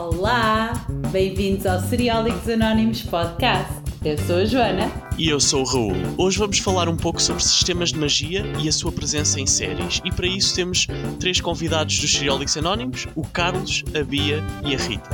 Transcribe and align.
Olá, 0.00 0.86
bem-vindos 1.12 1.66
ao 1.66 1.78
Seriólicos 1.78 2.48
Anónimos 2.48 3.02
Podcast. 3.02 3.70
Eu 4.02 4.16
sou 4.16 4.36
a 4.36 4.44
Joana. 4.46 4.90
E 5.18 5.28
eu 5.28 5.38
sou 5.38 5.60
o 5.60 5.64
Raul. 5.66 5.92
Hoje 6.16 6.38
vamos 6.38 6.58
falar 6.58 6.88
um 6.88 6.96
pouco 6.96 7.20
sobre 7.20 7.42
sistemas 7.42 7.90
de 7.90 7.98
magia 7.98 8.42
e 8.62 8.66
a 8.66 8.72
sua 8.72 8.90
presença 8.90 9.38
em 9.38 9.46
séries. 9.46 10.00
E 10.02 10.10
para 10.10 10.26
isso 10.26 10.54
temos 10.54 10.86
três 11.18 11.38
convidados 11.38 11.98
dos 11.98 12.14
Seriólicos 12.14 12.56
Anónimos: 12.56 13.06
o 13.14 13.26
Carlos, 13.26 13.84
a 13.94 14.02
Bia 14.02 14.42
e 14.64 14.74
a 14.74 14.78
Rita. 14.78 15.10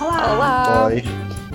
Olá! 0.00 0.32
Olá! 0.32 0.86
Oi. 0.86 1.02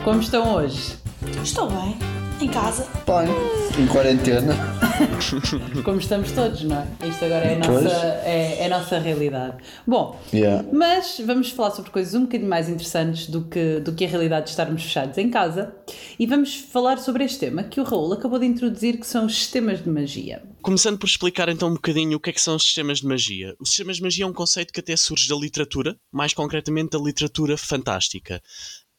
Como 0.04 0.20
estão 0.20 0.54
hoje? 0.54 0.96
Estou 1.42 1.70
bem. 1.70 1.98
Em 2.42 2.50
casa. 2.50 2.86
Bem, 3.08 3.82
em 3.82 3.88
quarentena. 3.88 4.73
Como 5.84 6.00
estamos 6.00 6.32
todos, 6.32 6.64
não 6.64 6.78
é? 6.78 7.08
Isto 7.08 7.26
agora 7.26 7.46
é 7.46 7.56
a 7.56 7.60
nossa, 7.60 7.96
é, 8.26 8.58
é 8.60 8.66
a 8.66 8.70
nossa 8.70 9.00
realidade. 9.00 9.58
Bom, 9.86 10.20
Yeah. 10.34 10.68
mas 10.72 11.22
vamos 11.26 11.52
falar 11.52 11.72
sobre 11.72 11.92
coisas 11.92 12.14
um 12.16 12.22
bocadinho 12.22 12.50
mais 12.50 12.68
interessantes 12.70 13.28
do 13.28 13.44
que, 13.46 13.80
do 13.80 13.94
que 13.94 14.06
a 14.06 14.08
realidade 14.08 14.46
de 14.46 14.52
estarmos 14.52 14.84
fechados 14.84 15.18
em 15.18 15.30
casa. 15.30 15.74
E 16.18 16.26
vamos 16.26 16.56
falar 16.56 16.98
sobre 16.98 17.24
este 17.24 17.40
tema 17.40 17.64
que 17.64 17.80
o 17.80 17.84
Raul 17.84 18.14
acabou 18.14 18.40
de 18.40 18.46
introduzir, 18.46 19.00
que 19.00 19.06
são 19.06 19.26
os 19.26 19.36
sistemas 19.38 19.84
de 19.84 19.90
magia. 19.90 20.42
Começando 20.62 20.98
por 20.98 21.08
explicar 21.08 21.50
então 21.50 21.70
um 21.70 21.74
bocadinho 21.74 22.18
o 22.18 22.20
que 22.20 22.30
é 22.30 22.34
que 22.34 22.42
são 22.42 22.56
os 22.56 22.64
sistemas 22.64 23.00
de 23.00 23.08
magia. 23.08 23.56
Os 23.60 23.70
sistemas 23.70 23.98
de 23.98 24.04
magia 24.04 24.26
é 24.26 24.28
um 24.28 24.34
conceito 24.34 24.72
que 24.72 24.80
até 24.80 24.96
surge 24.96 25.28
da 25.28 25.36
literatura, 25.36 25.96
mais 26.12 26.34
concretamente 26.34 26.92
da 26.92 27.00
literatura 27.00 27.58
fantástica. 27.58 28.42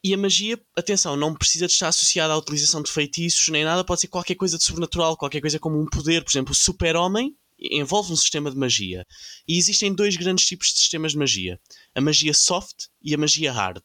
E 0.04 0.12
a 0.12 0.18
magia, 0.18 0.60
atenção, 0.76 1.16
não 1.16 1.34
precisa 1.34 1.66
de 1.66 1.72
estar 1.72 1.88
associada 1.88 2.34
à 2.34 2.36
utilização 2.36 2.82
de 2.82 2.92
feitiços 2.92 3.48
nem 3.48 3.64
nada, 3.64 3.82
pode 3.82 4.02
ser 4.02 4.08
qualquer 4.08 4.34
coisa 4.34 4.58
de 4.58 4.64
sobrenatural, 4.64 5.16
qualquer 5.16 5.40
coisa 5.40 5.58
como 5.58 5.80
um 5.80 5.86
poder. 5.86 6.22
Por 6.22 6.30
exemplo, 6.30 6.52
o 6.52 6.54
super-homem 6.54 7.34
envolve 7.58 8.12
um 8.12 8.16
sistema 8.16 8.50
de 8.50 8.56
magia. 8.58 9.06
E 9.48 9.56
existem 9.56 9.94
dois 9.94 10.14
grandes 10.16 10.44
tipos 10.44 10.68
de 10.68 10.78
sistemas 10.78 11.12
de 11.12 11.18
magia: 11.18 11.58
a 11.94 12.02
magia 12.02 12.34
soft 12.34 12.88
e 13.02 13.14
a 13.14 13.18
magia 13.18 13.50
hard. 13.50 13.82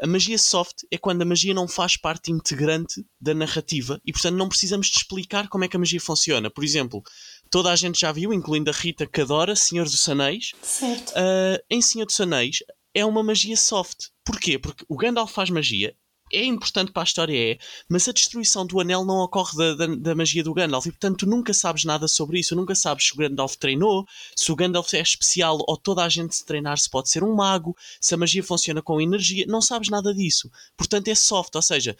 A 0.00 0.06
magia 0.06 0.36
soft 0.36 0.82
é 0.90 0.98
quando 0.98 1.22
a 1.22 1.24
magia 1.24 1.54
não 1.54 1.68
faz 1.68 1.96
parte 1.96 2.32
integrante 2.32 3.04
da 3.20 3.32
narrativa 3.32 4.00
e, 4.04 4.12
portanto, 4.12 4.36
não 4.36 4.48
precisamos 4.48 4.88
de 4.88 4.98
explicar 4.98 5.48
como 5.48 5.62
é 5.62 5.68
que 5.68 5.76
a 5.76 5.78
magia 5.78 6.00
funciona. 6.00 6.50
Por 6.50 6.64
exemplo, 6.64 7.02
toda 7.50 7.70
a 7.70 7.76
gente 7.76 8.00
já 8.00 8.10
viu, 8.10 8.32
incluindo 8.32 8.68
a 8.68 8.74
Rita 8.74 9.06
que 9.06 9.20
adora, 9.20 9.54
Senhor 9.54 9.84
dos 9.84 10.08
Anéis. 10.08 10.52
Certo. 10.60 11.10
Uh, 11.10 11.62
em 11.70 11.80
Senhor 11.80 12.06
dos 12.06 12.20
Anéis 12.20 12.58
é 12.94 13.04
uma 13.04 13.22
magia 13.22 13.56
soft. 13.56 14.08
Porquê? 14.24 14.58
Porque 14.58 14.84
o 14.88 14.96
Gandalf 14.96 15.32
faz 15.32 15.50
magia, 15.50 15.96
é 16.32 16.44
importante 16.44 16.92
para 16.92 17.02
a 17.02 17.04
história, 17.04 17.52
é, 17.52 17.58
mas 17.88 18.08
a 18.08 18.12
destruição 18.12 18.66
do 18.66 18.80
anel 18.80 19.04
não 19.04 19.18
ocorre 19.18 19.56
da, 19.56 19.74
da, 19.74 19.94
da 19.94 20.14
magia 20.14 20.42
do 20.42 20.54
Gandalf 20.54 20.86
e, 20.86 20.90
portanto, 20.90 21.18
tu 21.18 21.26
nunca 21.26 21.52
sabes 21.52 21.84
nada 21.84 22.08
sobre 22.08 22.40
isso. 22.40 22.56
Nunca 22.56 22.74
sabes 22.74 23.06
se 23.06 23.12
o 23.12 23.16
Gandalf 23.16 23.56
treinou, 23.56 24.06
se 24.34 24.50
o 24.50 24.56
Gandalf 24.56 24.92
é 24.94 25.00
especial 25.00 25.58
ou 25.66 25.76
toda 25.76 26.02
a 26.02 26.08
gente 26.08 26.34
se 26.34 26.44
treinar 26.44 26.78
se 26.78 26.88
pode 26.88 27.10
ser 27.10 27.22
um 27.22 27.34
mago, 27.34 27.76
se 28.00 28.14
a 28.14 28.16
magia 28.16 28.42
funciona 28.42 28.80
com 28.80 29.00
energia, 29.00 29.44
não 29.46 29.60
sabes 29.60 29.90
nada 29.90 30.14
disso. 30.14 30.50
Portanto, 30.76 31.08
é 31.08 31.14
soft, 31.14 31.54
ou 31.54 31.62
seja, 31.62 31.96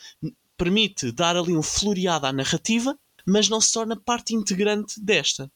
permite 0.56 1.12
dar 1.12 1.37
ali 1.37 1.55
um 1.55 1.62
floreado 1.62 2.27
à 2.27 2.33
narrativa, 2.33 2.99
mas 3.27 3.49
não 3.49 3.61
se 3.61 3.73
torna 3.73 3.97
parte 3.97 4.34
integrante 4.34 5.01
desta. 5.01 5.51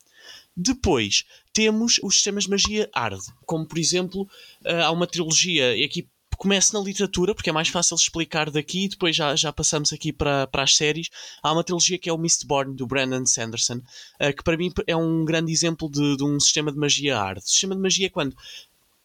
Depois 0.56 1.24
temos 1.56 1.98
os 2.02 2.16
sistemas 2.16 2.44
de 2.44 2.50
magia 2.50 2.90
hard, 2.94 3.22
como 3.46 3.66
por 3.66 3.78
exemplo, 3.78 4.28
eh, 4.62 4.82
há 4.82 4.90
uma 4.90 5.06
trilogia, 5.06 5.74
e 5.74 5.84
aqui 5.84 6.06
começo 6.36 6.74
na 6.74 6.80
literatura, 6.80 7.34
porque 7.34 7.48
é 7.48 7.52
mais 7.52 7.68
fácil 7.68 7.96
explicar 7.96 8.50
daqui, 8.50 8.84
e 8.84 8.88
depois 8.90 9.16
já, 9.16 9.34
já 9.34 9.50
passamos 9.50 9.90
aqui 9.90 10.12
para, 10.12 10.46
para 10.48 10.64
as 10.64 10.76
séries. 10.76 11.08
Há 11.42 11.50
uma 11.50 11.64
trilogia 11.64 11.98
que 11.98 12.10
é 12.10 12.12
o 12.12 12.18
Mistborn, 12.18 12.76
do 12.76 12.86
Brandon 12.86 13.24
Sanderson, 13.24 13.80
eh, 14.20 14.34
que 14.34 14.44
para 14.44 14.58
mim 14.58 14.70
é 14.86 14.94
um 14.94 15.24
grande 15.24 15.50
exemplo 15.50 15.90
de, 15.90 16.18
de 16.18 16.24
um 16.24 16.38
sistema 16.38 16.70
de 16.70 16.76
magia 16.76 17.16
hard. 17.16 17.38
O 17.38 17.48
sistema 17.48 17.74
de 17.74 17.80
magia 17.80 18.06
é 18.08 18.10
quando 18.10 18.36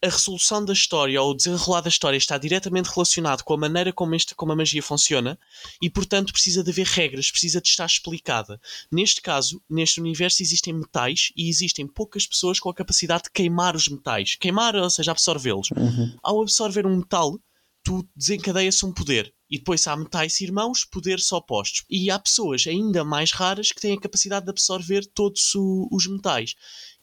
a 0.04 0.08
resolução 0.08 0.64
da 0.64 0.72
história 0.72 1.20
ou 1.22 1.30
o 1.30 1.34
desenrolar 1.34 1.80
da 1.80 1.88
história 1.88 2.16
está 2.16 2.36
diretamente 2.36 2.90
relacionado 2.90 3.42
com 3.44 3.54
a 3.54 3.56
maneira 3.56 3.92
como, 3.92 4.14
este, 4.14 4.34
como 4.34 4.50
a 4.52 4.56
magia 4.56 4.82
funciona 4.82 5.38
e, 5.80 5.88
portanto, 5.88 6.32
precisa 6.32 6.62
de 6.64 6.70
haver 6.70 6.86
regras, 6.86 7.30
precisa 7.30 7.60
de 7.60 7.68
estar 7.68 7.86
explicada. 7.86 8.60
Neste 8.90 9.22
caso, 9.22 9.62
neste 9.70 10.00
universo, 10.00 10.42
existem 10.42 10.72
metais 10.74 11.30
e 11.36 11.48
existem 11.48 11.86
poucas 11.86 12.26
pessoas 12.26 12.58
com 12.58 12.68
a 12.68 12.74
capacidade 12.74 13.24
de 13.24 13.30
queimar 13.30 13.76
os 13.76 13.86
metais. 13.88 14.34
Queimar, 14.34 14.74
ou 14.74 14.90
seja, 14.90 15.12
absorvê-los. 15.12 15.68
Ao 16.22 16.42
absorver 16.42 16.84
um 16.86 16.96
metal, 16.96 17.38
tu 17.84 18.06
desencadeias 18.16 18.82
um 18.82 18.92
poder. 18.92 19.32
E 19.50 19.58
depois 19.58 19.86
há 19.86 19.94
metais 19.94 20.40
irmãos, 20.40 20.84
poderes 20.84 21.30
opostos. 21.30 21.84
E 21.90 22.10
há 22.10 22.18
pessoas 22.18 22.64
ainda 22.66 23.04
mais 23.04 23.32
raras 23.32 23.70
que 23.70 23.80
têm 23.80 23.92
a 23.94 24.00
capacidade 24.00 24.46
de 24.46 24.50
absorver 24.50 25.04
todos 25.14 25.54
o- 25.54 25.88
os 25.92 26.06
metais. 26.06 26.54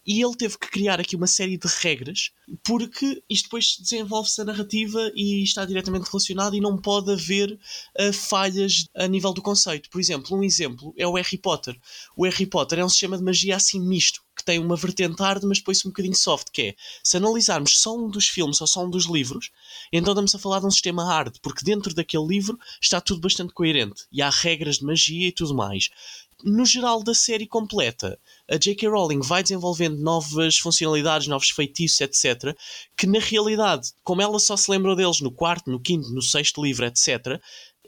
E 0.06 0.24
ele 0.24 0.36
teve 0.36 0.58
que 0.58 0.70
criar 0.70 1.00
aqui 1.00 1.16
uma 1.16 1.28
série 1.28 1.58
de 1.58 1.68
regras, 1.82 2.32
porque 2.64 3.22
isto 3.30 3.44
depois 3.44 3.78
desenvolve-se 3.80 4.42
a 4.42 4.46
narrativa 4.46 5.12
e 5.14 5.44
está 5.44 5.66
diretamente 5.66 6.10
relacionado 6.10 6.56
e 6.56 6.62
não 6.62 6.78
pode 6.78 7.12
haver 7.12 7.60
ah, 7.98 8.14
falhas 8.14 8.86
a 8.96 9.08
nível 9.08 9.34
do 9.34 9.42
conceito. 9.42 9.90
Por 9.90 10.00
exemplo, 10.00 10.38
um 10.38 10.44
exemplo 10.44 10.94
é 10.98 11.06
o 11.06 11.14
Harry 11.14 11.38
Potter. 11.38 11.78
O 12.16 12.24
Harry 12.24 12.46
Potter 12.46 12.80
é 12.80 12.86
um 12.86 12.90
sistema 12.90 13.18
de 13.18 13.24
magia 13.24 13.56
assim 13.56 13.80
misto, 13.80 14.22
que 14.40 14.44
tem 14.44 14.58
uma 14.58 14.76
vertente 14.76 15.22
hard, 15.22 15.44
mas 15.44 15.60
depois 15.60 15.86
um 15.86 15.90
bocadinho 15.90 16.16
soft, 16.16 16.48
que 16.52 16.62
é, 16.62 16.76
se 17.04 17.18
analisarmos 17.18 17.78
só 17.80 17.96
um 17.96 18.10
dos 18.10 18.28
filmes 18.28 18.60
ou 18.62 18.68
só 18.68 18.86
um 18.86 18.90
dos 18.90 19.06
livros, 19.06 19.52
então 19.92 20.14
estamos 20.14 20.34
a 20.34 20.40
falar 20.40 20.60
de 20.60 20.66
um 20.66 20.72
sistema 20.72 21.06
hard, 21.06 21.36
porque 21.42 21.64
dentro 21.64 21.94
daquele 21.94 22.26
livro 22.26 22.58
está 22.82 23.02
tudo 23.02 23.20
bastante 23.20 23.54
coerente 23.54 24.06
e 24.12 24.22
há 24.22 24.30
regras 24.30 24.78
de 24.78 24.86
magia 24.86 25.28
e 25.28 25.32
tudo 25.32 25.54
mais. 25.54 25.90
No 26.44 26.66
geral 26.66 27.04
da 27.04 27.14
série 27.14 27.46
completa, 27.46 28.18
a 28.50 28.56
J.K. 28.56 28.88
Rowling 28.88 29.20
vai 29.20 29.44
desenvolvendo 29.44 29.98
novas 30.02 30.58
funcionalidades, 30.58 31.28
novos 31.28 31.50
feitiços, 31.50 32.00
etc., 32.02 32.56
que 32.96 33.06
na 33.06 33.20
realidade, 33.20 33.90
como 34.04 34.22
ela 34.22 34.40
só 34.40 34.56
se 34.56 34.72
lembrou 34.72 34.96
deles 34.96 35.20
no 35.20 35.32
quarto, 35.32 35.70
no 35.70 35.80
quinto, 35.80 36.10
no 36.14 36.22
sexto 36.22 36.64
livro, 36.64 36.86
etc., 36.86 37.42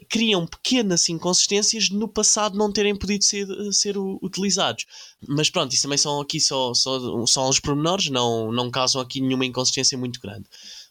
criam 0.08 0.46
pequenas 0.46 1.08
inconsistências 1.08 1.88
no 1.88 2.08
passado 2.08 2.58
não 2.58 2.72
terem 2.72 2.94
podido 2.94 3.24
ser, 3.24 3.46
ser 3.72 3.96
utilizados. 3.96 4.84
Mas 5.28 5.48
pronto, 5.48 5.72
isso 5.72 5.82
também 5.82 5.96
são 5.98 6.20
aqui 6.20 6.40
só, 6.40 6.74
só, 6.74 7.24
só 7.26 7.48
os 7.48 7.60
pormenores, 7.60 8.10
não, 8.10 8.50
não 8.52 8.70
causam 8.70 9.00
aqui 9.00 9.20
nenhuma 9.20 9.46
inconsistência 9.46 9.96
muito 9.96 10.20
grande. 10.20 10.44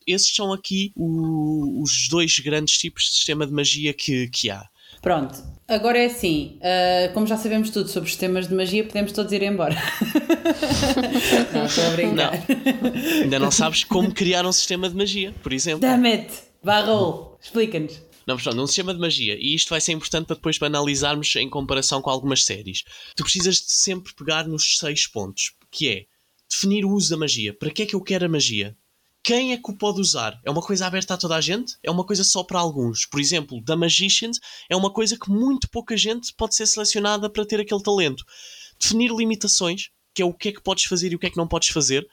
Esses 0.08 0.34
são 0.34 0.52
aqui 0.52 0.92
o- 0.96 1.84
os 1.84 2.08
dois 2.10 2.40
grandes 2.40 2.78
tipos 2.78 3.04
de 3.04 3.10
sistema 3.12 3.46
de 3.46 3.52
magia 3.54 3.94
que, 3.94 4.30
que 4.30 4.50
há. 4.50 4.66
Pronto, 5.02 5.44
agora 5.72 5.98
é 5.98 6.06
assim, 6.06 6.59
ah, 6.62 7.12
como 7.14 7.26
já 7.26 7.38
sabemos 7.38 7.70
tudo 7.70 7.90
sobre 7.90 8.09
sistemas 8.09 8.48
de 8.48 8.54
magia, 8.54 8.84
podemos 8.84 9.12
todos 9.12 9.32
ir 9.32 9.44
embora. 9.44 9.76
não, 11.54 11.66
estou 11.66 11.86
a 11.86 11.90
brincar. 11.92 12.34
Ainda 13.22 13.40
não 13.40 13.52
sabes 13.52 13.84
como 13.84 14.14
criar 14.14 14.46
um 14.46 14.52
sistema 14.52 14.90
de 14.90 14.96
magia, 14.96 15.34
por 15.42 15.54
exemplo. 15.54 15.81
Damn 15.81 16.06
it! 16.06 16.31
Raul, 16.64 17.38
explica-nos. 17.42 18.02
Não, 18.28 18.36
mas 18.36 18.44
pronto, 18.44 18.62
um 18.62 18.68
sistema 18.68 18.94
de 18.94 19.00
magia. 19.00 19.36
E 19.40 19.56
isto 19.56 19.70
vai 19.70 19.81
ser 19.81 19.94
importante 19.94 20.28
para 20.28 20.36
depois 20.36 20.58
para 20.58 20.68
analisarmos 20.68 21.36
em 21.36 21.50
comparação 21.50 22.02
com 22.02 22.10
algumas 22.10 22.46
séries. 22.46 22.84
Tu 23.16 23.24
precisas 23.24 23.56
de 23.56 23.72
sempre 23.72 24.14
pegar 24.14 24.48
nos 24.48 24.78
seis 24.78 25.08
pontos, 25.08 25.54
que 25.72 25.90
é 25.90 26.06
definir 26.50 26.86
o 26.86 26.92
uso 26.92 27.10
da 27.10 27.18
magia. 27.18 27.54
Para 27.54 27.72
que 27.72 27.84
é 27.84 27.86
que 27.86 27.96
eu 27.96 28.02
quero 28.02 28.26
a 28.26 28.30
magia? 28.30 28.78
Quem 29.24 29.54
é 29.54 29.58
que 29.58 29.70
o 29.70 29.78
pode 29.78 30.02
usar? 30.02 30.40
É 30.44 30.50
uma 30.50 30.62
coisa 30.62 30.88
aberta 30.88 31.14
a 31.14 31.18
toda 31.18 31.36
a 31.36 31.42
gente? 31.42 31.78
É 31.84 31.92
uma 31.92 32.04
coisa 32.04 32.24
só 32.24 32.44
para 32.44 32.59
alguns? 32.59 33.06
Por 33.06 33.20
exemplo, 33.20 33.62
da 33.64 33.76
Magicians 33.76 34.40
é 34.68 34.76
uma 34.76 34.92
coisa 34.92 35.16
que 35.16 35.30
muito 35.30 35.70
pouca 35.70 35.96
gente 35.96 36.34
pode 36.34 36.56
ser 36.56 36.66
selecionada 36.66 37.30
para 37.30 37.46
ter 37.46 37.60
aquele 37.60 37.84
talento. 37.84 38.26
Definir 38.80 39.12
limitações, 39.12 39.90
que 40.14 40.24
é 40.24 40.26
o 40.26 40.34
que 40.34 40.50
é 40.50 40.52
que 40.52 40.62
podes 40.62 40.86
fazer 40.86 41.12
e 41.12 41.16
o 41.16 41.20
que 41.20 41.28
é 41.28 41.30
que 41.30 41.38
não 41.38 41.48
podes 41.48 41.70
fazer. 41.70 42.08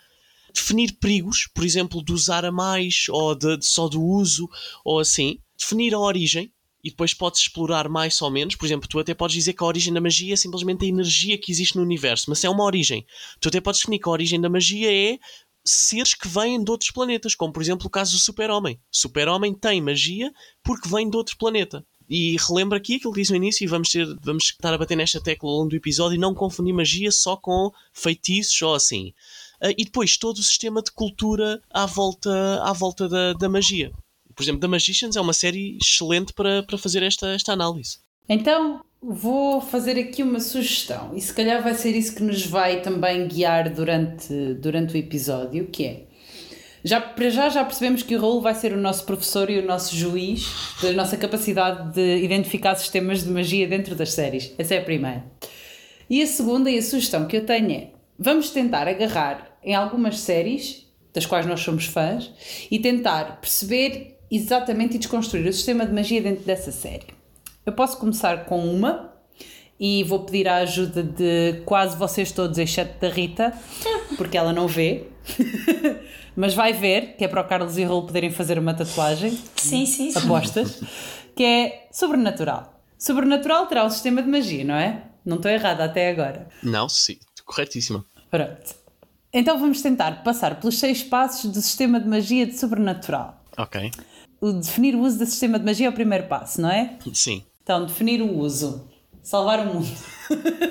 Definir 0.53 0.99
perigos, 1.01 1.49
por 1.55 1.65
exemplo, 1.65 2.05
de 2.05 2.13
usar 2.13 2.45
a 2.45 2.53
mais 2.53 3.07
ou 3.09 3.35
de, 3.35 3.57
de 3.57 3.67
só 3.67 3.89
do 3.89 4.03
uso 4.03 4.47
ou 4.85 4.99
assim. 4.99 5.39
Definir 5.59 5.95
a 5.95 5.99
origem, 5.99 6.53
e 6.83 6.91
depois 6.91 7.13
podes 7.13 7.41
explorar 7.41 7.89
mais 7.89 8.21
ou 8.23 8.31
menos. 8.31 8.55
Por 8.55 8.67
exemplo, 8.67 8.89
tu 8.89 8.99
até 8.99 9.15
podes 9.15 9.35
dizer 9.35 9.53
que 9.53 9.63
a 9.63 9.67
origem 9.67 9.93
da 9.93 10.01
magia 10.01 10.35
é 10.35 10.37
simplesmente 10.37 10.85
a 10.85 10.89
energia 10.89 11.39
que 11.39 11.51
existe 11.51 11.77
no 11.77 11.83
universo, 11.83 12.27
mas 12.29 12.43
é 12.45 12.49
uma 12.49 12.65
origem. 12.65 13.05
Tu 13.41 13.49
até 13.49 13.61
podes 13.61 13.81
definir 13.81 13.99
que 13.99 14.09
a 14.09 14.13
origem 14.13 14.41
da 14.41 14.49
magia 14.49 14.93
é 14.93 15.19
seres 15.69 16.15
que 16.15 16.29
vêm 16.29 16.63
de 16.63 16.71
outros 16.71 16.91
planetas, 16.91 17.35
como 17.35 17.53
por 17.53 17.63
exemplo 17.63 17.87
o 17.87 17.91
caso 17.91 18.13
do 18.13 18.19
Super-Homem. 18.19 18.81
Super-Homem 18.91 19.55
tem 19.55 19.81
magia 19.81 20.33
porque 20.63 20.89
vem 20.89 21.09
de 21.09 21.17
outro 21.17 21.37
planeta. 21.37 21.85
E 22.09 22.37
relembra 22.39 22.79
aqui 22.79 22.95
aquilo 22.95 23.13
que 23.13 23.21
disse 23.21 23.33
no 23.33 23.37
início, 23.37 23.65
e 23.65 23.67
vamos, 23.67 23.91
ter, 23.91 24.07
vamos 24.23 24.45
estar 24.45 24.73
a 24.73 24.79
bater 24.79 24.97
nesta 24.97 25.21
tecla 25.21 25.51
ao 25.51 25.57
longo 25.57 25.69
do 25.69 25.77
episódio 25.77 26.17
e 26.17 26.19
não 26.19 26.35
confundir 26.35 26.73
magia 26.73 27.13
só 27.13 27.37
com 27.37 27.71
feitiços 27.93 28.63
ou 28.63 28.75
assim. 28.75 29.13
Ah, 29.61 29.71
e 29.71 29.85
depois 29.85 30.17
todo 30.17 30.39
o 30.39 30.43
sistema 30.43 30.83
de 30.83 30.91
cultura 30.91 31.61
à 31.71 31.85
volta, 31.85 32.63
à 32.63 32.73
volta 32.73 33.09
da, 33.09 33.35
da 33.35 33.49
magia. 33.49 33.93
Por 34.35 34.43
exemplo, 34.43 34.61
The 34.61 34.69
Magicians 34.69 35.17
é 35.17 35.21
uma 35.21 35.33
série 35.33 35.77
excelente 35.83 36.33
para, 36.33 36.63
para 36.63 36.79
fazer 36.79 37.03
esta, 37.03 37.29
esta 37.35 37.53
análise. 37.53 37.99
Então, 38.29 38.85
vou 39.03 39.61
fazer 39.61 39.99
aqui 39.99 40.23
uma 40.23 40.41
sugestão, 40.41 41.13
e 41.15 41.21
se 41.21 41.33
calhar 41.33 41.63
vai 41.63 41.75
ser 41.75 41.95
isso 41.95 42.15
que 42.15 42.23
nos 42.23 42.45
vai 42.45 42.81
também 42.81 43.29
guiar 43.29 43.73
durante, 43.73 44.55
durante 44.55 44.95
o 44.95 44.97
episódio, 44.97 45.67
que 45.67 45.85
é 45.85 46.03
Já, 46.85 47.01
para 47.01 47.29
já 47.31 47.49
já 47.49 47.65
percebemos 47.65 48.03
que 48.03 48.17
o 48.17 48.21
Raul 48.21 48.41
vai 48.41 48.55
ser 48.55 48.73
o 48.73 48.77
nosso 48.77 49.05
professor 49.05 49.51
e 49.51 49.59
o 49.59 49.67
nosso 49.67 49.95
juiz 49.95 50.47
da 50.83 50.93
nossa 50.93 51.17
capacidade 51.17 51.93
de 51.93 52.25
identificar 52.25 52.75
sistemas 52.77 53.25
de 53.25 53.31
magia 53.31 53.67
dentro 53.67 53.95
das 53.95 54.13
séries. 54.13 54.53
Essa 54.57 54.75
é 54.75 54.79
a 54.79 54.85
primeira. 54.85 55.25
E 56.09 56.23
a 56.23 56.27
segunda 56.27 56.71
e 56.71 56.79
a 56.79 56.83
sugestão 56.83 57.27
que 57.27 57.37
eu 57.37 57.45
tenho 57.45 57.71
é: 57.71 57.91
vamos 58.19 58.51
tentar 58.51 58.89
agarrar 58.89 59.59
em 59.63 59.75
algumas 59.75 60.21
séries, 60.21 60.87
das 61.13 61.27
quais 61.27 61.47
nós 61.47 61.61
somos 61.61 61.87
fãs, 61.87 62.33
e 62.71 62.79
tentar 62.79 63.41
perceber 63.41 64.17
exatamente 64.31 64.95
e 64.95 64.99
desconstruir 64.99 65.47
o 65.47 65.53
sistema 65.53 65.85
de 65.85 65.93
magia 65.93 66.23
dentro 66.23 66.45
dessa 66.45 66.71
série. 66.71 67.18
Eu 67.69 67.73
posso 67.75 67.99
começar 67.99 68.47
com 68.47 68.65
uma 68.67 69.13
e 69.79 70.03
vou 70.05 70.21
pedir 70.21 70.49
a 70.49 70.57
ajuda 70.57 71.03
de 71.03 71.61
quase 71.67 71.99
vocês 71.99 72.33
todos, 72.33 72.57
exceto 72.57 72.99
da 72.99 73.11
Rita, 73.11 73.53
porque 74.17 74.39
ela 74.39 74.55
não 74.55 74.67
vê. 74.67 75.09
Mas 76.35 76.55
vai 76.55 76.73
ver, 76.73 77.15
que 77.19 77.27
é 77.27 77.29
para 77.29 77.43
o 77.43 77.45
Carlos 77.45 77.77
e 77.77 77.85
o 77.85 77.89
Raul 77.89 78.07
poderem 78.07 78.31
fazer 78.31 78.59
uma 78.59 78.73
tatuagem. 78.73 79.39
Sim, 79.55 79.85
sim, 79.85 80.11
sim. 80.11 80.19
Apostas. 80.19 80.81
Que 81.37 81.45
é 81.45 81.89
sobrenatural. 81.93 82.81
Sobrenatural 82.99 83.67
terá 83.67 83.85
o 83.85 83.91
sistema 83.91 84.23
de 84.23 84.31
magia, 84.31 84.65
não 84.65 84.75
é? 84.75 85.03
Não 85.23 85.37
estou 85.37 85.51
errada 85.51 85.85
até 85.85 86.09
agora. 86.09 86.49
Não, 86.63 86.89
sim, 86.89 87.19
corretíssima. 87.45 88.03
Pronto. 88.31 88.75
Então 89.31 89.59
vamos 89.59 89.83
tentar 89.83 90.23
passar 90.25 90.59
pelos 90.59 90.79
seis 90.79 91.03
passos 91.03 91.53
do 91.53 91.61
sistema 91.61 92.01
de 92.01 92.09
magia 92.09 92.47
de 92.47 92.59
sobrenatural. 92.59 93.45
Ok. 93.59 93.91
O 94.41 94.53
definir 94.53 94.95
o 94.95 95.01
uso 95.01 95.19
do 95.19 95.27
sistema 95.27 95.59
de 95.59 95.67
magia 95.67 95.89
é 95.89 95.91
o 95.91 95.93
primeiro 95.93 96.29
passo, 96.29 96.63
não 96.63 96.71
é? 96.71 96.97
Sim. 97.13 97.45
Então, 97.69 97.85
definir 97.85 98.23
o 98.23 98.39
uso. 98.39 98.89
Salvar 99.23 99.61
o 99.61 99.75
mundo. 99.75 99.87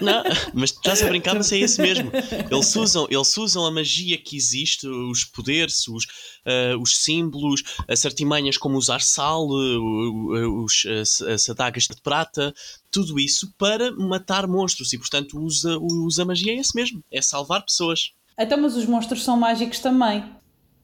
Não, 0.01 0.23
mas 0.51 0.71
estás 0.71 1.03
a 1.03 1.07
brincar, 1.07 1.35
mas 1.35 1.51
é 1.51 1.59
esse 1.59 1.79
mesmo. 1.79 2.09
Eles 2.49 2.73
usam, 2.75 3.05
eles 3.07 3.37
usam 3.37 3.67
a 3.67 3.69
magia 3.69 4.17
que 4.17 4.35
existe, 4.35 4.87
os 4.87 5.23
poderes, 5.23 5.87
os, 5.87 6.05
uh, 6.05 6.81
os 6.81 7.03
símbolos, 7.03 7.61
as 7.87 8.03
artimanhas 8.03 8.57
como 8.57 8.79
usar 8.79 9.01
sal, 9.01 9.47
uh, 9.47 10.63
os, 10.63 10.87
as, 10.87 11.21
as 11.21 11.47
adagas 11.47 11.83
de 11.83 12.01
prata, 12.01 12.51
tudo 12.89 13.19
isso 13.19 13.53
para 13.59 13.91
matar 13.91 14.47
monstros 14.47 14.91
e, 14.91 14.97
portanto, 14.97 15.39
usa, 15.39 15.77
usa 15.77 16.23
a 16.23 16.25
magia 16.25 16.53
é 16.53 16.55
esse 16.55 16.75
mesmo, 16.75 17.03
é 17.11 17.21
salvar 17.21 17.63
pessoas. 17.63 18.11
Então, 18.39 18.59
mas 18.59 18.75
os 18.75 18.87
monstros 18.87 19.23
são 19.23 19.37
mágicos 19.37 19.77
também. 19.77 20.23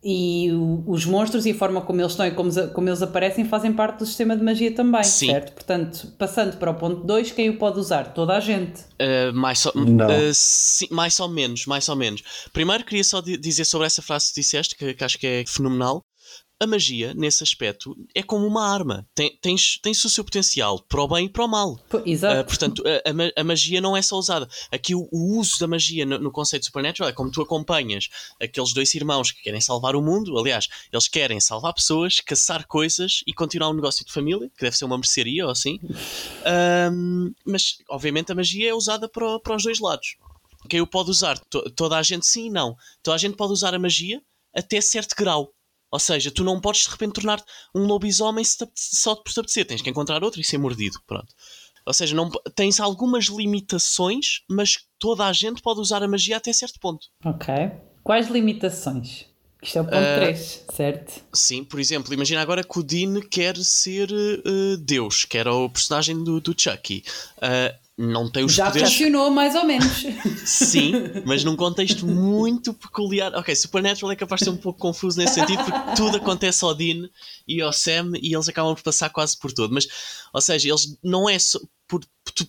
E 0.03 0.51
o, 0.51 0.83
os 0.85 1.05
monstros 1.05 1.45
e 1.45 1.51
a 1.51 1.55
forma 1.55 1.79
como 1.79 2.01
eles 2.01 2.11
estão 2.11 2.27
e 2.27 2.31
como, 2.31 2.51
como, 2.73 2.89
eles 2.89 3.01
aparecem 3.01 3.45
fazem 3.45 3.71
parte 3.71 4.00
do 4.00 4.05
sistema 4.05 4.35
de 4.35 4.44
magia 4.44 4.73
também, 4.75 5.03
Sim. 5.03 5.27
certo? 5.27 5.53
Portanto, 5.53 6.13
passando 6.17 6.57
para 6.57 6.71
o 6.71 6.73
ponto 6.73 7.05
2, 7.05 7.31
quem 7.31 7.50
o 7.50 7.57
pode 7.57 7.79
usar? 7.79 8.13
Toda 8.13 8.35
a 8.35 8.39
gente. 8.41 8.81
Uh, 9.01 9.33
mais, 9.33 9.65
ou, 9.65 9.71
uh, 9.71 10.33
sim, 10.33 10.88
mais 10.91 11.17
ou 11.19 11.29
menos, 11.29 11.65
mais 11.65 11.88
ou 11.88 11.95
menos. 11.95 12.21
Primeiro 12.51 12.83
queria 12.83 13.03
só 13.03 13.21
dizer 13.21 13.63
sobre 13.63 13.88
essa 13.88 14.01
frase 14.01 14.33
que 14.33 14.41
disseste, 14.41 14.75
que, 14.75 14.94
que 14.94 15.03
acho 15.03 15.17
que 15.17 15.25
é 15.25 15.44
fenomenal 15.47 16.03
a 16.63 16.68
magia, 16.68 17.13
nesse 17.13 17.44
aspecto, 17.44 17.95
é 18.13 18.24
como 18.24 18.45
uma 18.45 18.68
arma. 18.68 19.07
Tem, 19.13 19.38
tens, 19.42 19.80
tens 19.81 20.04
o 20.04 20.10
seu 20.10 20.24
potencial 20.24 20.80
para 20.80 21.01
o 21.01 21.07
bem 21.07 21.25
e 21.25 21.30
para 21.30 21.45
o 21.45 21.48
mal. 21.48 21.80
Exato. 22.06 22.42
Uh, 22.42 22.45
portanto, 22.45 22.83
a, 22.86 23.42
a, 23.42 23.44
magia 23.44 23.80
não 23.80 23.95
é 23.95 24.01
só 24.01 24.18
usada. 24.18 24.48
Aqui 24.71 24.95
o, 24.95 25.07
o 25.12 25.38
uso 25.38 25.60
da 25.60 25.68
magia 25.68 26.06
no, 26.06 26.19
no, 26.19 26.31
conceito 26.31 26.65
Supernatural 26.65 27.10
é 27.10 27.13
como 27.13 27.31
tu 27.31 27.42
acompanhas 27.42 28.10
aqueles 28.42 28.74
dois 28.74 28.94
irmãos 28.95 29.31
que 29.31 29.44
querem 29.44 29.62
salvar 29.62 29.95
o 29.95 30.01
mundo. 30.01 30.38
Aliás, 30.38 30.68
eles 30.92 31.07
querem 31.07 31.39
salvar 31.39 31.74
pessoas, 31.74 32.19
caçar 32.19 32.65
coisas 32.68 33.21
e 33.27 33.33
continuar 33.33 33.69
um 33.69 33.74
negócio 33.74 34.06
de 34.06 34.12
família, 34.12 34.50
que 34.56 34.62
deve 34.62 34.75
ser 34.75 34.86
uma 34.86 34.98
mercearia 34.98 35.45
ou 35.45 35.51
assim. 35.51 35.80
Um, 36.92 37.33
mas, 37.45 37.77
obviamente, 37.89 38.31
a 38.31 38.36
magia 38.36 38.69
é 38.69 38.74
usada 38.74 39.07
para, 39.07 39.39
para 39.39 39.56
os 39.56 39.63
dois 39.63 39.80
lados. 39.80 40.15
Quem 40.69 40.81
o 40.81 40.88
pode 40.88 41.10
usar? 41.10 41.38
toda 41.75 41.98
a 41.98 42.04
gente 42.04 42.25
sim 42.25 42.48
e 42.48 42.50
não. 42.50 42.75
Toda 43.01 43.15
a 43.15 43.18
gente 43.18 43.36
pode 43.36 43.51
usar 43.51 43.74
a 43.74 43.80
magia 43.80 44.21
até 44.54 44.80
certo 44.80 45.15
grau. 45.15 45.54
Ou 45.94 46.00
seja, 46.00 46.31
tu 46.31 46.44
não 46.44 46.60
podes 46.60 46.86
de 46.86 46.90
repente 46.90 47.13
tornar 47.13 47.40
um 47.74 47.86
lobisomem 47.86 48.44
só 48.74 49.16
por 49.16 49.31
te 49.31 49.40
apetecer. 49.40 49.63
Tens 49.63 49.80
que 49.80 49.92
encontrar 49.92 50.24
outro 50.24 50.42
e 50.42 50.44
ser 50.44 50.57
mordido. 50.57 50.98
Pronto. 51.06 51.31
Ou 51.86 51.94
seja, 51.94 52.16
não, 52.16 52.31
tens 52.56 52.80
algumas 52.80 53.25
limitações, 53.25 54.42
mas 54.50 54.88
toda 54.98 55.28
a 55.28 55.31
gente 55.31 55.62
pode 55.62 55.80
usar 55.80 56.01
a 56.01 56.07
magia 56.07 56.38
até 56.38 56.51
certo 56.51 56.80
ponto. 56.80 57.10
Ok. 57.24 57.54
Quais 58.04 58.28
limitações? 58.28 59.28
Isto 59.62 59.78
é 59.78 59.81
o 59.81 59.86
ponto 59.86 59.98
uh, 59.98 60.16
3, 60.16 60.66
certo? 60.74 61.22
Sim, 61.31 61.63
por 61.63 61.80
exemplo, 61.80 62.12
imagina 62.12 62.42
agora 62.42 62.63
que 62.63 62.80
o 62.80 62.81
Dean 62.81 63.22
quer 63.22 63.56
ser 63.57 64.12
uh, 64.12 64.78
Deus, 64.78 65.25
que 65.25 65.38
era 65.38 65.54
o 65.54 65.69
personagem 65.69 66.24
do, 66.24 66.42
do 66.42 66.60
Chucky. 66.60 67.04
Uh, 67.38 67.82
não 67.98 68.30
tem 68.30 68.44
os 68.44 68.54
Já 68.54 68.68
poderes. 68.68 68.90
Já 68.90 68.95
funcionou 68.95 69.30
mais 69.30 69.56
ou 69.56 69.66
menos. 69.66 70.04
Sim, 70.45 70.94
mas 71.25 71.44
num 71.44 71.56
contexto 71.56 72.07
muito 72.07 72.74
peculiar. 72.74 73.34
Ok, 73.36 73.56
Supernatural 73.56 74.12
é 74.12 74.16
capaz 74.16 74.40
de 74.40 74.45
ser 74.45 74.51
um 74.51 74.57
pouco 74.57 74.80
confuso 74.80 75.18
nesse 75.19 75.36
sentido, 75.36 75.63
porque 75.63 75.95
tudo 75.95 76.18
acontece 76.18 76.66
ao 76.66 76.74
Dean 76.74 77.07
e 77.48 77.62
ao 77.62 77.72
Sam 77.72 78.13
e 78.22 78.34
eles 78.34 78.50
acabam 78.50 78.74
por 78.74 78.84
passar 78.84 79.10
quase 79.10 79.38
por 79.38 79.51
tudo. 79.51 79.74
Mas, 79.74 79.88
ou 80.34 80.42
seja, 80.42 80.69
eles 80.69 80.98
não 81.04 81.30
é 81.30 81.38
só 81.38 81.60
por, 81.88 82.01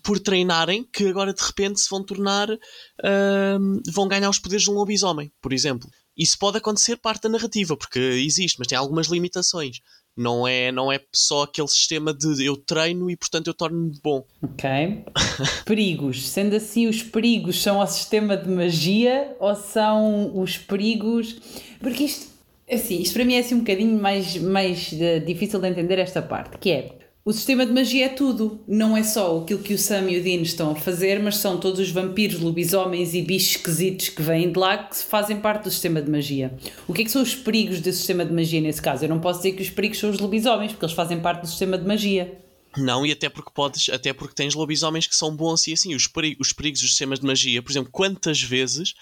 por 0.03 0.19
treinarem 0.19 0.89
que 0.91 1.07
agora 1.07 1.35
de 1.35 1.43
repente 1.43 1.81
se 1.81 1.91
vão 1.91 2.03
tornar. 2.03 2.51
Uh, 2.51 3.83
vão 3.93 4.09
ganhar 4.09 4.31
os 4.31 4.39
poderes 4.39 4.65
de 4.65 4.71
um 4.71 4.75
lobisomem, 4.75 5.31
por 5.43 5.53
exemplo. 5.53 5.91
Isso 6.17 6.39
pode 6.39 6.59
acontecer 6.59 6.97
parte 6.97 7.23
da 7.23 7.29
narrativa, 7.29 7.77
porque 7.77 7.99
existe, 7.99 8.59
mas 8.59 8.69
tem 8.69 8.79
algumas 8.79 9.09
limitações. 9.09 9.81
Não 10.17 10.47
é, 10.47 10.71
não 10.71 10.93
é 10.93 11.01
só 11.13 11.43
aquele 11.43 11.67
sistema 11.67 12.15
de 12.15 12.45
eu 12.45 12.57
treino 12.57 13.11
e 13.11 13.17
portanto 13.17 13.49
eu 13.49 13.55
torno-me 13.55 13.93
bom. 14.03 14.25
Ok. 14.43 15.05
perigos. 15.67 16.29
Sendo 16.29 16.55
assim, 16.55 16.87
os 16.87 17.03
perigos 17.03 17.61
são 17.61 17.81
ao 17.81 17.87
sistema 17.87 18.37
de 18.37 18.49
magia 18.49 19.37
ou 19.41 19.55
são 19.55 20.39
os 20.39 20.57
perigos. 20.57 21.41
Porque 21.81 22.05
isto, 22.05 22.29
assim, 22.71 23.01
isto 23.01 23.15
para 23.15 23.25
mim 23.25 23.35
é 23.35 23.41
assim 23.41 23.57
um 23.57 23.61
bocadinho 23.61 24.01
mais, 24.01 24.37
mais 24.37 24.91
de, 24.91 25.21
difícil 25.21 25.61
de 25.61 25.69
entender 25.69 25.99
esta 25.99 26.23
parte, 26.23 26.59
que 26.59 26.71
é 26.71 27.04
o 27.25 27.33
sistema 27.33 27.65
de 27.65 27.73
magia 27.73 28.05
é 28.05 28.09
tudo. 28.11 28.63
Não 28.69 28.95
é 28.95 29.03
só 29.03 29.39
aquilo 29.39 29.63
que 29.63 29.73
o 29.73 29.79
Sam 29.79 30.11
e 30.11 30.19
o 30.19 30.23
Dean 30.23 30.43
estão 30.43 30.73
a 30.73 30.77
fazer, 30.77 31.23
mas 31.23 31.39
são 31.39 31.59
todos 31.59 31.81
os 31.81 31.91
vampiros, 31.91 32.39
lobisomens 32.39 33.15
e 33.15 33.23
bichos 33.23 33.57
esquisitos 33.57 34.11
que 34.11 34.21
vêm 34.21 34.53
de 34.53 34.59
lá 34.59 34.77
que 34.77 34.97
fazem 34.97 35.41
parte 35.41 35.65
do 35.65 35.71
sistema 35.71 36.03
de 36.03 36.11
magia. 36.11 36.55
O 36.87 36.93
que 36.93 37.01
é 37.01 37.05
que 37.05 37.11
são 37.11 37.23
os 37.23 37.35
perigos 37.35 37.81
desse 37.81 37.99
sistema 37.99 38.27
de 38.27 38.33
magia 38.33 38.61
nesse 38.61 38.83
caso? 38.83 39.07
Eu 39.07 39.09
não 39.09 39.21
posso 39.21 39.39
dizer 39.39 39.53
que 39.53 39.63
os 39.63 39.71
perigos 39.71 39.99
são 39.99 40.11
os 40.11 40.19
lobisomens, 40.19 40.73
porque 40.73 40.85
eles 40.85 40.95
fazem 40.95 41.19
parte 41.19 41.41
do 41.41 41.47
sistema 41.47 41.79
de 41.79 41.87
magia. 41.87 42.39
Não, 42.77 43.07
e 43.07 43.13
até 43.13 43.29
porque 43.29 43.53
podes, 43.55 43.89
até 43.89 44.13
porque 44.13 44.35
tens 44.35 44.55
lobisomens 44.55 45.07
que 45.07 45.15
são 45.15 45.35
bons 45.35 45.67
e 45.69 45.73
assim, 45.73 45.95
os 45.95 46.09
perigos, 46.09 46.49
os 46.49 46.53
perigos 46.53 46.81
dos 46.81 46.91
sistemas 46.91 47.21
de 47.21 47.27
magia, 47.27 47.63
por 47.63 47.71
exemplo, 47.71 47.91
quantas 47.91 48.43
vezes, 48.43 48.95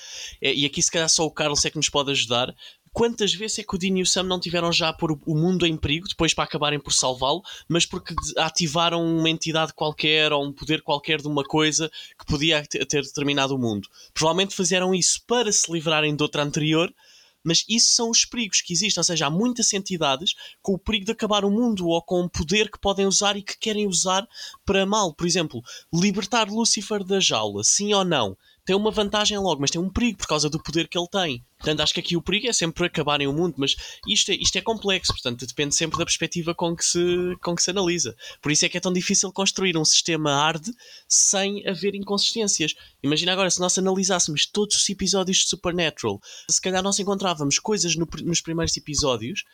é, 0.42 0.54
e 0.54 0.66
aqui 0.66 0.82
se 0.82 0.90
calhar 0.90 1.08
só 1.08 1.24
o 1.24 1.30
Carlos 1.30 1.64
é 1.64 1.70
que 1.70 1.76
nos 1.76 1.88
pode 1.88 2.10
ajudar, 2.10 2.54
quantas 2.92 3.32
vezes 3.32 3.58
é 3.60 3.62
que 3.62 3.74
o 3.74 3.78
Dean 3.78 3.98
e 3.98 4.02
o 4.02 4.06
Sam 4.06 4.24
não 4.24 4.38
tiveram 4.38 4.72
já 4.72 4.88
a 4.88 4.92
pôr 4.92 5.12
o 5.26 5.34
mundo 5.34 5.66
em 5.66 5.76
perigo, 5.76 6.08
depois 6.08 6.34
para 6.34 6.44
acabarem 6.44 6.78
por 6.78 6.92
salvá-lo, 6.92 7.42
mas 7.68 7.86
porque 7.86 8.14
ativaram 8.36 9.04
uma 9.04 9.30
entidade 9.30 9.72
qualquer 9.72 10.32
ou 10.32 10.44
um 10.44 10.52
poder 10.52 10.82
qualquer 10.82 11.20
de 11.20 11.28
uma 11.28 11.44
coisa 11.44 11.90
que 12.18 12.26
podia 12.26 12.62
ter 12.66 13.02
determinado 13.02 13.54
o 13.54 13.58
mundo. 13.58 13.88
Provavelmente 14.12 14.54
fizeram 14.54 14.94
isso 14.94 15.22
para 15.26 15.50
se 15.50 15.72
livrarem 15.72 16.14
de 16.14 16.22
outra 16.22 16.42
anterior, 16.42 16.92
mas 17.44 17.64
isso 17.68 17.94
são 17.94 18.10
os 18.10 18.24
perigos 18.24 18.60
que 18.60 18.72
existem, 18.72 19.00
ou 19.00 19.04
seja, 19.04 19.26
há 19.26 19.30
muitas 19.30 19.72
entidades 19.72 20.34
com 20.60 20.74
o 20.74 20.78
perigo 20.78 21.06
de 21.06 21.12
acabar 21.12 21.44
o 21.44 21.50
mundo 21.50 21.88
ou 21.88 22.00
com 22.00 22.22
um 22.22 22.28
poder 22.28 22.70
que 22.70 22.78
podem 22.78 23.06
usar 23.06 23.36
e 23.36 23.42
que 23.42 23.58
querem 23.58 23.86
usar 23.86 24.26
para 24.64 24.86
mal. 24.86 25.12
Por 25.12 25.26
exemplo, 25.26 25.62
libertar 25.92 26.48
Lúcifer 26.48 27.02
da 27.02 27.18
jaula, 27.18 27.64
sim 27.64 27.92
ou 27.92 28.04
não? 28.04 28.36
Tem 28.64 28.76
uma 28.76 28.90
vantagem 28.90 29.36
logo, 29.38 29.60
mas 29.60 29.70
tem 29.70 29.80
um 29.80 29.90
perigo 29.90 30.18
por 30.18 30.26
causa 30.26 30.48
do 30.48 30.62
poder 30.62 30.88
que 30.88 30.96
ele 30.96 31.08
tem. 31.08 31.44
Portanto, 31.58 31.80
acho 31.80 31.94
que 31.94 32.00
aqui 32.00 32.16
o 32.16 32.22
perigo 32.22 32.48
é 32.48 32.52
sempre 32.52 32.86
acabarem 32.86 33.26
o 33.26 33.32
mundo, 33.32 33.54
mas 33.56 33.74
isto 34.06 34.30
é, 34.30 34.34
isto 34.34 34.56
é 34.56 34.60
complexo, 34.60 35.12
portanto, 35.12 35.46
depende 35.46 35.74
sempre 35.74 35.98
da 35.98 36.04
perspectiva 36.04 36.54
com 36.54 36.74
que, 36.76 36.84
se, 36.84 37.36
com 37.42 37.54
que 37.54 37.62
se 37.62 37.70
analisa. 37.70 38.14
Por 38.40 38.52
isso 38.52 38.64
é 38.64 38.68
que 38.68 38.76
é 38.76 38.80
tão 38.80 38.92
difícil 38.92 39.32
construir 39.32 39.76
um 39.76 39.84
sistema 39.84 40.34
hard 40.34 40.64
sem 41.08 41.66
haver 41.66 41.94
inconsistências. 41.94 42.74
Imagina 43.02 43.32
agora, 43.32 43.50
se 43.50 43.60
nós 43.60 43.76
analisássemos 43.78 44.46
todos 44.46 44.76
os 44.76 44.88
episódios 44.88 45.38
de 45.38 45.48
Supernatural, 45.48 46.20
se 46.48 46.60
calhar 46.60 46.82
nós 46.82 46.98
encontrávamos 46.98 47.58
coisas 47.58 47.96
no, 47.96 48.08
nos 48.24 48.40
primeiros 48.40 48.76
episódios 48.76 49.44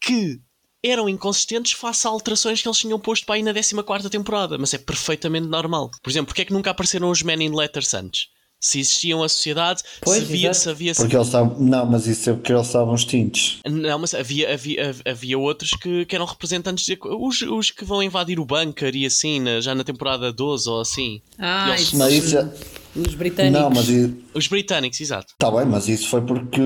que 0.00 0.40
eram 0.82 1.08
inconsistentes 1.08 1.72
face 1.72 2.06
a 2.06 2.10
alterações 2.10 2.62
que 2.62 2.68
eles 2.68 2.78
tinham 2.78 3.00
posto 3.00 3.26
para 3.26 3.34
aí 3.34 3.42
na 3.42 3.52
14 3.52 4.08
temporada, 4.08 4.56
mas 4.56 4.72
é 4.72 4.78
perfeitamente 4.78 5.46
normal. 5.46 5.90
Por 6.02 6.10
exemplo, 6.10 6.28
porque 6.28 6.42
é 6.42 6.44
que 6.44 6.52
nunca 6.52 6.70
apareceram 6.70 7.10
os 7.10 7.22
Men 7.22 7.42
in 7.42 7.54
Letters 7.54 7.92
antes? 7.94 8.28
Se 8.60 8.80
existiam 8.80 9.22
a 9.22 9.28
sociedade, 9.28 9.82
pois, 10.00 10.18
se 10.18 10.24
havia, 10.24 10.54
se 10.54 10.68
havia 10.68 10.94
Porque 10.94 11.16
eles 11.16 11.26
estavam, 11.28 11.56
não, 11.58 11.86
mas 11.86 12.06
isso 12.06 12.30
é 12.30 12.32
porque 12.32 12.52
eles 12.52 12.66
estavam 12.66 12.94
extintos. 12.94 13.60
Não, 13.64 13.98
mas 13.98 14.14
havia, 14.14 14.52
havia, 14.52 14.94
havia 15.04 15.38
outros 15.38 15.70
que, 15.70 16.04
que 16.04 16.14
eram 16.14 16.26
representantes, 16.26 16.84
de, 16.84 16.98
os, 17.02 17.42
os 17.42 17.70
que 17.70 17.84
vão 17.84 18.02
invadir 18.02 18.40
o 18.40 18.44
bunker 18.44 18.94
e 18.96 19.06
assim, 19.06 19.40
na, 19.40 19.60
já 19.60 19.74
na 19.74 19.84
temporada 19.84 20.32
12 20.32 20.68
ou 20.68 20.80
assim. 20.80 21.20
Ah, 21.38 21.70
eles, 21.70 21.92
mas 21.92 22.12
isso 22.12 22.28
já... 22.28 22.48
Os 22.96 23.14
britânicos. 23.14 23.60
Não, 23.60 23.70
mas 23.70 23.88
Os 24.34 24.48
britânicos, 24.48 25.00
exato. 25.00 25.34
Está 25.34 25.50
bem, 25.50 25.66
mas 25.66 25.88
isso 25.88 26.08
foi 26.08 26.20
porque 26.22 26.60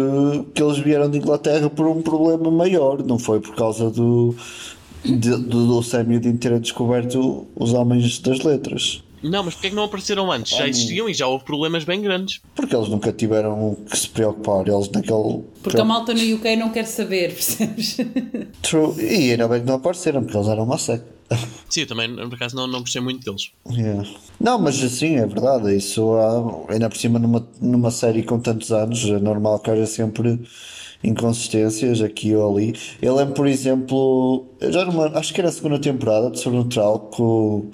que 0.55 0.63
eles 0.63 0.79
vieram 0.79 1.11
de 1.11 1.19
Inglaterra 1.19 1.69
por 1.69 1.87
um 1.87 2.01
problema 2.01 2.51
maior, 2.51 3.05
não 3.05 3.19
foi 3.19 3.39
por 3.41 3.55
causa 3.55 3.91
do, 3.91 4.35
de, 5.05 5.15
do, 5.15 5.67
do 5.67 5.83
Sam 5.83 6.19
de 6.21 6.33
terem 6.35 6.61
descoberto 6.61 7.47
os 7.55 7.75
homens 7.75 8.19
das 8.21 8.41
letras. 8.41 9.03
Não, 9.23 9.45
mas 9.45 9.55
porquê 9.55 9.69
é 9.69 9.71
que 9.71 9.77
não 9.77 9.85
apareceram 9.85 10.31
antes? 10.31 10.57
Já 10.57 10.69
existiam 10.69 11.09
e 11.09 11.15
já 11.15 11.27
houve 11.27 11.45
problemas 11.45 11.85
bem 11.85 12.01
grandes. 12.01 12.41
Porque 12.55 12.75
eles 12.75 12.89
nunca 12.89 13.13
tiveram 13.13 13.77
que 13.89 13.97
se 13.97 14.09
preocupar. 14.09 14.67
Eles 14.67 14.91
naquele. 14.91 15.43
Porque 15.63 15.81
a 15.81 15.85
malta 15.85 16.13
no 16.13 16.35
UK 16.35 16.57
não 16.57 16.71
quer 16.71 16.87
saber, 16.87 17.33
percebes? 17.35 17.97
True. 18.63 18.95
E 19.01 19.31
ainda 19.33 19.49
bem 19.49 19.61
que 19.61 19.67
não 19.67 19.75
apareceram, 19.75 20.23
porque 20.23 20.37
eles 20.37 20.49
eram 20.49 20.65
uma 20.65 20.79
seca. 20.79 21.07
Sim, 21.69 21.83
eu 21.83 21.87
também, 21.87 22.15
por 22.15 22.35
acaso, 22.35 22.57
não, 22.57 22.67
não 22.67 22.81
gostei 22.81 23.01
muito 23.01 23.25
deles. 23.25 23.51
Yeah. 23.71 24.07
Não, 24.41 24.59
mas 24.59 24.83
assim, 24.83 25.17
é 25.17 25.27
verdade. 25.27 25.75
Isso 25.75 26.15
há, 26.15 26.73
ainda 26.73 26.89
por 26.89 26.99
cima, 26.99 27.19
numa, 27.19 27.47
numa 27.61 27.91
série 27.91 28.23
com 28.23 28.39
tantos 28.39 28.73
anos, 28.73 29.05
é 29.05 29.19
normal 29.19 29.59
que 29.61 29.71
haja 29.71 29.87
sempre 29.87 30.41
inconsistências 31.03 32.01
aqui 32.01 32.35
ou 32.35 32.57
ali. 32.57 32.75
Eu 33.01 33.17
lembro, 33.17 33.35
por 33.35 33.47
exemplo, 33.47 34.47
já 34.61 34.85
numa, 34.85 35.07
acho 35.19 35.35
que 35.35 35.41
era 35.41 35.49
a 35.49 35.53
segunda 35.53 35.79
temporada 35.79 36.31
de 36.31 36.39
Sobrenatural 36.39 37.11
que 37.11 37.23
o, 37.23 37.71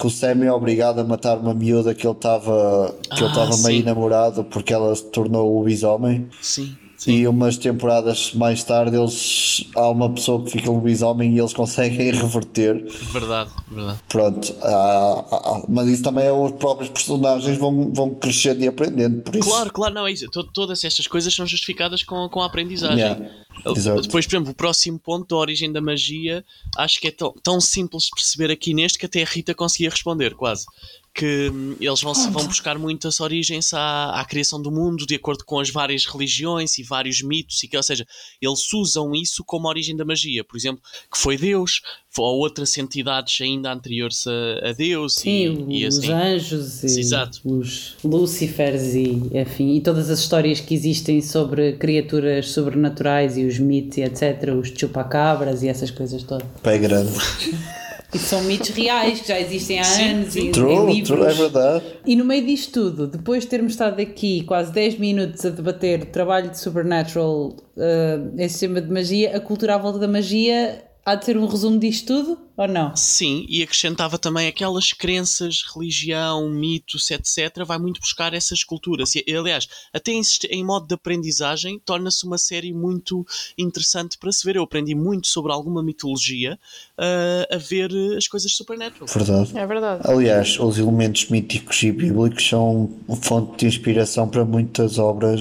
que 0.00 0.06
o 0.06 0.10
Sam 0.10 0.44
é 0.44 0.50
obrigado 0.52 0.98
a 1.00 1.04
matar 1.04 1.36
uma 1.38 1.52
miúda 1.52 1.94
que 1.94 2.06
ele 2.06 2.14
estava 2.14 2.94
que 3.02 3.22
ele 3.22 3.26
Ah, 3.26 3.28
estava 3.28 3.56
meio 3.58 3.84
namorado 3.84 4.42
porque 4.44 4.72
ela 4.72 4.94
se 4.96 5.04
tornou 5.04 5.52
o 5.52 5.58
lobisomem. 5.58 6.26
Sim, 6.40 6.74
sim. 7.00 7.12
E 7.12 7.26
umas 7.28 7.56
temporadas 7.56 8.32
mais 8.34 8.62
tarde 8.62 8.96
eles 8.96 9.64
há 9.74 9.88
uma 9.88 10.12
pessoa 10.12 10.44
que 10.44 10.50
fica 10.52 10.70
lobisomem 10.70 11.34
e 11.34 11.38
eles 11.38 11.52
conseguem 11.52 12.10
reverter. 12.12 12.84
Verdade, 13.12 13.50
verdade. 13.70 13.98
Pronto, 14.08 14.54
há- 14.62 15.24
há- 15.30 15.62
mas 15.68 15.88
isso 15.88 16.02
também 16.02 16.26
é 16.26 16.32
os 16.32 16.52
próprios 16.52 16.90
personagens 16.90 17.56
vão, 17.58 17.92
vão 17.92 18.14
crescendo 18.14 18.62
e 18.62 18.68
aprendendo. 18.68 19.22
Por 19.22 19.34
isso, 19.36 19.48
Claro, 19.48 19.72
claro, 19.72 19.94
não 19.94 20.06
é 20.06 20.12
isso. 20.12 20.28
To- 20.30 20.44
Todas 20.44 20.84
estas 20.84 21.06
coisas 21.06 21.34
são 21.34 21.46
justificadas 21.46 22.02
com, 22.02 22.28
com 22.28 22.40
a 22.42 22.46
aprendizagem. 22.46 22.98
Yeah, 22.98 23.30
exato. 23.66 24.02
Depois, 24.02 24.26
por 24.26 24.34
exemplo, 24.36 24.52
o 24.52 24.54
próximo 24.54 24.98
ponto 24.98 25.26
da 25.28 25.36
origem 25.36 25.72
da 25.72 25.80
magia, 25.80 26.44
acho 26.76 27.00
que 27.00 27.08
é 27.08 27.10
tão, 27.10 27.32
tão 27.42 27.60
simples 27.60 28.04
de 28.04 28.10
perceber 28.10 28.50
aqui 28.52 28.74
neste 28.74 28.98
que 28.98 29.06
até 29.06 29.22
a 29.22 29.26
Rita 29.26 29.54
conseguia 29.54 29.90
responder, 29.90 30.34
quase. 30.34 30.66
Que 31.12 31.50
hum, 31.50 31.76
eles 31.80 32.00
vão, 32.00 32.12
vão 32.30 32.46
buscar 32.46 32.78
muitas 32.78 33.20
origens 33.20 33.74
à, 33.74 34.20
à 34.20 34.24
criação 34.24 34.60
do 34.62 34.70
mundo, 34.70 35.06
de 35.06 35.14
acordo 35.16 35.44
com 35.44 35.58
as 35.58 35.68
várias 35.68 36.06
religiões 36.06 36.78
e 36.78 36.82
vários 36.82 37.22
mitos, 37.22 37.62
e 37.62 37.68
que, 37.68 37.76
ou 37.76 37.82
seja, 37.82 38.06
eles 38.40 38.72
usam 38.72 39.14
isso 39.14 39.42
como 39.44 39.68
origem 39.68 39.96
da 39.96 40.04
magia. 40.04 40.44
Por 40.44 40.56
exemplo, 40.56 40.82
que 41.12 41.18
foi 41.18 41.36
Deus, 41.36 41.80
ou 42.18 42.38
outras 42.38 42.76
entidades 42.76 43.40
ainda 43.40 43.72
anteriores 43.72 44.26
a, 44.26 44.70
a 44.70 44.72
Deus, 44.72 45.16
Sim, 45.16 45.66
e, 45.68 45.82
e 45.82 45.86
os 45.86 45.98
assim. 45.98 46.12
anjos 46.12 46.82
e 46.82 47.00
Exato. 47.00 47.40
os 47.44 47.96
Lucifers 48.04 48.94
e, 48.94 49.22
enfim, 49.32 49.74
e 49.76 49.80
todas 49.80 50.10
as 50.10 50.20
histórias 50.20 50.60
que 50.60 50.74
existem 50.74 51.20
sobre 51.22 51.72
criaturas 51.74 52.50
sobrenaturais 52.50 53.36
e 53.36 53.44
os 53.44 53.58
mitos 53.58 53.98
e 53.98 54.02
etc, 54.02 54.54
os 54.58 54.68
chupacabras 54.68 55.62
e 55.62 55.68
essas 55.68 55.90
coisas 55.90 56.22
todas. 56.22 56.46
pé 56.62 56.78
grande. 56.78 57.12
E 58.12 58.18
são 58.18 58.42
mitos 58.42 58.70
reais 58.70 59.20
que 59.20 59.28
já 59.28 59.38
existem 59.40 59.78
há 59.78 59.84
Sim, 59.84 60.10
anos 60.10 60.34
e, 60.36 60.50
True, 60.50 60.92
livros. 60.92 61.08
true, 61.16 61.22
é 61.30 61.32
verdade. 61.32 61.84
E 62.04 62.16
no 62.16 62.24
meio 62.24 62.44
disto 62.44 62.72
tudo, 62.90 63.06
depois 63.06 63.44
de 63.44 63.50
termos 63.50 63.72
estado 63.72 64.00
aqui 64.00 64.42
quase 64.44 64.72
10 64.72 64.98
minutos 64.98 65.44
a 65.46 65.50
debater 65.50 66.02
o 66.02 66.06
trabalho 66.06 66.50
de 66.50 66.58
Supernatural 66.58 67.54
eh, 67.76 68.18
em 68.36 68.48
sistema 68.48 68.80
de 68.80 68.90
magia, 68.90 69.36
a 69.36 69.40
cultura 69.40 69.76
à 69.76 69.78
volta 69.78 69.98
da 70.00 70.08
magia 70.08 70.82
há 71.04 71.14
de 71.14 71.24
ser 71.24 71.36
um 71.36 71.46
resumo 71.46 71.78
disto 71.78 72.06
tudo 72.06 72.38
ou 72.56 72.68
não? 72.68 72.94
Sim, 72.94 73.46
e 73.48 73.62
acrescentava 73.62 74.18
também 74.18 74.46
aquelas 74.46 74.92
crenças, 74.92 75.62
religião, 75.74 76.48
mitos, 76.50 77.10
etc. 77.10 77.64
Vai 77.64 77.78
muito 77.78 78.00
buscar 78.00 78.34
essas 78.34 78.62
culturas. 78.62 79.14
E, 79.14 79.24
aliás, 79.34 79.66
até 79.92 80.12
em, 80.12 80.20
em 80.50 80.64
modo 80.64 80.86
de 80.86 80.94
aprendizagem, 80.94 81.80
torna-se 81.84 82.26
uma 82.26 82.36
série 82.36 82.72
muito 82.72 83.26
interessante 83.56 84.18
para 84.18 84.30
se 84.30 84.44
ver. 84.44 84.56
Eu 84.56 84.62
aprendi 84.62 84.94
muito 84.94 85.28
sobre 85.28 85.52
alguma 85.52 85.82
mitologia 85.82 86.58
ah, 86.98 87.46
a 87.50 87.56
ver 87.56 87.90
as 88.16 88.28
coisas 88.28 88.54
supernatural. 88.54 89.08
Verdade. 89.08 89.58
É 89.58 89.66
verdade. 89.66 90.02
Aliás, 90.04 90.58
os 90.58 90.78
elementos 90.78 91.28
míticos 91.30 91.82
e 91.82 91.92
bíblicos 91.92 92.46
são 92.46 92.90
fonte 93.22 93.60
de 93.60 93.66
inspiração 93.66 94.28
para 94.28 94.44
muitas 94.44 94.98
obras 94.98 95.40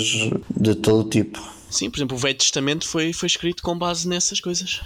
de 0.56 0.76
todo 0.76 1.10
tipo. 1.10 1.59
Sim, 1.70 1.90
por 1.90 1.98
exemplo, 1.98 2.18
o 2.18 2.20
Velho 2.20 2.38
Testamento 2.38 2.88
foi, 2.88 3.14
foi 3.14 3.28
escrito 3.28 3.62
com 3.62 3.78
base 3.78 4.08
nessas 4.08 4.40
coisas. 4.40 4.82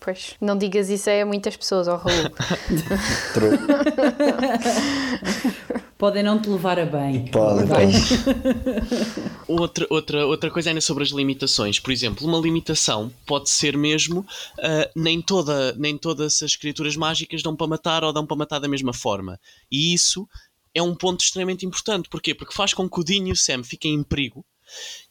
Pois, 0.00 0.34
não 0.40 0.58
digas 0.58 0.90
isso 0.90 1.08
a 1.08 1.24
muitas 1.24 1.56
pessoas, 1.56 1.86
ó 1.86 1.96
Raul. 1.96 2.30
True. 3.32 3.58
Podem 6.02 6.24
não 6.24 6.42
te 6.42 6.48
levar 6.48 6.80
a 6.80 6.84
bem. 6.84 7.26
Pode, 7.26 7.64
Vai. 7.66 7.86
pode. 7.86 9.32
Outra, 9.46 9.86
outra, 9.90 10.26
outra 10.26 10.50
coisa 10.50 10.70
ainda 10.70 10.80
sobre 10.80 11.04
as 11.04 11.10
limitações. 11.10 11.78
Por 11.78 11.92
exemplo, 11.92 12.26
uma 12.26 12.38
limitação 12.38 13.12
pode 13.26 13.50
ser 13.50 13.76
mesmo 13.76 14.26
ah, 14.58 14.90
nem, 14.96 15.20
toda, 15.20 15.74
nem 15.74 15.96
todas 15.96 16.42
as 16.42 16.56
criaturas 16.56 16.96
mágicas 16.96 17.42
dão 17.42 17.54
para 17.54 17.68
matar 17.68 18.02
ou 18.02 18.12
dão 18.12 18.26
para 18.26 18.36
matar 18.36 18.58
da 18.58 18.66
mesma 18.66 18.92
forma. 18.92 19.38
E 19.70 19.94
isso 19.94 20.26
é 20.74 20.82
um 20.82 20.94
ponto 20.94 21.20
extremamente 21.20 21.66
importante. 21.66 22.08
Porquê? 22.08 22.34
Porque 22.34 22.54
faz 22.54 22.74
com 22.74 22.88
que 22.88 23.00
o 23.00 23.04
Dean 23.04 23.28
e 23.28 23.32
o 23.32 23.36
Sam 23.36 23.62
fiquem 23.62 23.94
em 23.94 24.02
perigo. 24.02 24.44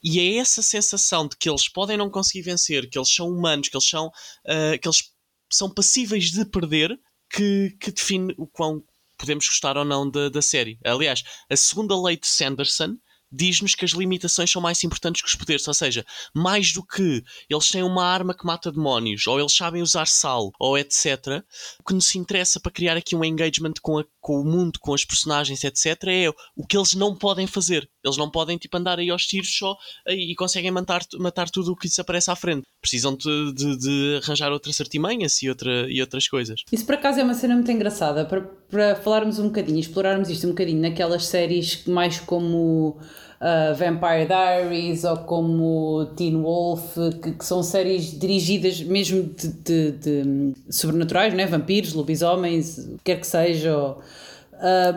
E 0.03 0.19
é 0.19 0.37
essa 0.37 0.61
sensação 0.61 1.27
de 1.27 1.35
que 1.37 1.49
eles 1.49 1.67
podem 1.69 1.97
não 1.97 2.09
conseguir 2.09 2.41
vencer, 2.43 2.89
que 2.89 2.97
eles 2.97 3.13
são 3.13 3.29
humanos, 3.29 3.69
que 3.69 3.75
eles 3.75 3.87
são, 3.87 4.11
ah, 4.47 4.77
que 4.77 4.87
eles 4.87 5.03
são 5.51 5.69
passíveis 5.69 6.31
de 6.31 6.45
perder, 6.45 6.97
que, 7.29 7.75
que 7.79 7.91
define 7.91 8.33
o 8.37 8.47
quão 8.47 8.83
podemos 9.17 9.47
gostar 9.47 9.77
ou 9.77 9.85
não 9.85 10.09
da, 10.09 10.29
da 10.29 10.41
série. 10.41 10.79
Aliás, 10.83 11.23
a 11.49 11.55
segunda 11.55 11.99
lei 12.01 12.17
de 12.17 12.27
Sanderson 12.27 12.97
diz-nos 13.31 13.75
que 13.75 13.85
as 13.85 13.91
limitações 13.91 14.51
são 14.51 14.61
mais 14.61 14.83
importantes 14.83 15.21
que 15.21 15.27
os 15.29 15.35
poderes, 15.35 15.65
ou 15.65 15.73
seja, 15.73 16.05
mais 16.35 16.73
do 16.73 16.85
que 16.85 17.23
eles 17.49 17.69
têm 17.69 17.81
uma 17.81 18.03
arma 18.05 18.33
que 18.35 18.45
mata 18.45 18.69
demónios, 18.71 19.25
ou 19.25 19.39
eles 19.39 19.55
sabem 19.55 19.81
usar 19.81 20.05
sal, 20.07 20.51
ou 20.59 20.77
etc. 20.77 21.41
O 21.79 21.83
que 21.85 21.93
nos 21.93 22.13
interessa 22.13 22.59
para 22.59 22.71
criar 22.73 22.97
aqui 22.97 23.15
um 23.15 23.23
engagement 23.23 23.73
com, 23.81 23.99
a- 23.99 24.05
com 24.21 24.39
o 24.39 24.45
mundo, 24.45 24.79
com 24.79 24.93
as 24.93 25.03
personagens, 25.03 25.63
etc., 25.63 26.03
é 26.07 26.29
o 26.55 26.65
que 26.65 26.77
eles 26.77 26.93
não 26.93 27.15
podem 27.15 27.47
fazer. 27.47 27.89
Eles 28.05 28.17
não 28.17 28.29
podem 28.29 28.57
tipo, 28.57 28.77
andar 28.77 28.99
aí 28.99 29.09
aos 29.09 29.25
tiros 29.25 29.53
só 29.57 29.75
aí, 30.07 30.31
e 30.31 30.35
conseguem 30.35 30.71
matar, 30.71 31.01
matar 31.19 31.49
tudo 31.49 31.71
o 31.71 31.75
que 31.75 31.87
lhes 31.87 31.99
aparece 31.99 32.29
à 32.31 32.35
frente. 32.35 32.63
Precisam 32.79 33.15
de, 33.15 33.53
de- 33.53 33.77
de 33.77 34.19
arranjar 34.23 34.51
outras 34.51 34.79
artimanhas 34.79 35.41
e, 35.41 35.49
outra, 35.49 35.91
e 35.91 35.99
outras 35.99 36.27
coisas. 36.27 36.61
Isso 36.71 36.85
por 36.85 36.95
acaso 36.95 37.19
é 37.19 37.23
uma 37.23 37.33
cena 37.33 37.55
muito 37.55 37.71
engraçada 37.71 38.23
para, 38.25 38.41
para 38.41 38.95
falarmos 38.95 39.39
um 39.39 39.45
bocadinho, 39.47 39.79
explorarmos 39.79 40.29
isto 40.29 40.45
um 40.45 40.51
bocadinho 40.51 40.81
naquelas 40.81 41.25
séries 41.25 41.85
mais 41.85 42.19
como 42.19 42.99
uh, 43.41 43.75
Vampire 43.75 44.25
Diaries 44.27 45.03
ou 45.03 45.17
como 45.17 46.05
Teen 46.15 46.41
Wolf, 46.41 46.95
que, 47.21 47.31
que 47.33 47.45
são 47.45 47.61
séries 47.63 48.17
dirigidas 48.17 48.81
mesmo 48.81 49.23
de, 49.23 49.47
de- 49.47 49.91
de 49.91 50.53
sobrenaturais, 50.69 51.33
né? 51.33 51.45
vampiros, 51.45 51.93
lobisomens, 51.93 52.89
quer 53.03 53.19
que 53.19 53.27
seja, 53.27 53.75
ou, 53.75 53.99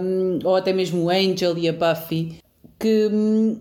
um, 0.03 0.39
ou 0.45 0.55
até 0.57 0.73
mesmo 0.73 1.09
Angel 1.11 1.57
e 1.59 1.69
a 1.69 1.73
Buffy, 1.73 2.37
que 2.79 3.09
hum, 3.13 3.57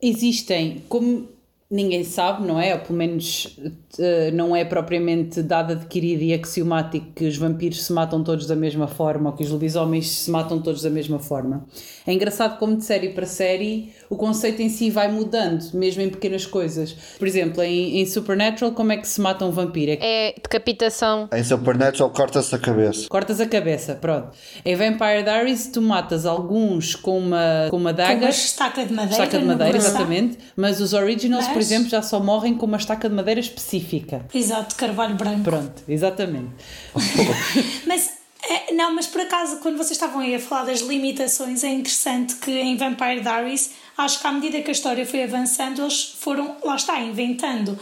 existem 0.00 0.82
como 0.88 1.28
ninguém 1.70 2.02
sabe, 2.04 2.46
não 2.46 2.58
é? 2.58 2.74
Ou 2.74 2.80
pelo 2.80 2.96
menos 2.98 3.58
eh, 3.98 4.30
não 4.30 4.56
é 4.56 4.64
propriamente 4.64 5.42
dado 5.42 5.72
adquirido 5.72 6.22
e 6.22 6.32
axiomático 6.32 7.06
que 7.14 7.26
os 7.26 7.36
vampiros 7.36 7.84
se 7.84 7.92
matam 7.92 8.24
todos 8.24 8.46
da 8.46 8.56
mesma 8.56 8.86
forma 8.88 9.30
ou 9.30 9.36
que 9.36 9.44
os 9.44 9.50
lobisomens 9.50 10.08
se 10.08 10.30
matam 10.30 10.60
todos 10.62 10.80
da 10.82 10.88
mesma 10.90 11.18
forma. 11.18 11.66
É 12.06 12.12
engraçado 12.12 12.58
como 12.58 12.76
de 12.76 12.84
série 12.84 13.10
para 13.10 13.26
série 13.26 13.92
o 14.08 14.16
conceito 14.16 14.62
em 14.62 14.70
si 14.70 14.88
vai 14.90 15.12
mudando, 15.12 15.62
mesmo 15.74 16.00
em 16.00 16.08
pequenas 16.08 16.46
coisas. 16.46 16.96
Por 17.18 17.28
exemplo, 17.28 17.62
em, 17.62 18.00
em 18.00 18.06
Supernatural, 18.06 18.72
como 18.72 18.92
é 18.92 18.96
que 18.96 19.06
se 19.06 19.20
mata 19.20 19.44
um 19.44 19.50
vampiro? 19.50 19.92
É 20.00 20.28
É 20.28 20.34
decapitação. 20.34 21.28
Em 21.34 21.44
Supernatural 21.44 22.10
corta-se 22.10 22.54
a 22.54 22.58
cabeça. 22.58 23.06
cortas 23.08 23.40
a 23.40 23.46
cabeça, 23.46 23.94
pronto. 23.94 24.30
Em 24.64 24.74
Vampire 24.74 25.22
Diaries, 25.22 25.66
tu 25.70 25.82
matas 25.82 26.24
alguns 26.24 26.94
com 26.94 27.18
uma, 27.18 27.66
com 27.70 27.76
uma 27.76 27.90
Com 27.90 27.96
daga. 27.96 28.20
uma 28.20 28.30
estaca 28.30 28.86
de 28.86 28.92
madeira. 28.94 29.22
Estaca 29.24 29.38
de 29.38 29.44
madeira, 29.44 29.72
coração. 29.72 29.90
exatamente. 29.90 30.38
Mas 30.56 30.80
os 30.80 30.92
originals, 30.94 31.46
por 31.58 31.62
exemplo, 31.62 31.88
já 31.88 32.02
só 32.02 32.20
morrem 32.20 32.54
com 32.54 32.66
uma 32.66 32.76
estaca 32.76 33.08
de 33.08 33.14
madeira 33.14 33.40
específica. 33.40 34.24
Exato, 34.32 34.76
carvalho 34.76 35.16
branco. 35.16 35.42
Pronto, 35.42 35.82
exatamente. 35.88 36.50
Mas, 37.84 38.12
é, 38.48 38.72
não, 38.72 38.94
mas 38.94 39.06
por 39.06 39.20
acaso, 39.20 39.58
quando 39.58 39.76
vocês 39.76 39.92
estavam 39.92 40.20
aí 40.20 40.34
a 40.34 40.38
falar 40.38 40.66
das 40.66 40.80
limitações, 40.80 41.64
é 41.64 41.68
interessante 41.68 42.36
que 42.36 42.52
em 42.52 42.76
Vampire 42.76 43.20
Diaries, 43.20 43.72
acho 43.96 44.20
que 44.20 44.26
à 44.26 44.32
medida 44.32 44.62
que 44.62 44.68
a 44.68 44.72
história 44.72 45.04
foi 45.04 45.24
avançando, 45.24 45.82
eles 45.82 46.14
foram, 46.18 46.56
lá 46.64 46.76
está, 46.76 47.00
inventando. 47.00 47.76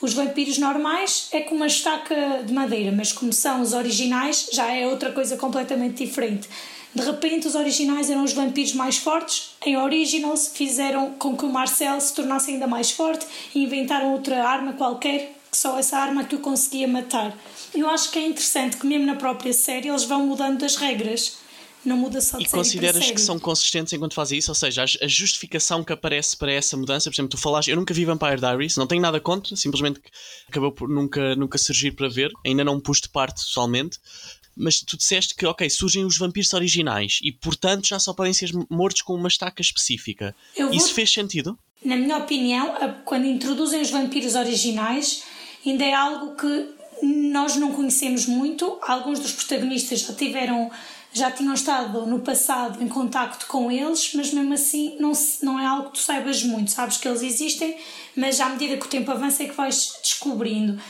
Os 0.00 0.12
vampiros 0.14 0.58
normais 0.58 1.28
é 1.30 1.42
com 1.42 1.54
uma 1.54 1.68
estaca 1.68 2.42
de 2.44 2.52
madeira, 2.52 2.90
mas 2.90 3.12
como 3.12 3.32
são 3.32 3.60
os 3.60 3.72
originais, 3.72 4.48
já 4.52 4.72
é 4.72 4.86
outra 4.86 5.12
coisa 5.12 5.36
completamente 5.36 6.04
diferente. 6.04 6.48
De 6.94 7.02
repente, 7.02 7.46
os 7.46 7.54
originais 7.54 8.10
eram 8.10 8.22
os 8.22 8.32
vampiros 8.32 8.74
mais 8.74 8.98
fortes. 8.98 9.50
Em 9.64 9.76
Originals, 9.76 10.50
fizeram 10.54 11.12
com 11.12 11.36
que 11.36 11.44
o 11.44 11.48
Marcel 11.52 12.00
se 12.00 12.14
tornasse 12.14 12.50
ainda 12.50 12.66
mais 12.66 12.90
forte 12.90 13.26
e 13.54 13.62
inventaram 13.62 14.12
outra 14.12 14.46
arma 14.46 14.74
qualquer, 14.74 15.34
que 15.50 15.56
só 15.56 15.78
essa 15.78 15.96
arma 15.96 16.24
que 16.24 16.34
o 16.34 16.38
conseguia 16.38 16.86
matar. 16.86 17.36
Eu 17.74 17.88
acho 17.88 18.10
que 18.10 18.18
é 18.18 18.26
interessante 18.26 18.76
que, 18.76 18.86
mesmo 18.86 19.06
na 19.06 19.16
própria 19.16 19.52
série, 19.54 19.88
eles 19.88 20.04
vão 20.04 20.26
mudando 20.26 20.62
as 20.64 20.76
regras. 20.76 21.40
Não 21.84 21.96
muda 21.96 22.20
só 22.20 22.38
de 22.38 22.44
E 22.44 22.48
consideras 22.48 23.10
que 23.10 23.20
são 23.20 23.38
consistentes 23.38 23.92
enquanto 23.92 24.14
fazem 24.14 24.38
isso? 24.38 24.50
Ou 24.50 24.54
seja, 24.54 24.84
a 24.84 25.08
justificação 25.08 25.82
que 25.82 25.92
aparece 25.92 26.36
para 26.36 26.52
essa 26.52 26.76
mudança, 26.76 27.10
por 27.10 27.14
exemplo, 27.14 27.30
tu 27.30 27.38
falaste, 27.38 27.70
eu 27.70 27.76
nunca 27.76 27.92
vi 27.92 28.04
Vampire 28.04 28.36
Diaries, 28.36 28.76
não 28.76 28.86
tenho 28.86 29.02
nada 29.02 29.18
contra, 29.18 29.56
simplesmente 29.56 30.00
acabou 30.48 30.70
por 30.70 30.88
nunca, 30.88 31.34
nunca 31.34 31.58
surgir 31.58 31.92
para 31.92 32.08
ver, 32.08 32.30
ainda 32.46 32.62
não 32.62 32.76
me 32.76 32.82
pus 32.82 33.00
de 33.00 33.08
parte 33.08 33.44
totalmente. 33.46 33.98
Mas 34.56 34.80
tu 34.80 34.96
disseste 34.96 35.34
que, 35.34 35.46
ok, 35.46 35.68
surgem 35.70 36.04
os 36.04 36.18
vampiros 36.18 36.52
originais 36.52 37.18
e, 37.22 37.32
portanto, 37.32 37.86
já 37.86 37.98
só 37.98 38.12
podem 38.12 38.32
ser 38.32 38.50
mortos 38.70 39.02
com 39.02 39.14
uma 39.14 39.28
estaca 39.28 39.62
específica. 39.62 40.34
Vou- 40.56 40.72
Isso 40.74 40.92
fez 40.92 41.10
sentido? 41.12 41.58
Na 41.84 41.96
minha 41.96 42.16
opinião, 42.18 42.74
quando 43.04 43.26
introduzem 43.26 43.80
os 43.80 43.90
vampiros 43.90 44.34
originais, 44.34 45.22
ainda 45.66 45.84
é 45.84 45.94
algo 45.94 46.36
que 46.36 46.68
nós 47.02 47.56
não 47.56 47.72
conhecemos 47.72 48.26
muito. 48.26 48.78
Alguns 48.82 49.18
dos 49.18 49.32
protagonistas 49.32 50.00
já 50.00 50.12
tiveram 50.14 50.70
já 51.14 51.30
tinham 51.30 51.52
estado 51.52 52.06
no 52.06 52.20
passado 52.20 52.82
em 52.82 52.88
contacto 52.88 53.46
com 53.46 53.70
eles, 53.70 54.12
mas 54.14 54.32
mesmo 54.32 54.54
assim 54.54 54.96
não, 54.98 55.12
não 55.42 55.60
é 55.60 55.66
algo 55.66 55.90
que 55.90 55.98
tu 55.98 55.98
saibas 55.98 56.42
muito. 56.42 56.70
Sabes 56.70 56.96
que 56.96 57.06
eles 57.06 57.20
existem, 57.22 57.76
mas 58.16 58.40
à 58.40 58.48
medida 58.48 58.78
que 58.78 58.86
o 58.86 58.88
tempo 58.88 59.10
avança 59.10 59.42
é 59.42 59.46
que 59.46 59.54
vais 59.54 59.92
descobrindo. 60.02 60.80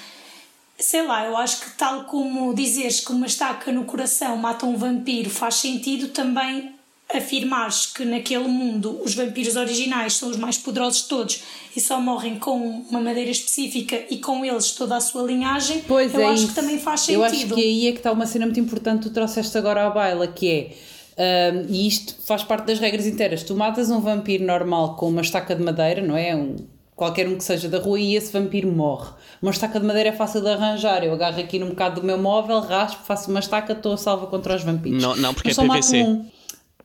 Sei 0.83 1.07
lá, 1.07 1.25
eu 1.27 1.37
acho 1.37 1.61
que 1.61 1.71
tal 1.79 2.05
como 2.05 2.53
dizeres 2.55 2.99
que 3.01 3.12
uma 3.12 3.27
estaca 3.27 3.71
no 3.71 3.85
coração 3.85 4.37
mata 4.37 4.67
um 4.67 4.77
vampiro 4.77 5.31
faz 5.31 5.55
sentido, 5.57 6.09
também 6.09 6.73
afirmares 7.15 7.87
que 7.87 8.05
naquele 8.05 8.49
mundo 8.49 9.01
os 9.05 9.15
vampiros 9.15 9.55
originais 9.55 10.15
são 10.15 10.29
os 10.31 10.37
mais 10.37 10.57
poderosos 10.59 11.03
de 11.03 11.09
todos 11.09 11.43
e 11.77 11.81
só 11.81 12.01
morrem 12.01 12.39
com 12.39 12.57
uma 12.91 13.01
madeira 13.01 13.31
específica 13.31 14.03
e 14.11 14.17
com 14.19 14.45
eles 14.45 14.73
toda 14.73 14.97
a 14.97 15.01
sua 15.01 15.23
linhagem, 15.23 15.85
Pois 15.87 16.12
eu 16.15 16.21
é 16.21 16.25
acho 16.27 16.45
isso. 16.45 16.49
que 16.49 16.55
também 16.55 16.79
faz 16.79 17.01
sentido. 17.03 17.21
Eu 17.21 17.25
acho 17.25 17.47
que 17.49 17.61
aí 17.61 17.87
é 17.89 17.93
que 17.93 17.99
está 17.99 18.11
uma 18.11 18.27
cena 18.27 18.47
muito 18.47 18.59
importante 18.61 19.03
que 19.03 19.09
tu 19.11 19.12
trouxeste 19.12 19.57
agora 19.59 19.87
à 19.87 19.91
baila, 19.91 20.27
que 20.27 20.75
é, 21.17 21.53
hum, 21.53 21.67
e 21.69 21.87
isto 21.87 22.17
faz 22.25 22.43
parte 22.43 22.67
das 22.67 22.79
regras 22.79 23.07
inteiras, 23.07 23.43
tu 23.43 23.55
matas 23.55 23.91
um 23.91 24.01
vampiro 24.01 24.45
normal 24.45 24.97
com 24.97 25.09
uma 25.09 25.21
estaca 25.21 25.55
de 25.55 25.62
madeira, 25.62 26.03
não 26.03 26.17
é? 26.17 26.35
Um, 26.35 26.57
qualquer 26.95 27.29
um 27.29 27.37
que 27.37 27.45
seja 27.45 27.69
da 27.69 27.79
rua 27.79 27.99
e 27.99 28.15
esse 28.17 28.33
vampiro 28.33 28.71
morre. 28.71 29.11
Uma 29.41 29.51
estaca 29.51 29.79
de 29.81 29.87
madeira 29.87 30.11
é 30.11 30.13
fácil 30.13 30.41
de 30.41 30.49
arranjar, 30.49 31.03
eu 31.05 31.13
agarro 31.13 31.41
aqui 31.41 31.59
num 31.59 31.71
bocado 31.71 32.01
do 32.01 32.07
meu 32.07 32.19
móvel, 32.19 32.61
raspo, 32.61 33.03
faço 33.05 33.31
uma 33.31 33.41
estaca, 33.41 33.73
estou 33.73 33.95
a 33.95 33.97
salva 33.97 34.27
contra 34.27 34.55
os 34.57 34.63
vampiros. 34.63 35.03
Não- 35.03 35.17
não, 35.17 35.35
porque 35.35 35.51
é 35.51 35.55
PVC. 35.55 36.03
um. 36.03 36.25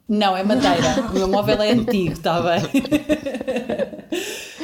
Não, 0.09 0.37
é 0.37 0.43
madeira. 0.43 1.01
o 1.11 1.13
meu 1.13 1.27
móvel 1.27 1.61
é 1.61 1.71
antigo, 1.71 2.13
está 2.13 2.41
bem? 2.41 2.61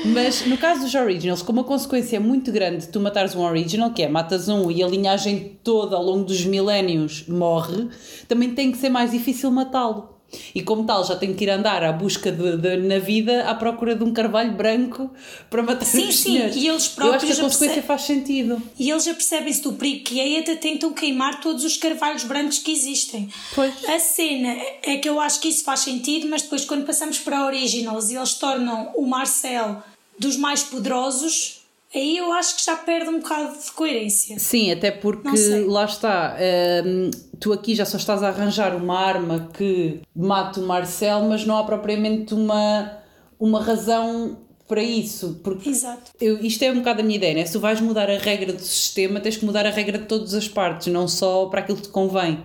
Mas 0.06 0.46
no 0.46 0.58
caso 0.58 0.82
dos 0.82 0.94
originals, 0.96 1.42
como 1.42 1.62
a 1.62 1.64
consequência 1.64 2.18
é 2.18 2.20
muito 2.20 2.52
grande 2.52 2.86
de 2.86 2.88
tu 2.90 3.00
matares 3.00 3.36
um 3.36 3.42
original, 3.42 3.92
que 3.92 4.04
é 4.04 4.08
matas 4.08 4.50
um 4.50 4.70
e 4.70 4.84
a 4.84 4.88
linhagem 4.88 5.58
toda 5.64 5.96
ao 5.96 6.04
longo 6.04 6.26
dos 6.26 6.46
milénios 6.46 7.26
morre, 7.28 7.88
também 8.28 8.54
tem 8.54 8.72
que 8.72 8.78
ser 8.78 8.90
mais 8.90 9.12
difícil 9.12 9.50
matá-lo. 9.52 10.12
E 10.56 10.62
como 10.62 10.84
tal, 10.86 11.04
já 11.06 11.16
tenho 11.16 11.34
que 11.36 11.44
ir 11.44 11.50
andar 11.50 11.84
à 11.84 11.92
busca 11.92 12.32
de, 12.32 12.58
de- 12.58 12.78
na 12.78 13.00
vida 13.00 13.44
à 13.50 13.56
procura 13.56 13.96
de 13.96 14.04
um 14.04 14.12
carvalho 14.13 14.52
branco 14.54 15.10
para 15.50 15.62
matar 15.63 15.86
Sim, 15.86 16.08
os 16.08 16.16
sim, 16.20 16.34
senhores. 16.34 16.56
e 16.56 16.68
eles 16.68 16.70
Eu 16.70 16.75
acho 16.75 16.92
próprios 16.96 17.24
que 17.24 17.32
a 17.32 17.36
já 17.36 17.42
consequência 17.44 17.82
percebem- 17.82 17.88
faz 17.88 18.02
sentido. 18.04 18.62
E 18.80 18.90
eles 18.90 19.08
apercebem-se 19.08 19.62
do 19.62 19.74
perigo 19.74 20.04
que 20.04 20.20
é 20.20 20.28
e 20.30 20.38
até 20.40 20.56
tentam 20.56 20.92
queimar 20.94 21.42
todos 21.42 21.63
os 21.63 21.78
carvalhos 21.78 22.24
brancos 22.24 22.60
que 22.60 22.72
existem. 22.72 23.30
Pois. 23.56 23.74
A 23.88 24.00
cena 24.00 24.56
é 24.82 24.98
que 24.98 25.08
eu 25.10 25.20
acho 25.20 25.40
que 25.40 25.48
isso 25.48 25.63
faz 25.63 25.82
sentido, 25.82 26.28
mas 26.30 26.42
depois 26.44 26.66
quando 26.66 26.86
passamos 26.86 27.18
para 27.20 27.46
Originals 27.46 28.10
e 28.10 28.16
eles 28.16 28.34
tornam 28.36 28.92
o 28.96 29.06
Marcel 29.06 29.82
dos 30.20 30.38
mais 30.38 30.63
poderosos, 30.63 31.62
aí 31.94 32.18
eu 32.18 32.32
acho 32.34 32.58
que 32.58 32.66
já 32.66 32.76
perde 32.76 33.10
um 33.10 33.20
bocado 33.20 33.58
de 33.58 33.72
coerência. 33.72 34.40
Sim, 34.40 34.72
até 34.72 34.92
porque 34.92 35.30
lá 35.68 35.86
está, 35.86 36.36
hum, 36.86 37.12
tu 37.40 37.54
aqui 37.54 37.76
já 37.76 37.86
só 37.86 37.98
estás 37.98 38.24
a 38.24 38.30
arranjar 38.30 38.76
uma 38.76 39.00
arma 39.00 39.50
que 39.54 40.02
mate 40.16 40.60
o 40.60 40.64
Marcel, 40.64 41.24
mas 41.24 41.46
não 41.46 41.58
há 41.58 41.64
propriamente 41.64 42.34
uma, 42.34 42.98
uma 43.40 43.62
razão 43.62 44.38
para 44.68 44.82
isso. 44.82 45.40
Porque 45.44 45.70
Exato. 45.70 46.12
eu, 46.20 46.40
isto 46.40 46.64
é 46.64 46.72
um 46.72 46.80
bocado 46.80 47.02
a 47.02 47.04
minha 47.04 47.18
ideia, 47.18 47.36
né? 47.36 47.46
Se 47.46 47.54
tu 47.54 47.60
vais 47.60 47.80
mudar 47.80 48.10
a 48.10 48.18
regra 48.18 48.54
do 48.54 48.62
sistema, 48.62 49.20
tens 49.20 49.38
que 49.38 49.46
mudar 49.46 49.66
a 49.66 49.70
regra 49.70 49.98
de 49.98 50.06
todas 50.06 50.34
as 50.34 50.48
partes, 50.48 50.88
não 50.92 51.08
só 51.08 51.46
para 51.46 51.62
aquilo 51.62 51.78
que 51.78 51.84
te 51.84 51.90
convém. 51.90 52.44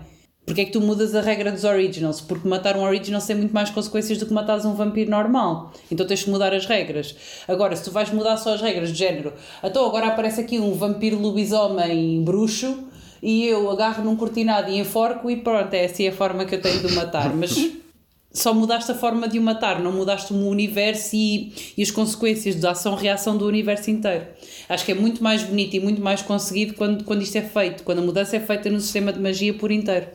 Porque 0.49 0.63
é 0.63 0.65
que 0.65 0.73
tu 0.73 0.81
mudas 0.81 1.15
a 1.15 1.21
regra 1.21 1.53
dos 1.53 1.63
originals? 1.63 2.23
Porque 2.23 2.49
matar 2.49 2.75
um 2.75 2.83
original 2.83 3.21
tem 3.21 3.37
muito 3.37 3.53
mais 3.53 3.69
consequências 3.69 4.17
do 4.17 4.25
que 4.25 4.33
matares 4.33 4.65
um 4.65 4.73
vampiro 4.73 5.11
normal. 5.11 5.75
Então 5.93 6.07
tens 6.07 6.25
que 6.25 6.31
mudar 6.31 6.55
as 6.55 6.65
regras. 6.65 7.15
Agora, 7.47 7.77
se 7.77 7.85
tu 7.85 7.91
vais 7.91 8.11
mudar 8.11 8.39
só 8.39 8.55
as 8.55 8.63
regras 8.63 8.91
de 8.91 8.99
género, 8.99 9.35
então 9.63 9.85
agora 9.85 10.07
aparece 10.07 10.41
aqui 10.41 10.59
um 10.59 10.73
vampiro 10.73 11.21
lobisomem 11.21 12.25
bruxo 12.25 12.85
e 13.23 13.45
eu 13.47 13.71
agarro 13.71 14.03
num 14.03 14.17
cortinado 14.17 14.71
e 14.71 14.79
enforco 14.79 15.31
e 15.31 15.37
pronto, 15.37 15.75
é 15.75 15.85
assim 15.85 16.09
a 16.09 16.13
forma 16.13 16.47
que 16.47 16.55
eu 16.55 16.63
tenho 16.63 16.81
de 16.81 16.95
matar. 16.95 17.35
Mas 17.35 17.55
só 18.31 18.53
mudaste 18.53 18.93
a 18.93 18.95
forma 18.95 19.27
de 19.27 19.39
o 19.39 19.43
matar, 19.43 19.81
não 19.81 19.93
mudaste 19.93 20.33
o 20.33 20.37
universo 20.49 21.17
e, 21.17 21.53
e 21.77 21.83
as 21.83 21.91
consequências 21.91 22.57
da 22.57 22.73
ação-reação 22.73 23.37
do 23.37 23.47
universo 23.47 23.91
inteiro. 23.91 24.27
Acho 24.69 24.85
que 24.85 24.93
é 24.93 24.95
muito 24.95 25.23
mais 25.23 25.43
bonito 25.43 25.75
e 25.75 25.81
muito 25.81 26.01
mais 26.01 26.21
conseguido 26.21 26.75
quando, 26.75 27.05
quando 27.05 27.23
isto 27.23 27.37
é 27.37 27.43
feito, 27.43 27.83
quando 27.83 28.01
a 28.01 28.03
mudança 28.03 28.37
é 28.37 28.41
feita 28.41 28.69
no 28.69 28.81
sistema 28.81 29.13
de 29.13 29.19
magia 29.19 29.55
por 29.55 29.71
inteiro. 29.71 30.09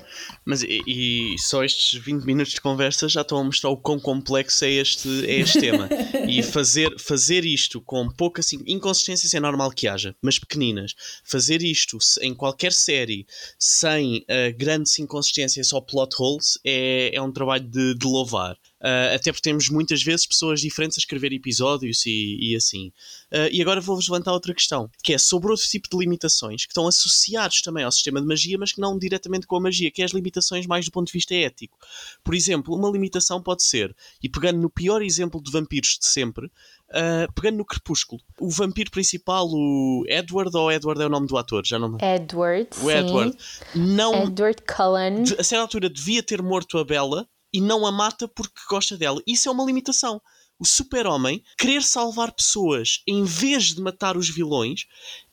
Mas 0.45 0.61
e, 0.61 0.81
e 0.87 1.35
só 1.39 1.63
estes 1.63 1.99
20 1.99 2.23
minutos 2.23 2.53
de 2.53 2.61
conversa 2.61 3.09
já 3.09 3.21
estão 3.21 3.39
a 3.39 3.43
mostrar 3.43 3.71
o 3.71 3.77
quão 3.77 3.99
complexo 3.99 4.63
é 4.63 4.71
este, 4.71 5.25
é 5.25 5.39
este 5.39 5.59
tema. 5.59 5.89
E 6.27 6.41
fazer, 6.41 6.89
fazer 6.99 7.43
isto 7.43 7.81
com 7.81 8.07
pouca 8.09 8.39
assim, 8.39 8.57
inconsistências 8.65 9.33
é 9.33 9.39
normal 9.39 9.71
que 9.71 9.87
haja, 9.87 10.15
mas 10.21 10.39
pequeninas. 10.39 10.93
Fazer 11.23 11.61
isto 11.61 11.97
em 12.21 12.33
qualquer 12.33 12.71
série 12.71 13.25
sem 13.59 14.23
ah, 14.29 14.51
grandes 14.57 14.97
inconsistências 14.99 15.73
ou 15.73 15.81
plot 15.81 16.15
holes 16.17 16.57
é, 16.63 17.11
é 17.13 17.21
um 17.21 17.31
trabalho 17.31 17.63
de, 17.67 17.95
de 17.95 18.07
louvar. 18.13 18.57
Ah, 18.81 19.13
até 19.15 19.31
porque 19.31 19.49
temos 19.49 19.69
muitas 19.69 20.03
vezes 20.03 20.25
pessoas 20.25 20.61
diferentes 20.61 20.97
a 20.97 21.01
escrever 21.01 21.31
episódios 21.33 22.05
e, 22.05 22.37
e 22.51 22.55
assim. 22.55 22.91
Ah, 23.31 23.49
e 23.51 23.61
agora 23.61 23.81
vou-vos 23.81 24.07
levantar 24.07 24.31
outra 24.33 24.53
questão, 24.53 24.89
que 25.03 25.13
é 25.13 25.17
sobre 25.17 25.51
outro 25.51 25.65
tipo 25.65 25.87
de 25.89 25.97
limitações 25.97 26.65
que 26.65 26.71
estão 26.71 26.87
associados 26.87 27.61
também 27.61 27.83
ao 27.83 27.91
sistema 27.91 28.21
de 28.21 28.27
magia, 28.27 28.57
mas 28.57 28.71
que 28.71 28.81
não 28.81 28.97
diretamente 28.97 29.47
com 29.47 29.55
a 29.55 29.61
magia, 29.61 29.89
que 29.91 30.01
é 30.01 30.05
as 30.05 30.11
limitações 30.11 30.67
mais 30.67 30.85
do 30.85 30.91
ponto 30.91 31.07
de 31.07 31.13
vista 31.13 31.33
ético. 31.33 31.77
Por 32.23 32.35
exemplo, 32.35 32.75
uma 32.75 32.89
limitação 32.89 33.41
pode 33.41 33.63
ser, 33.63 33.95
e 34.21 34.29
pegando 34.29 34.59
no 34.59 34.69
pior 34.69 35.01
exemplo 35.01 35.41
de 35.41 35.51
vampiros 35.51 35.97
de 35.99 36.07
sempre, 36.07 36.51
ah, 36.91 37.27
pegando 37.33 37.57
no 37.57 37.65
Crepúsculo, 37.65 38.21
o 38.39 38.49
vampiro 38.49 38.91
principal, 38.91 39.47
o 39.49 40.03
Edward, 40.07 40.55
ou 40.55 40.71
Edward 40.71 41.01
é 41.01 41.05
o 41.05 41.09
nome 41.09 41.27
do 41.27 41.37
ator, 41.37 41.65
já 41.65 41.79
não 41.79 41.89
me 41.89 41.97
Edward, 42.01 42.69
o 42.77 42.81
sim. 42.81 42.91
Edward, 42.91 43.37
não 43.75 44.23
Edward 44.25 44.61
Cullen. 44.61 45.23
a 45.39 45.43
certa 45.43 45.61
altura 45.61 45.89
devia 45.89 46.21
ter 46.21 46.41
morto 46.41 46.77
a 46.77 46.85
Bella 46.85 47.27
e 47.53 47.61
não 47.61 47.85
a 47.85 47.91
mata 47.91 48.27
porque 48.27 48.59
gosta 48.69 48.97
dela. 48.97 49.21
Isso 49.27 49.47
é 49.47 49.51
uma 49.51 49.63
limitação. 49.63 50.21
O 50.59 50.65
super-homem 50.65 51.43
querer 51.57 51.83
salvar 51.83 52.31
pessoas 52.31 53.01
em 53.07 53.23
vez 53.23 53.73
de 53.73 53.81
matar 53.81 54.17
os 54.17 54.29
vilões 54.29 54.85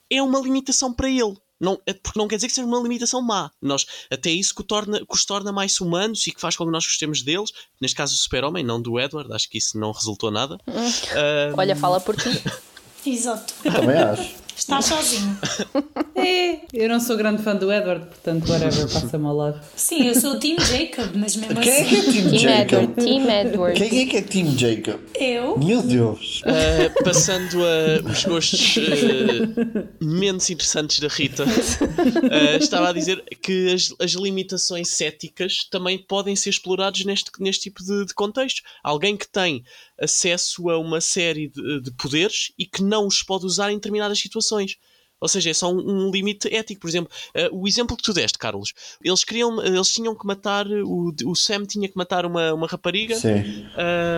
é 0.09 0.21
uma 0.21 0.39
limitação 0.39 0.93
para 0.93 1.09
ele. 1.09 1.37
Não, 1.59 1.79
é 1.85 1.93
porque 1.93 2.17
não 2.17 2.27
quer 2.27 2.37
dizer 2.37 2.47
que 2.47 2.53
seja 2.53 2.67
uma 2.67 2.81
limitação 2.81 3.21
má. 3.21 3.51
Nós, 3.61 3.85
até 4.09 4.31
isso 4.31 4.53
que, 4.55 4.61
o 4.61 4.63
torna, 4.63 4.99
que 4.99 5.13
os 5.13 5.23
torna 5.23 5.51
mais 5.51 5.79
humanos 5.79 6.25
e 6.25 6.31
que 6.31 6.41
faz 6.41 6.57
com 6.57 6.65
que 6.65 6.71
nós 6.71 6.85
gostemos 6.85 7.21
deles. 7.21 7.51
Neste 7.79 7.95
caso, 7.95 8.15
o 8.15 8.17
super-homem, 8.17 8.63
não 8.63 8.81
do 8.81 8.99
Edward. 8.99 9.31
Acho 9.31 9.47
que 9.47 9.59
isso 9.59 9.77
não 9.77 9.91
resultou 9.91 10.31
nada. 10.31 10.57
Ah, 10.67 11.53
Olha, 11.55 11.75
fala 11.75 11.99
por 11.99 12.15
ti. 12.15 12.29
Exato. 13.05 13.53
Eu 13.63 13.71
também 13.73 13.97
acho. 13.97 14.40
Estás 14.55 14.85
sozinho. 14.85 15.37
É, 16.13 16.59
eu 16.71 16.87
não 16.87 16.99
sou 16.99 17.17
grande 17.17 17.41
fã 17.41 17.55
do 17.55 17.71
Edward, 17.71 18.05
portanto, 18.05 18.47
whatever, 18.47 18.87
passa-me 18.87 19.25
ao 19.25 19.35
lado. 19.35 19.59
Sim, 19.75 20.07
eu 20.07 20.13
sou 20.13 20.33
o 20.33 20.39
Team 20.39 20.57
Jacob, 20.59 21.15
mas 21.15 21.35
mesmo 21.35 21.59
Quem 21.59 21.71
é 21.71 21.83
que 21.83 21.95
é 21.95 21.99
assim. 21.99 22.11
Team 22.11 22.29
Team 22.29 22.37
Jacob? 22.37 22.83
Edward. 22.83 23.03
Team 23.03 23.29
Edward. 23.29 23.79
Quem 23.79 24.01
é 24.01 24.05
que 24.05 24.17
é 24.17 24.21
Team 24.21 24.57
Jacob? 24.57 24.99
Eu. 25.15 25.57
Meu 25.57 25.81
Deus. 25.81 26.41
Uh, 26.41 27.03
passando 27.03 27.57
a 27.65 28.11
os 28.11 28.23
gostos 28.23 28.77
uh, 28.77 29.87
menos 29.99 30.49
interessantes 30.49 30.99
da 30.99 31.07
Rita, 31.07 31.43
uh, 31.43 32.57
estava 32.61 32.89
a 32.89 32.93
dizer 32.93 33.23
que 33.41 33.73
as, 33.73 33.93
as 33.99 34.11
limitações 34.11 34.89
céticas 34.89 35.67
também 35.71 35.97
podem 35.97 36.35
ser 36.35 36.49
exploradas 36.49 37.03
neste, 37.03 37.31
neste 37.39 37.63
tipo 37.63 37.83
de, 37.83 38.05
de 38.05 38.13
contexto. 38.13 38.61
Alguém 38.83 39.17
que 39.17 39.27
tem 39.27 39.63
acesso 40.01 40.69
a 40.69 40.77
uma 40.77 40.99
série 40.99 41.47
de, 41.49 41.81
de 41.81 41.91
poderes 41.91 42.51
e 42.57 42.65
que 42.65 42.83
não 42.83 43.05
os 43.05 43.21
pode 43.21 43.45
usar 43.45 43.71
em 43.71 43.75
determinadas 43.75 44.19
situações. 44.19 44.77
Ou 45.21 45.27
seja, 45.27 45.51
é 45.51 45.53
só 45.53 45.71
um, 45.71 46.07
um 46.07 46.11
limite 46.11 46.53
ético. 46.53 46.81
Por 46.81 46.89
exemplo, 46.89 47.13
uh, 47.35 47.61
o 47.61 47.67
exemplo 47.67 47.95
que 47.95 48.01
tu 48.01 48.11
deste, 48.11 48.39
Carlos, 48.39 48.73
eles 49.03 49.23
queriam, 49.23 49.63
eles 49.63 49.93
tinham 49.93 50.15
que 50.15 50.25
matar, 50.25 50.65
o, 50.67 51.13
o 51.25 51.35
Sam 51.35 51.63
tinha 51.65 51.87
que 51.87 51.95
matar 51.95 52.25
uma, 52.25 52.51
uma 52.53 52.65
rapariga. 52.65 53.15
Sim, 53.15 53.67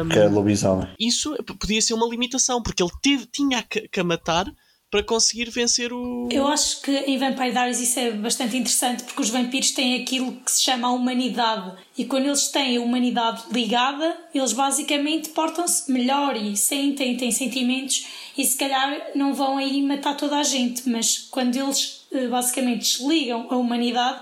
um, 0.06 0.10
que 0.10 0.18
é 0.18 0.30
lobisomem. 0.30 0.88
isso 0.98 1.36
podia 1.60 1.82
ser 1.82 1.94
uma 1.94 2.08
limitação, 2.08 2.64
porque 2.64 2.82
ele 2.82 2.92
teve, 3.02 3.26
tinha 3.26 3.62
que, 3.62 3.90
que 3.90 4.00
a 4.00 4.04
matar 4.04 4.46
para 4.94 5.02
conseguir 5.02 5.50
vencer 5.50 5.92
o. 5.92 6.30
Eu 6.32 6.48
acho 6.48 6.80
que 6.84 6.92
em 6.92 7.18
Vampire 7.18 7.50
Diaries 7.50 7.80
isso 7.80 8.00
é 8.00 8.12
bastante 8.12 8.56
interessante 8.56 9.04
porque 9.04 9.24
os 9.24 9.30
vampiros 9.32 9.72
têm 9.72 10.00
aquilo 10.00 10.34
que 10.34 10.52
se 10.52 10.62
chama 10.62 10.88
a 10.88 10.92
humanidade 10.92 11.72
e 11.98 12.06
quando 12.06 12.28
eles 12.28 12.50
têm 12.50 12.78
a 12.78 12.80
humanidade 12.80 13.42
ligada, 13.52 14.16
eles 14.36 14.54
basicamente 14.54 15.30
portam-se 15.30 15.92
melhor 15.92 16.38
e 16.38 16.56
sentem, 16.56 17.18
têm 17.18 17.32
sentimentos 17.32 18.06
e 18.38 18.46
se 18.46 18.56
calhar 18.56 19.10
não 19.16 19.34
vão 19.34 19.58
aí 19.58 19.82
matar 19.82 20.16
toda 20.16 20.38
a 20.38 20.44
gente, 20.44 20.88
mas 20.88 21.28
quando 21.32 21.56
eles 21.56 22.06
eh, 22.12 22.28
basicamente 22.28 22.82
desligam 22.82 23.48
a 23.50 23.56
humanidade, 23.56 24.22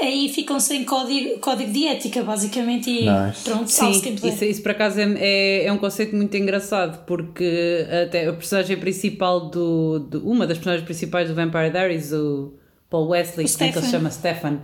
aí 0.00 0.28
ficam 0.28 0.60
sem 0.60 0.84
código, 0.84 1.38
código 1.38 1.72
de 1.72 1.86
ética, 1.86 2.22
basicamente, 2.22 2.90
e 2.90 3.08
Nice. 3.10 3.42
pronto, 3.44 3.68
Sim, 3.70 3.76
salve-se 3.78 4.02
quem 4.02 4.14
puder. 4.14 4.32
isso, 4.34 4.44
isso 4.44 4.62
por 4.62 4.70
acaso 4.72 5.00
é, 5.00 5.14
é, 5.18 5.64
é 5.66 5.72
um 5.72 5.78
conceito 5.78 6.14
muito 6.14 6.36
engraçado 6.36 7.04
porque 7.06 7.86
até 8.06 8.26
a 8.26 8.32
personagem 8.32 8.76
principal 8.76 9.48
do, 9.48 9.98
do- 10.00 10.28
uma 10.28 10.46
das 10.46 10.58
personagens 10.58 10.84
principais 10.84 11.28
do 11.28 11.34
Vampire 11.34 11.70
Diaries, 11.70 12.12
o 12.12 12.54
Paul 12.90 13.08
Wesley, 13.08 13.46
O 13.46 13.64
é 13.64 13.72
que 13.72 13.78
ele 13.78 13.86
chama? 13.88 14.10
Stefan. 14.10 14.60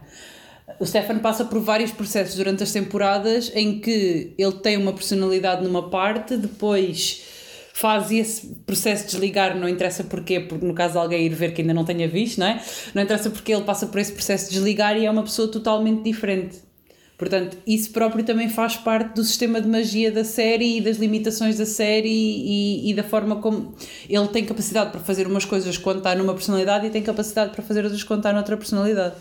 O 0.81 0.87
Stefan 0.87 1.19
passa 1.19 1.45
por 1.45 1.61
vários 1.61 1.91
processos 1.91 2.37
durante 2.37 2.63
as 2.63 2.73
temporadas 2.73 3.51
em 3.55 3.79
que 3.81 4.33
ele 4.39 4.53
tem 4.55 4.77
uma 4.77 4.93
personalidade 4.93 5.63
numa 5.63 5.89
parte, 5.91 6.37
depois 6.37 7.23
faz 7.73 8.11
esse 8.11 8.47
processo 8.67 9.05
de 9.05 9.11
desligar, 9.13 9.57
não 9.59 9.69
interessa 9.69 10.05
porquê, 10.05 10.41
porque 10.41 10.65
no 10.65 10.75
caso 10.75 10.93
de 10.93 10.99
alguém 10.99 11.27
ir 11.27 11.35
ver 11.35 11.53
que 11.53 11.63
ainda 11.63 11.75
não 11.75 11.85
tenha 11.85 12.07
visto, 12.07 12.39
não 12.39 12.47
é? 12.47 12.63
Não 12.95 13.03
interessa 13.03 13.31
porque 13.31 13.53
ele 13.53 13.65
passa 13.65 13.87
por 13.87 14.01
esse 14.01 14.13
processo 14.13 14.49
de 14.49 14.55
desligar 14.57 14.97
e 14.97 15.07
é 15.07 15.11
uma 15.11 15.23
pessoa 15.23 15.49
totalmente 15.49 16.03
diferente. 16.03 16.59
Portanto, 17.17 17.57
isso 17.65 17.93
próprio 17.93 18.25
também 18.25 18.49
faz 18.49 18.75
parte 18.75 19.15
do 19.15 19.23
sistema 19.23 19.61
de 19.61 19.69
magia 19.69 20.11
da 20.11 20.25
série 20.25 20.79
e 20.79 20.81
das 20.81 20.97
limitações 20.97 21.57
da 21.57 21.65
série 21.65 22.09
e, 22.09 22.91
e 22.91 22.95
da 22.95 23.05
forma 23.05 23.37
como 23.37 23.75
ele 24.09 24.27
tem 24.29 24.45
capacidade 24.45 24.91
para 24.91 25.01
fazer 25.01 25.27
umas 25.29 25.45
coisas 25.45 25.79
quando 25.79 25.99
está 25.99 26.17
numa 26.17 26.35
personalidade 26.35 26.87
e 26.87 26.91
tem 26.91 27.01
capacidade 27.01 27.53
para 27.53 27.63
fazer 27.63 27.85
outras 27.85 28.03
quando 28.03 28.21
está 28.21 28.33
noutra 28.33 28.57
personalidade. 28.57 29.15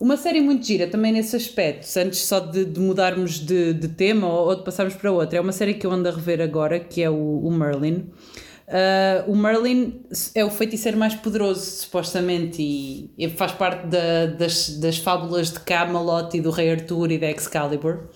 Uma 0.00 0.16
série 0.16 0.40
muito 0.40 0.66
gira 0.66 0.86
também 0.88 1.12
nesse 1.12 1.36
aspecto, 1.36 1.86
antes 1.98 2.20
só 2.20 2.40
de, 2.40 2.64
de 2.64 2.80
mudarmos 2.80 3.38
de, 3.38 3.72
de 3.74 3.88
tema 3.88 4.26
ou, 4.26 4.48
ou, 4.48 4.56
de 4.56 4.64
passarmos 4.64 4.94
para 4.94 5.10
outra, 5.12 5.38
é 5.38 5.40
uma 5.40 5.52
série 5.52 5.74
que 5.74 5.86
eu 5.86 5.92
ando 5.92 6.08
a 6.08 6.12
rever 6.12 6.40
agora, 6.40 6.80
que 6.80 7.02
é 7.02 7.08
o, 7.08 7.14
o 7.14 7.50
Merlin. 7.50 8.10
Uh, 8.66 9.30
o 9.30 9.36
Merlin 9.36 10.00
é 10.34 10.44
o 10.44 10.50
feiticeiro 10.50 10.98
mais 10.98 11.14
poderoso, 11.14 11.60
supostamente, 11.60 12.62
e, 13.16 13.28
faz 13.36 13.52
parte 13.52 13.86
da, 13.86 14.26
das, 14.26 14.70
das 14.78 14.98
fábulas 14.98 15.52
de 15.52 15.60
Camelot 15.60 16.36
e 16.36 16.40
do 16.40 16.50
Rei 16.50 16.72
Arthur 16.72 17.12
e 17.12 17.18
da 17.18 17.30
Excalibur. 17.30 18.08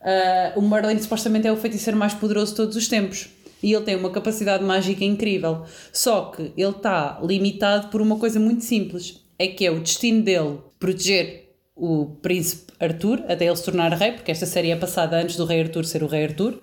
Uh, 0.00 0.58
o 0.58 0.62
Merlin 0.62 0.98
supostamente 0.98 1.46
é 1.46 1.52
o 1.52 1.56
feiticeiro 1.56 1.98
mais 1.98 2.14
poderoso 2.14 2.52
de 2.52 2.56
todos 2.56 2.76
os 2.76 2.88
tempos 2.88 3.28
e 3.62 3.72
ele 3.72 3.84
tem 3.84 3.96
uma 3.96 4.10
capacidade 4.10 4.64
mágica 4.64 5.04
incrível. 5.04 5.62
Só 5.92 6.26
que 6.26 6.52
ele 6.56 6.70
está 6.70 7.20
limitado 7.22 7.88
por 7.88 8.02
uma 8.02 8.18
coisa 8.18 8.40
muito 8.40 8.64
simples: 8.64 9.21
é 9.42 9.48
que 9.48 9.66
é 9.66 9.70
o 9.70 9.80
destino 9.80 10.22
dele 10.22 10.58
proteger 10.78 11.42
o 11.74 12.06
príncipe 12.22 12.72
Arthur 12.78 13.24
até 13.28 13.46
ele 13.46 13.56
se 13.56 13.64
tornar 13.64 13.92
rei, 13.92 14.12
porque 14.12 14.30
esta 14.30 14.46
série 14.46 14.70
é 14.70 14.76
passada 14.76 15.16
antes 15.16 15.36
do 15.36 15.44
rei 15.44 15.62
Arthur 15.62 15.84
ser 15.84 16.02
o 16.02 16.06
rei 16.06 16.24
Arthur. 16.24 16.60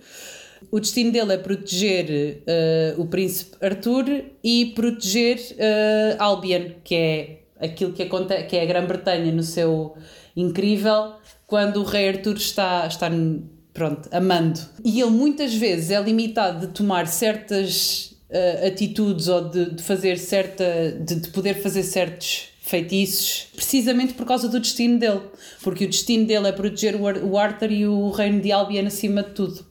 O 0.71 0.79
destino 0.79 1.11
dele 1.11 1.33
é 1.33 1.37
proteger 1.37 2.43
uh, 2.43 3.01
o 3.01 3.07
príncipe 3.07 3.57
Arthur 3.61 4.05
e 4.43 4.67
proteger 4.75 5.37
uh, 5.37 6.21
Albion, 6.23 6.71
que 6.83 6.95
é 6.95 7.39
aquilo 7.59 7.93
que, 7.93 8.03
acontece, 8.03 8.45
que 8.45 8.55
é 8.55 8.63
a 8.63 8.65
Grã-Bretanha 8.65 9.31
no 9.31 9.43
seu 9.43 9.95
incrível, 10.35 11.13
quando 11.47 11.77
o 11.77 11.83
rei 11.83 12.09
Arthur 12.09 12.35
está, 12.35 12.85
está 12.87 13.09
pronto, 13.73 14.07
amando. 14.11 14.59
E 14.83 15.01
ele 15.01 15.11
muitas 15.11 15.53
vezes 15.53 15.91
é 15.91 16.01
limitado 16.01 16.67
de 16.67 16.73
tomar 16.73 17.07
certas 17.07 18.15
uh, 18.29 18.67
atitudes 18.67 19.27
ou 19.27 19.49
de, 19.49 19.71
de 19.71 19.83
fazer 19.83 20.17
certa. 20.17 20.91
De, 20.91 21.15
de 21.15 21.29
poder 21.29 21.55
fazer 21.55 21.83
certos 21.83 22.49
feitiços, 22.69 23.47
precisamente 23.55 24.13
por 24.13 24.25
causa 24.25 24.47
do 24.47 24.59
destino 24.59 24.99
dele. 24.99 25.21
Porque 25.61 25.85
o 25.85 25.89
destino 25.89 26.25
dele 26.25 26.47
é 26.47 26.51
proteger 26.51 26.95
o 26.95 27.37
Arthur 27.37 27.71
e 27.71 27.87
o 27.87 28.09
reino 28.11 28.41
de 28.41 28.51
Albion 28.51 28.85
acima 28.85 29.23
de 29.23 29.31
tudo. 29.31 29.69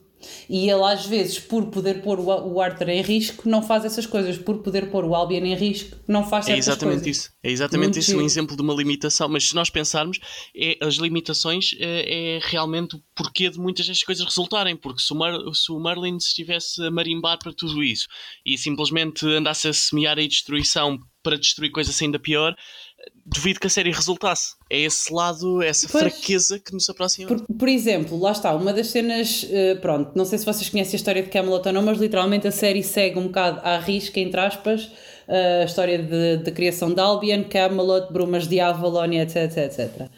E 0.49 0.69
ele, 0.69 0.83
às 0.83 1.05
vezes, 1.05 1.39
por 1.39 1.67
poder 1.67 2.01
pôr 2.01 2.19
o 2.19 2.59
Arthur 2.59 2.89
em 2.89 3.01
risco, 3.01 3.47
não 3.47 3.61
faz 3.61 3.85
essas 3.85 4.05
coisas. 4.05 4.37
Por 4.37 4.57
poder 4.57 4.89
pôr 4.89 5.05
o 5.05 5.15
Albion 5.15 5.45
em 5.45 5.55
risco, 5.55 5.97
não 6.07 6.27
faz 6.27 6.45
é 6.45 6.47
certas 6.47 6.67
é 6.67 6.71
exatamente 6.71 7.03
coisas. 7.03 7.17
Isso. 7.17 7.31
É 7.41 7.51
exatamente 7.51 7.85
Muito 7.85 7.99
isso 7.99 8.11
giro. 8.11 8.21
um 8.21 8.25
exemplo 8.25 8.55
de 8.55 8.61
uma 8.61 8.73
limitação. 8.73 9.29
Mas 9.29 9.49
se 9.49 9.55
nós 9.55 9.69
pensarmos, 9.69 10.19
é, 10.55 10.77
as 10.81 10.95
limitações 10.95 11.71
é, 11.79 12.35
é, 12.35 12.39
realmente 12.41 12.95
o 12.95 13.03
porquê 13.15 13.49
de 13.49 13.57
muitas 13.57 13.87
destas 13.87 14.05
coisas 14.05 14.25
resultarem. 14.25 14.75
Porque 14.75 15.01
se 15.01 15.13
o, 15.13 15.15
Mar, 15.15 15.33
se 15.53 15.71
o 15.71 15.79
Merlin 15.79 16.17
estivesse 16.17 16.83
a 16.83 16.91
marimbar 16.91 17.39
para 17.39 17.53
tudo 17.53 17.81
isso 17.81 18.07
e 18.45 18.57
simplesmente 18.57 19.25
andasse 19.25 19.67
a 19.67 19.73
semear 19.73 20.19
a 20.19 20.27
destruição 20.27 20.99
para 21.23 21.37
destruir 21.37 21.71
coisas 21.71 22.01
ainda 22.01 22.17
pior, 22.17 22.55
duvido 23.29 23.59
que 23.59 23.67
a 23.67 23.69
série 23.69 23.91
resultasse. 23.91 24.55
É 24.69 24.79
esse 24.79 25.13
lado, 25.13 25.61
essa 25.61 25.87
pois, 25.87 26.03
fraqueza 26.03 26.59
que 26.59 26.73
nos 26.73 26.89
aproxima. 26.89 27.27
Por, 27.27 27.41
por, 27.55 27.67
exemplo, 27.67 28.19
lá 28.19 28.31
está, 28.31 28.53
uma 28.55 28.73
das 28.73 28.87
cenas, 28.87 29.43
uh, 29.43 29.79
pronto, 29.79 30.11
não 30.15 30.25
sei 30.25 30.39
se 30.39 30.45
vocês 30.45 30.69
conhecem 30.69 30.93
a 30.93 30.95
história 30.95 31.21
de 31.21 31.29
Camelot 31.29 31.67
ou 31.67 31.73
não, 31.73 31.81
mas 31.81 31.99
literalmente 31.99 32.47
a 32.47 32.51
série 32.51 32.83
segue 32.83 33.19
um 33.19 33.27
bocado 33.27 33.61
à 33.63 33.77
risca, 33.77 34.19
entre 34.19 34.39
aspas, 34.39 34.85
uh, 34.85 35.61
a 35.61 35.65
história 35.65 35.99
de, 36.01 36.51
criação 36.51 36.93
de 36.93 36.99
Albion, 36.99 37.43
Camelot, 37.43 38.11
Brumas 38.11 38.47
de 38.47 38.59
Avalon, 38.59 39.13
etc, 39.13 39.57
etc. 39.57 40.09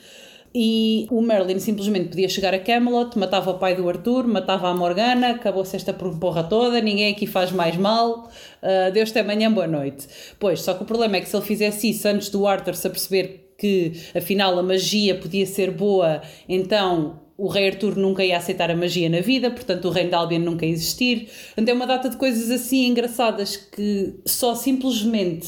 E 0.54 1.08
o 1.10 1.22
Merlin 1.22 1.60
simplesmente 1.60 2.10
podia 2.10 2.28
chegar 2.28 2.54
a 2.54 2.60
Camelot, 2.60 3.18
matava 3.18 3.52
o 3.52 3.58
pai 3.58 3.74
do 3.74 3.88
Arthur, 3.88 4.28
matava 4.28 4.68
a 4.68 4.74
Morgana, 4.74 5.32
acabou-se 5.32 5.76
esta 5.76 5.94
porra 5.94 6.44
toda, 6.44 6.82
ninguém 6.82 7.14
aqui 7.14 7.26
faz 7.26 7.52
mais 7.52 7.78
mal, 7.78 8.30
uh, 8.62 8.92
Deus 8.92 9.12
até 9.12 9.22
amanhã, 9.22 9.52
boa 9.52 9.68
noite. 9.68 10.08
Pois, 10.38 10.62
só 10.62 10.74
que 10.74 10.84
o 10.84 10.86
problema 10.86 11.16
é 11.16 11.22
que 11.22 11.30
se 11.30 11.36
ele 11.36 11.46
fizesse 11.46 11.90
isso 11.90 12.06
antes 12.08 12.30
do 12.30 12.46
Arthur 12.46 12.76
se 12.76 12.86
aperceber 12.86 13.52
que 13.58 13.94
afinal 14.14 14.58
a 14.60 14.64
magia 14.64 15.16
podia 15.16 15.46
ser 15.46 15.72
boa, 15.72 16.22
então 16.50 17.22
o 17.42 17.48
rei 17.48 17.70
Arthur 17.70 17.96
nunca 17.96 18.24
ia 18.24 18.38
aceitar 18.38 18.70
a 18.70 18.76
magia 18.76 19.10
na 19.10 19.20
vida, 19.20 19.50
portanto 19.50 19.86
o 19.86 19.90
reino 19.90 20.10
de 20.10 20.16
Albion 20.16 20.40
nunca 20.42 20.64
ia 20.66 20.72
existir. 20.72 21.28
Portanto, 21.48 21.70
é 21.70 21.74
uma 21.74 21.88
data 21.88 22.08
de 22.08 22.18
coisas 22.18 22.52
assim 22.52 22.86
engraçadas 22.86 23.56
que 23.56 24.14
só 24.28 24.54
simplesmente 24.54 25.48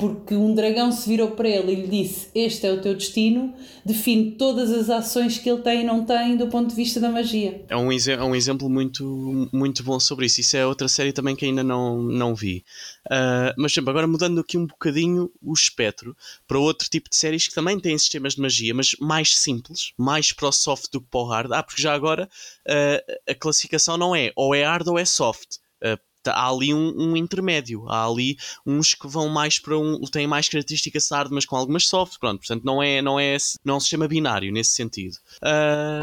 porque 0.00 0.34
um 0.34 0.54
dragão 0.54 0.90
se 0.90 1.06
virou 1.06 1.32
para 1.32 1.46
ele 1.46 1.72
e 1.72 1.74
lhe 1.74 1.86
disse: 1.86 2.30
Este 2.34 2.66
é 2.66 2.72
o 2.72 2.80
teu 2.80 2.94
destino, 2.94 3.54
define 3.84 4.30
todas 4.32 4.70
as 4.70 4.88
ações 4.88 5.36
que 5.36 5.48
ele 5.48 5.60
tem 5.60 5.82
e 5.82 5.84
não 5.84 6.06
tem 6.06 6.38
do 6.38 6.46
ponto 6.46 6.70
de 6.70 6.74
vista 6.74 6.98
da 6.98 7.10
magia. 7.10 7.62
É 7.68 7.76
um, 7.76 7.92
é 7.92 8.24
um 8.24 8.34
exemplo 8.34 8.70
muito, 8.70 9.48
muito 9.52 9.82
bom 9.84 10.00
sobre 10.00 10.24
isso. 10.24 10.40
Isso 10.40 10.56
é 10.56 10.66
outra 10.66 10.88
série 10.88 11.12
também 11.12 11.36
que 11.36 11.44
ainda 11.44 11.62
não, 11.62 12.02
não 12.02 12.34
vi. 12.34 12.64
Uh, 13.06 13.52
mas 13.58 13.74
sempre, 13.74 13.90
agora 13.90 14.06
mudando 14.06 14.40
aqui 14.40 14.56
um 14.56 14.66
bocadinho 14.66 15.30
o 15.42 15.52
espectro 15.52 16.16
para 16.48 16.58
outro 16.58 16.88
tipo 16.88 17.10
de 17.10 17.16
séries 17.16 17.46
que 17.46 17.54
também 17.54 17.78
têm 17.78 17.98
sistemas 17.98 18.34
de 18.34 18.40
magia, 18.40 18.72
mas 18.72 18.96
mais 18.98 19.36
simples, 19.36 19.92
mais 19.98 20.32
para 20.32 20.48
o 20.48 20.52
soft 20.52 20.90
do 20.90 21.02
que 21.02 21.08
para 21.10 21.20
o 21.20 21.26
hard. 21.26 21.52
Ah, 21.52 21.62
porque 21.62 21.82
já 21.82 21.92
agora 21.92 22.26
uh, 22.66 23.30
a 23.30 23.34
classificação 23.34 23.98
não 23.98 24.16
é 24.16 24.32
ou 24.34 24.54
é 24.54 24.64
hard 24.64 24.88
ou 24.88 24.98
é 24.98 25.04
soft. 25.04 25.56
Uh, 25.82 26.00
há 26.26 26.48
ali 26.48 26.74
um, 26.74 26.94
um, 26.96 27.16
intermédio, 27.16 27.88
há 27.88 28.06
ali 28.06 28.36
uns 28.66 28.94
que 28.94 29.08
vão 29.08 29.28
mais 29.28 29.58
para 29.58 29.78
um, 29.78 30.00
têm 30.02 30.26
mais 30.26 30.48
características 30.48 31.08
hard, 31.10 31.30
mas 31.32 31.46
com 31.46 31.56
algumas 31.56 31.86
soft, 31.86 32.18
pronto, 32.18 32.38
portanto 32.38 32.64
não 32.64 32.82
é, 32.82 33.00
não 33.00 33.18
é, 33.18 33.36
não 33.64 33.74
é 33.74 33.76
um 33.76 33.80
sistema 33.80 34.06
binário 34.06 34.52
nesse 34.52 34.72
sentido. 34.72 35.16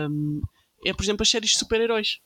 Um, 0.10 0.41
é, 0.86 0.93
por 0.93 1.03
exemplo, 1.03 1.23
as 1.23 1.30
séries 1.30 1.51
de 1.51 1.58
super-heróis. 1.58 2.19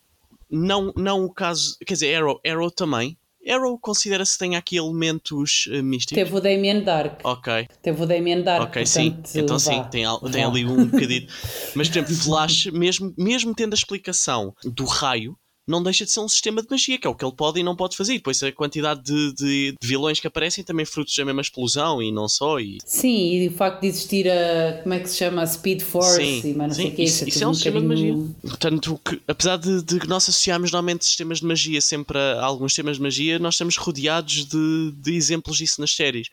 Não, 0.50 0.94
não 0.96 1.24
o 1.24 1.34
caso, 1.34 1.78
quer 1.86 1.94
dizer, 1.94 2.16
Arrow, 2.16 2.40
Arrow 2.46 2.70
também. 2.70 3.18
Arrow 3.48 3.80
considera-se 3.80 4.34
que 4.34 4.40
tem 4.40 4.56
aqui 4.56 4.76
elementos 4.76 5.66
uh, 5.68 5.82
místicos. 5.82 6.24
Teve 6.24 6.36
o 6.36 6.40
Damien 6.40 6.84
Dark. 6.84 7.22
Ok. 7.24 7.68
Teve 7.82 8.04
o 8.04 8.06
Damien 8.06 8.44
Dark. 8.44 8.68
Ok, 8.68 8.86
sim. 8.86 9.18
Então 9.34 9.58
vá. 9.58 9.60
sim, 9.60 9.84
tem, 9.90 10.04
tem 10.32 10.44
ali 10.44 10.64
um 10.64 10.86
bocadinho. 10.86 11.28
Mas, 11.74 11.90
por 11.90 11.98
exemplo, 11.98 12.16
Flash, 12.16 12.68
mesmo, 12.68 13.14
mesmo 13.18 13.56
tendo 13.56 13.74
a 13.74 13.76
explicação 13.76 14.54
do 14.64 14.86
raio, 14.86 15.36
não 15.68 15.82
deixa 15.84 16.06
de 16.06 16.12
ser 16.12 16.20
um 16.20 16.28
sistema 16.28 16.62
de 16.62 16.68
magia, 16.70 16.98
que 16.98 17.06
é 17.06 17.10
o 17.10 17.16
que 17.16 17.24
ele 17.24 17.36
pode 17.36 17.60
e 17.60 17.64
não 17.64 17.76
pode 17.76 17.96
fazer. 17.96 18.14
E 18.14 18.18
depois 18.18 18.42
a 18.44 18.52
quantidade 18.52 19.02
de, 19.04 19.34
de, 19.34 19.72
de, 19.72 19.78
vilões 19.82 20.20
que 20.20 20.28
aparecem 20.28 20.64
também 20.64 20.86
frutos 20.86 21.16
da 21.16 21.26
mesma 21.26 21.42
explosão 21.42 22.02
e 22.02 22.12
não 22.12 22.28
só. 22.28 22.60
E... 22.60 22.78
Sim, 22.86 23.36
e 23.36 23.48
o 23.48 23.52
facto 23.52 23.82
de 23.82 23.88
existir 23.88 24.28
a. 24.30 24.82
como 24.84 24.94
é 24.94 25.00
que 25.00 25.10
se 25.10 25.18
chama? 25.18 25.42
A 25.42 25.48
Speed 25.48 25.82
Force 25.82 26.16
sim, 26.16 26.52
e 26.52 26.54
mais 26.54 26.70
não 26.70 26.76
sei 26.76 26.88
o 26.88 26.96
que. 26.96 27.04
Isso, 27.04 27.28
isso 27.28 27.44
é 27.44 27.48
um, 27.48 27.52
um 27.52 27.54
sistema 27.54 27.80
bocadinho... 27.80 28.14
de 28.14 28.20
magia. 28.20 28.36
Portanto, 28.42 29.02
que, 29.06 29.22
apesar 29.28 29.58
de, 29.58 29.84
de 29.84 30.08
nós 30.08 30.28
associarmos 30.28 30.72
normalmente 30.72 31.06
sistemas 31.06 31.40
de 31.40 31.46
magia 31.46 31.82
sempre 31.82 32.18
a, 32.18 32.42
a 32.42 32.46
alguns 32.46 32.72
sistemas 32.72 32.98
de 32.98 33.04
magia, 33.04 33.40
nós 33.40 33.56
estamos 33.56 33.78
rodeados 33.78 34.46
de, 34.46 34.94
de 34.98 35.14
exemplos 35.16 35.58
disso 35.58 35.80
nas 35.80 35.92
séries. 35.92 36.28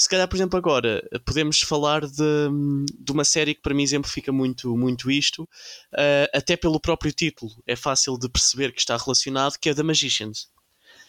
Se 0.00 0.08
calhar, 0.08 0.26
por 0.26 0.36
exemplo, 0.36 0.56
agora 0.56 1.06
podemos 1.26 1.60
falar 1.60 2.06
de, 2.06 2.48
de 2.98 3.12
uma 3.12 3.22
série 3.22 3.54
que 3.54 3.60
para 3.60 3.74
mim 3.74 3.82
exemplifica 3.82 4.32
muito, 4.32 4.74
muito 4.74 5.10
isto, 5.10 5.42
uh, 5.42 6.26
até 6.32 6.56
pelo 6.56 6.80
próprio 6.80 7.12
título 7.12 7.52
é 7.66 7.76
fácil 7.76 8.16
de 8.16 8.26
perceber 8.26 8.72
que 8.72 8.80
está 8.80 8.96
relacionado, 8.96 9.58
que 9.58 9.68
é 9.68 9.74
The 9.74 9.82
Magicians. 9.82 10.48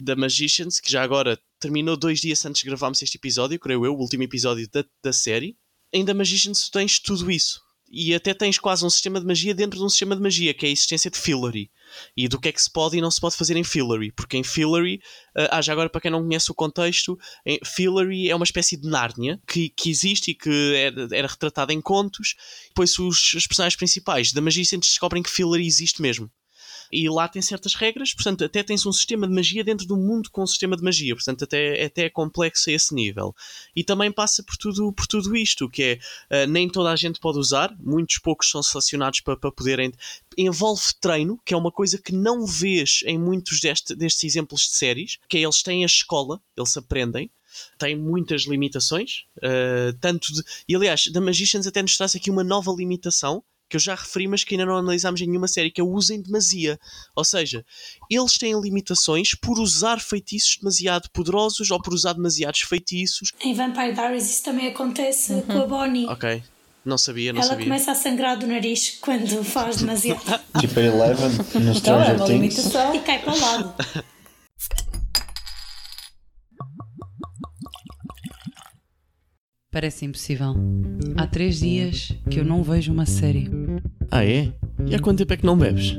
The 0.04 0.14
Magicians, 0.14 0.78
que 0.78 0.92
já 0.92 1.02
agora 1.02 1.40
terminou 1.58 1.96
dois 1.96 2.20
dias 2.20 2.44
antes 2.44 2.60
de 2.60 2.68
gravarmos 2.68 3.00
este 3.00 3.16
episódio, 3.16 3.58
creio 3.58 3.86
eu, 3.86 3.94
o 3.94 3.98
último 3.98 4.24
episódio 4.24 4.68
da, 4.70 4.84
da 5.02 5.10
série. 5.10 5.56
Em 5.90 6.04
The 6.04 6.12
Magicians 6.12 6.68
tens 6.68 6.98
tudo 6.98 7.30
isso 7.30 7.61
e 7.92 8.14
até 8.14 8.32
tens 8.32 8.58
quase 8.58 8.86
um 8.86 8.90
sistema 8.90 9.20
de 9.20 9.26
magia 9.26 9.54
dentro 9.54 9.78
de 9.78 9.84
um 9.84 9.88
sistema 9.88 10.16
de 10.16 10.22
magia, 10.22 10.54
que 10.54 10.64
é 10.64 10.68
a 10.70 10.72
existência 10.72 11.10
de 11.10 11.18
fillery. 11.18 11.70
E 12.16 12.26
do 12.26 12.40
que 12.40 12.48
é 12.48 12.52
que 12.52 12.62
se 12.62 12.72
pode 12.72 12.96
e 12.96 13.00
não 13.02 13.10
se 13.10 13.20
pode 13.20 13.36
fazer 13.36 13.54
em 13.54 13.62
fillery. 13.62 14.10
Porque 14.12 14.38
em 14.38 14.42
fillery, 14.42 14.96
uh, 15.36 15.48
ah, 15.50 15.60
já 15.60 15.74
agora 15.74 15.90
para 15.90 16.00
quem 16.00 16.10
não 16.10 16.22
conhece 16.22 16.50
o 16.50 16.54
contexto, 16.54 17.18
em 17.44 17.58
fillery 17.62 18.30
é 18.30 18.34
uma 18.34 18.44
espécie 18.44 18.78
de 18.78 18.88
Nárnia 18.88 19.38
que, 19.46 19.68
que 19.68 19.90
existe 19.90 20.30
e 20.30 20.34
que 20.34 20.74
era, 20.74 21.08
era 21.12 21.28
retratada 21.28 21.72
em 21.72 21.82
contos. 21.82 22.34
Depois 22.68 22.98
os, 22.98 23.34
os 23.34 23.46
personagens 23.46 23.76
principais 23.76 24.32
da 24.32 24.40
magia 24.40 24.62
descobrem 24.78 25.22
que 25.22 25.30
fillery 25.30 25.66
existe 25.66 26.00
mesmo 26.00 26.30
e 26.92 27.08
lá 27.08 27.26
tem 27.26 27.40
certas 27.40 27.74
regras, 27.74 28.12
portanto, 28.12 28.44
até 28.44 28.62
tens 28.62 28.84
um 28.84 28.92
sistema 28.92 29.26
de 29.26 29.34
magia 29.34 29.64
dentro 29.64 29.86
do 29.86 29.96
mundo 29.96 30.30
com 30.30 30.42
um 30.42 30.46
sistema 30.46 30.76
de 30.76 30.82
magia, 30.82 31.14
portanto, 31.14 31.44
até, 31.44 31.84
até 31.84 32.04
é 32.04 32.10
complexo 32.10 32.68
a 32.68 32.72
esse 32.74 32.94
nível. 32.94 33.34
E 33.74 33.82
também 33.82 34.12
passa 34.12 34.42
por 34.42 34.56
tudo, 34.58 34.92
por 34.92 35.06
tudo 35.06 35.34
isto, 35.34 35.70
que 35.70 35.82
é 36.30 36.44
uh, 36.44 36.50
nem 36.50 36.68
toda 36.68 36.90
a 36.90 36.96
gente 36.96 37.18
pode 37.18 37.38
usar, 37.38 37.74
muitos 37.80 38.18
poucos 38.18 38.50
são 38.50 38.62
selecionados 38.62 39.20
para, 39.20 39.36
para 39.36 39.50
poderem. 39.50 39.90
Envolve 40.36 40.82
treino, 41.00 41.40
que 41.44 41.54
é 41.54 41.56
uma 41.56 41.72
coisa 41.72 41.96
que 41.96 42.12
não 42.12 42.46
vês 42.46 43.00
em 43.06 43.18
muitos 43.18 43.60
deste, 43.60 43.94
destes 43.94 44.24
exemplos 44.24 44.62
de 44.62 44.76
séries, 44.76 45.18
que 45.28 45.38
é 45.38 45.40
eles 45.40 45.62
têm 45.62 45.84
a 45.84 45.86
escola, 45.86 46.42
eles 46.54 46.76
aprendem, 46.76 47.30
tem 47.78 47.96
muitas 47.96 48.42
limitações, 48.42 49.24
uh, 49.38 49.96
tanto 50.00 50.32
de, 50.32 50.42
e 50.68 50.76
aliás, 50.76 51.06
da 51.06 51.20
Magicians 51.20 51.66
até 51.66 51.80
nos 51.80 51.96
traz 51.96 52.14
aqui 52.14 52.30
uma 52.30 52.44
nova 52.44 52.72
limitação 52.72 53.42
que 53.72 53.76
eu 53.76 53.80
já 53.80 53.94
referi, 53.94 54.28
mas 54.28 54.44
que 54.44 54.52
ainda 54.54 54.66
não 54.66 54.76
analisámos 54.76 55.18
em 55.22 55.26
nenhuma 55.26 55.48
série, 55.48 55.70
que 55.70 55.80
é 55.80 55.84
o 55.84 55.88
uso 55.88 56.12
em 56.12 56.20
demasia. 56.20 56.78
Ou 57.16 57.24
seja, 57.24 57.64
eles 58.10 58.36
têm 58.36 58.52
limitações 58.60 59.30
por 59.34 59.58
usar 59.58 59.98
feitiços 59.98 60.58
demasiado 60.58 61.08
poderosos 61.10 61.70
ou 61.70 61.80
por 61.80 61.94
usar 61.94 62.12
demasiados 62.12 62.60
feitiços. 62.60 63.32
Em 63.40 63.54
Vampire 63.54 63.94
Diaries 63.94 64.30
isso 64.30 64.44
também 64.44 64.66
acontece 64.68 65.32
uhum. 65.32 65.40
com 65.40 65.58
a 65.62 65.66
Bonnie. 65.66 66.06
Ok. 66.06 66.42
Não 66.84 66.98
sabia, 66.98 67.32
não 67.32 67.40
Ela 67.40 67.48
sabia. 67.48 67.64
começa 67.64 67.92
a 67.92 67.94
sangrar 67.94 68.38
do 68.38 68.46
nariz 68.46 68.98
quando 69.00 69.42
faz 69.42 69.78
demasiado. 69.78 70.20
Tipo 70.60 70.78
a 70.78 70.82
Eleven 70.82 71.30
no 71.64 71.72
Então 71.74 72.02
é 72.02 72.12
uma 72.12 72.26
Things. 72.26 72.28
limitação. 72.28 72.94
e 72.94 73.00
cai 73.00 73.20
para 73.20 73.32
o 73.32 73.40
lado. 73.40 73.74
Parece 79.70 80.04
impossível. 80.04 80.54
Há 81.16 81.26
três 81.26 81.60
dias 81.60 82.12
que 82.30 82.38
eu 82.38 82.44
não 82.44 82.62
vejo 82.62 82.92
uma 82.92 83.06
série. 83.06 83.48
Ah, 84.14 84.26
é? 84.26 84.52
E 84.86 84.94
há 84.94 84.98
quanto 84.98 85.18
tempo 85.20 85.32
é 85.32 85.36
que 85.38 85.46
não 85.46 85.56
bebes? 85.56 85.96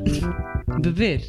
Beber? 0.80 1.22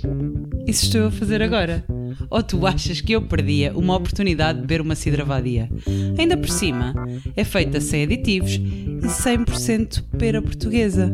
Isso 0.66 0.84
estou 0.84 1.06
a 1.06 1.10
fazer 1.10 1.40
agora. 1.40 1.82
Ou 2.28 2.42
tu 2.42 2.66
achas 2.66 3.00
que 3.00 3.12
eu 3.14 3.22
perdia 3.22 3.72
uma 3.74 3.96
oportunidade 3.96 4.56
de 4.60 4.66
beber 4.66 4.82
uma 4.82 4.94
cidra 4.94 5.24
vadia? 5.24 5.70
Ainda 6.18 6.36
por 6.36 6.50
cima, 6.50 6.94
é 7.34 7.42
feita 7.42 7.80
sem 7.80 8.02
aditivos 8.02 8.56
e 8.56 9.06
100% 9.06 10.04
pera 10.18 10.42
portuguesa. 10.42 11.10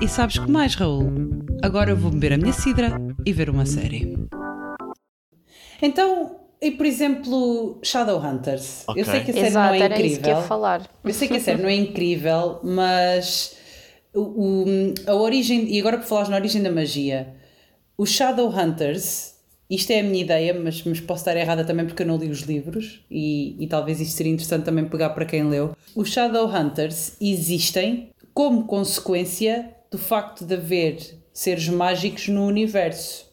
E 0.00 0.06
sabes 0.06 0.38
que 0.38 0.48
mais, 0.48 0.76
Raul? 0.76 1.12
Agora 1.62 1.90
eu 1.90 1.96
vou 1.96 2.12
beber 2.12 2.34
a 2.34 2.36
minha 2.38 2.52
cidra 2.52 3.00
e 3.26 3.32
ver 3.32 3.50
uma 3.50 3.66
série. 3.66 4.16
Então, 5.82 6.36
e 6.62 6.70
por 6.70 6.86
exemplo, 6.86 7.80
Shadowhunters? 7.82 8.84
Ok. 8.86 9.02
Eu 9.02 9.04
sei 9.04 9.20
que 9.24 9.30
a 9.32 9.34
série 9.34 9.46
Exato, 9.48 9.74
não 9.74 9.74
é 9.74 9.84
era 9.84 9.94
isso 10.00 10.14
que 10.14 10.20
incrível. 10.20 10.40
ia 10.42 10.46
falar. 10.46 10.88
Eu 11.04 11.12
sei 11.14 11.26
que 11.26 11.36
a 11.36 11.40
série 11.40 11.60
não 11.60 11.68
é 11.68 11.74
incrível, 11.74 12.60
mas 12.62 13.57
o, 14.20 14.64
a 15.06 15.14
origem, 15.14 15.72
e 15.72 15.78
agora 15.80 15.98
por 15.98 16.06
falares 16.06 16.28
na 16.28 16.36
origem 16.36 16.62
da 16.62 16.70
magia, 16.70 17.34
os 17.96 18.10
Shadowhunters, 18.10 19.34
isto 19.68 19.90
é 19.90 20.00
a 20.00 20.02
minha 20.02 20.22
ideia, 20.22 20.54
mas, 20.54 20.82
mas 20.84 21.00
posso 21.00 21.20
estar 21.20 21.36
errada 21.36 21.64
também 21.64 21.86
porque 21.86 22.02
eu 22.02 22.06
não 22.06 22.16
li 22.16 22.28
os 22.28 22.40
livros 22.40 23.04
e, 23.10 23.56
e 23.58 23.66
talvez 23.66 24.00
isto 24.00 24.16
seria 24.16 24.32
interessante 24.32 24.64
também 24.64 24.84
pegar 24.84 25.10
para 25.10 25.26
quem 25.26 25.44
leu. 25.48 25.76
Os 25.94 26.08
Shadowhunters 26.08 27.16
existem 27.20 28.10
como 28.32 28.64
consequência 28.64 29.74
do 29.90 29.98
facto 29.98 30.44
de 30.44 30.54
haver 30.54 31.18
seres 31.32 31.68
mágicos 31.68 32.28
no 32.28 32.46
universo. 32.46 33.27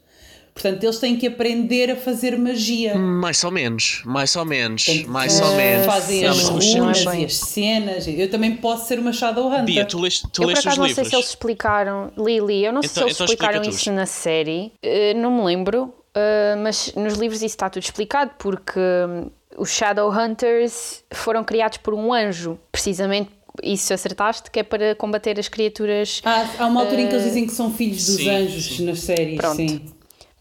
Portanto, 0.55 0.81
eles 0.85 0.97
têm 0.99 1.17
que 1.17 1.27
aprender 1.27 1.91
a 1.91 1.95
fazer 1.97 2.37
magia. 2.39 2.95
Mais 2.97 3.43
ou 3.43 3.51
menos, 3.51 4.01
mais 4.05 4.33
ou 4.37 4.45
menos, 4.45 4.85
Tem 4.85 5.03
que- 5.03 5.09
mais 5.09 5.41
ou 5.41 5.53
menos. 5.53 5.85
Fazem 5.85 6.25
as 6.25 6.49
mas 6.49 6.73
runas, 6.73 7.03
e 7.03 7.25
as 7.25 7.35
cenas. 7.35 8.07
Eu 8.07 8.29
também 8.31 8.55
posso 8.55 8.87
ser 8.87 8.97
uma 8.97 9.11
Shadowhunter. 9.11 9.65
Bia, 9.65 9.83
tu 9.85 9.99
leste, 9.99 10.25
tu 10.31 10.43
eu 10.43 10.45
por 10.45 10.53
leste 10.53 10.65
acaso 10.65 10.79
não 10.79 10.87
livros? 10.87 10.95
sei 10.95 11.09
se 11.09 11.15
eles 11.17 11.27
explicaram, 11.27 12.09
Lili, 12.17 12.63
eu 12.63 12.71
não 12.71 12.81
sei 12.81 12.89
Então- 12.89 13.03
se 13.03 13.07
eles 13.09 13.15
então 13.15 13.25
explicaram 13.25 13.61
explica 13.61 13.77
tu. 13.77 13.81
isso 13.81 13.91
na 13.91 14.05
série, 14.05 14.71
Eh, 14.81 15.13
não 15.13 15.29
me 15.29 15.43
lembro, 15.43 15.93
eh, 16.15 16.55
mas 16.57 16.93
nos 16.95 17.15
livros 17.15 17.39
isso 17.41 17.47
está 17.47 17.69
tudo 17.69 17.83
explicado 17.83 18.31
porque 18.39 18.79
hum, 18.79 19.29
os 19.57 19.69
Shadowhunters 19.71 21.03
foram 21.13 21.43
criados 21.43 21.79
por 21.79 21.93
um 21.93 22.13
anjo, 22.13 22.57
precisamente 22.71 23.29
isso 23.63 23.93
acertaste, 23.93 24.49
que 24.51 24.59
é 24.59 24.63
para 24.63 24.95
combater 24.95 25.37
as 25.39 25.47
criaturas. 25.47 26.21
Há, 26.25 26.45
há 26.59 26.65
uma 26.65 26.81
altura 26.81 27.01
em 27.01 27.07
que 27.07 27.13
eles 27.13 27.25
dizem 27.25 27.45
que 27.45 27.53
são 27.53 27.73
filhos 27.73 28.05
dos 28.05 28.15
Sim, 28.17 28.29
anjos 28.29 28.79
nas 28.79 28.99
séries. 28.99 29.37
Pronto. 29.37 29.55
Sim. 29.57 29.81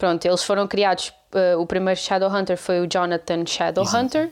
Pronto, 0.05 0.25
eles 0.27 0.43
foram 0.45 0.67
criados. 0.69 1.13
eh, 1.35 1.57
o 1.57 1.65
primeiro 1.65 1.99
Shadowhunter 1.99 2.59
foi 2.59 2.81
o 2.81 2.87
Jonathan 2.87 3.47
Shadowhunter. 3.47 4.31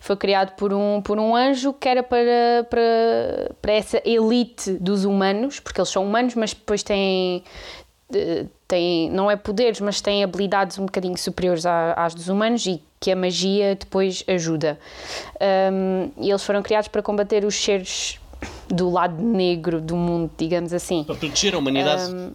Foi 0.00 0.16
criado 0.16 0.52
por 0.56 0.72
um, 0.72 1.02
por 1.02 1.18
um 1.18 1.36
anjo 1.36 1.72
que 1.74 1.86
era 1.86 2.02
para, 2.02 2.66
para, 2.70 3.52
para 3.60 3.72
essa 3.72 4.00
elite 4.06 4.72
dos 4.80 5.04
humanos, 5.04 5.60
porque 5.60 5.78
eles 5.80 5.90
são 5.90 6.02
humanos, 6.04 6.34
mas 6.34 6.54
depois 6.54 6.82
têm, 6.82 7.44
têm 8.66 9.10
não 9.10 9.30
é 9.30 9.36
poderes, 9.36 9.80
mas 9.80 10.00
têm 10.00 10.24
habilidades 10.24 10.78
um 10.78 10.86
bocadinho 10.86 11.16
superiores 11.18 11.66
à- 11.66 11.92
às 11.94 12.14
dos 12.14 12.28
humanos 12.28 12.64
e 12.66 12.82
que 12.98 13.10
a 13.12 13.16
magia 13.16 13.74
depois 13.76 14.24
ajuda. 14.26 14.78
Um, 15.72 16.10
e 16.16 16.30
eles 16.30 16.42
foram 16.42 16.62
criados 16.62 16.88
para 16.88 17.02
combater 17.02 17.44
os 17.44 17.54
seres 17.54 18.18
do 18.68 18.90
lado 18.90 19.22
negro 19.22 19.80
do 19.80 19.94
mundo, 19.94 20.30
digamos 20.36 20.72
assim. 20.72 21.04
Para 21.04 21.14
proteger 21.16 21.54
a 21.54 21.58
humanidade. 21.58 22.32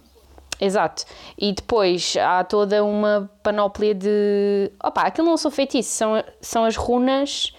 Exato. 0.60 1.04
E 1.38 1.52
depois 1.52 2.16
há 2.20 2.42
toda 2.42 2.82
uma 2.84 3.30
panóplia 3.42 3.94
de. 3.94 4.72
Opa, 4.82 5.02
aquilo 5.02 5.28
não 5.28 5.36
são 5.36 5.50
feitiços, 5.50 5.92
são, 5.92 6.24
são 6.40 6.64
as 6.64 6.76
runas 6.76 7.52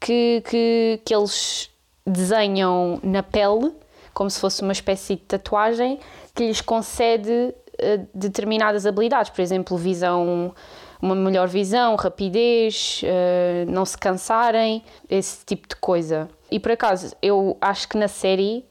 que, 0.00 0.42
que, 0.48 1.00
que 1.04 1.14
eles 1.14 1.70
desenham 2.06 3.00
na 3.02 3.22
pele, 3.22 3.72
como 4.14 4.30
se 4.30 4.40
fosse 4.40 4.62
uma 4.62 4.72
espécie 4.72 5.16
de 5.16 5.22
tatuagem, 5.22 5.98
que 6.34 6.46
lhes 6.46 6.60
concede 6.60 7.54
eh, 7.78 8.00
determinadas 8.14 8.86
habilidades, 8.86 9.30
por 9.30 9.42
exemplo, 9.42 9.76
visão, 9.76 10.54
uma 11.02 11.14
melhor 11.14 11.48
visão, 11.48 11.96
rapidez, 11.96 13.02
eh, 13.04 13.64
não 13.68 13.84
se 13.84 13.98
cansarem, 13.98 14.82
esse 15.10 15.44
tipo 15.44 15.68
de 15.68 15.76
coisa. 15.76 16.28
E 16.50 16.58
por 16.58 16.72
acaso, 16.72 17.14
eu 17.20 17.56
acho 17.60 17.88
que 17.88 17.98
na 17.98 18.08
série, 18.08 18.64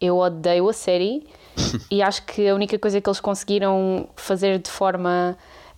eu 0.00 0.18
odeio 0.18 0.68
a 0.68 0.72
série 0.72 1.26
e 1.90 2.02
acho 2.02 2.24
que 2.24 2.48
a 2.48 2.54
única 2.54 2.78
coisa 2.78 3.00
que 3.00 3.08
eles 3.08 3.20
conseguiram 3.20 4.08
fazer 4.16 4.58
de 4.58 4.70
forma 4.70 5.36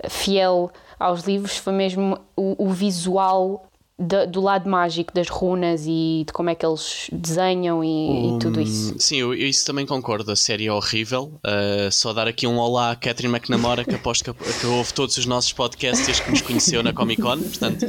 fiel 0.08 0.70
aos 0.98 1.22
livros 1.24 1.56
foi 1.56 1.72
mesmo 1.72 2.18
o, 2.36 2.66
o 2.66 2.70
visual 2.70 3.64
da- 4.00 4.24
do 4.26 4.40
lado 4.40 4.68
mágico 4.70 5.12
das 5.12 5.28
runas 5.28 5.84
e 5.86 6.22
de 6.24 6.32
como 6.32 6.50
é 6.50 6.54
que 6.54 6.64
eles 6.64 7.08
desenham 7.12 7.82
e, 7.82 8.36
e 8.36 8.38
tudo 8.38 8.60
isso. 8.60 8.94
Hum, 8.94 8.98
Sim, 8.98 9.16
eu, 9.16 9.34
eu 9.34 9.48
isso 9.48 9.66
também 9.66 9.84
concordo. 9.84 10.30
A 10.30 10.36
série 10.36 10.66
é 10.66 10.72
horrível. 10.72 11.32
Uh, 11.44 11.90
só 11.90 12.12
dar 12.12 12.28
aqui 12.28 12.46
um 12.46 12.58
olá 12.58 12.92
à 12.92 12.96
Catherine 12.96 13.34
McNamara, 13.34 13.84
que 13.84 13.94
aposto 13.96 14.22
que, 14.32 14.52
que 14.60 14.66
ouve 14.66 14.94
todos 14.94 15.16
os 15.16 15.26
nossos 15.26 15.52
podcasts 15.52 16.20
que 16.20 16.30
nos 16.30 16.42
conheceu 16.42 16.80
na 16.82 16.92
Comic 16.92 17.20
Con. 17.20 17.38
Portanto, 17.38 17.86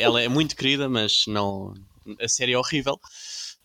ela 0.00 0.20
é 0.20 0.28
muito 0.28 0.56
querida, 0.56 0.88
mas 0.88 1.22
não. 1.28 1.74
A 2.20 2.26
série 2.26 2.54
é 2.54 2.58
horrível. 2.58 2.98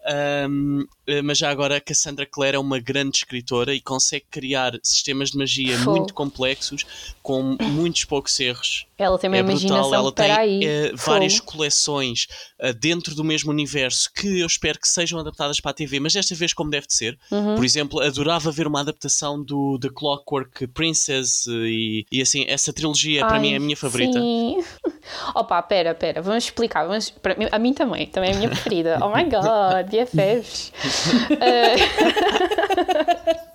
Um, 0.07 0.85
eh, 1.07 1.21
mas 1.23 1.39
já 1.39 1.49
agora 1.49 1.81
Cassandra 1.81 2.27
Clare 2.27 2.55
é 2.55 2.59
uma 2.59 2.79
grande 2.79 3.17
escritora 3.17 3.73
e 3.73 3.81
consegue 3.81 4.25
criar 4.29 4.73
sistemas 4.83 5.31
de 5.31 5.37
magia 5.37 5.77
muito 5.79 6.13
complexos 6.13 6.85
com 7.23 7.57
muitos 7.59 8.05
poucos 8.05 8.39
erros. 8.39 8.85
Ela 8.97 9.19
tem 9.19 9.29
uma 9.29 9.35
é 9.37 9.43
brutal, 9.43 9.59
imaginação, 9.67 9.93
ela 9.93 10.11
tem 10.11 10.31
aí. 10.31 10.63
eh, 10.63 10.87
fogo. 10.95 11.11
várias 11.11 11.39
coleções 11.41 12.27
eh, 12.59 12.71
dentro 12.71 13.13
do 13.13 13.23
mesmo 13.25 13.51
universo 13.51 14.09
que 14.13 14.39
eu 14.39 14.47
espero 14.47 14.79
que 14.79 14.87
sejam 14.87 15.19
adaptadas 15.19 15.59
para 15.59 15.71
a 15.71 15.73
TV, 15.73 15.99
mas 15.99 16.13
desta 16.13 16.33
vez 16.33 16.53
como 16.53 16.69
deve 16.71 16.87
de 16.87 16.95
ser. 16.95 17.17
Uhum. 17.29 17.55
Por 17.55 17.65
exemplo, 17.65 17.99
adorava 17.99 18.51
ver 18.51 18.67
uma 18.67 18.79
adaptação 18.79 19.43
do 19.43 19.77
The 19.81 19.89
Clockwork 19.93 20.67
Princess 20.67 21.45
eh, 21.47 21.51
e, 21.51 22.05
e 22.11 22.21
assim, 22.21 22.45
essa 22.47 22.71
trilogia 22.71 23.25
para 23.25 23.35
Ai, 23.35 23.41
mim 23.41 23.53
é 23.53 23.57
a 23.57 23.59
minha 23.59 23.75
favorita. 23.75 24.17
Sim. 24.19 24.63
Opa, 25.35 25.61
pera, 25.61 25.93
pera, 25.93 26.21
vamos 26.21 26.45
explicar. 26.45 26.85
Vamos, 26.87 27.09
para 27.09 27.35
mim- 27.35 27.49
a 27.51 27.59
mim 27.59 27.73
também, 27.73 28.05
também 28.07 28.31
é 28.31 28.33
a 28.33 28.37
minha 28.37 28.49
preferida. 28.49 28.97
Oh 29.01 29.09
my 29.09 29.23
god, 29.25 29.89
BFFs. 29.91 30.71
Uh, 31.31 31.75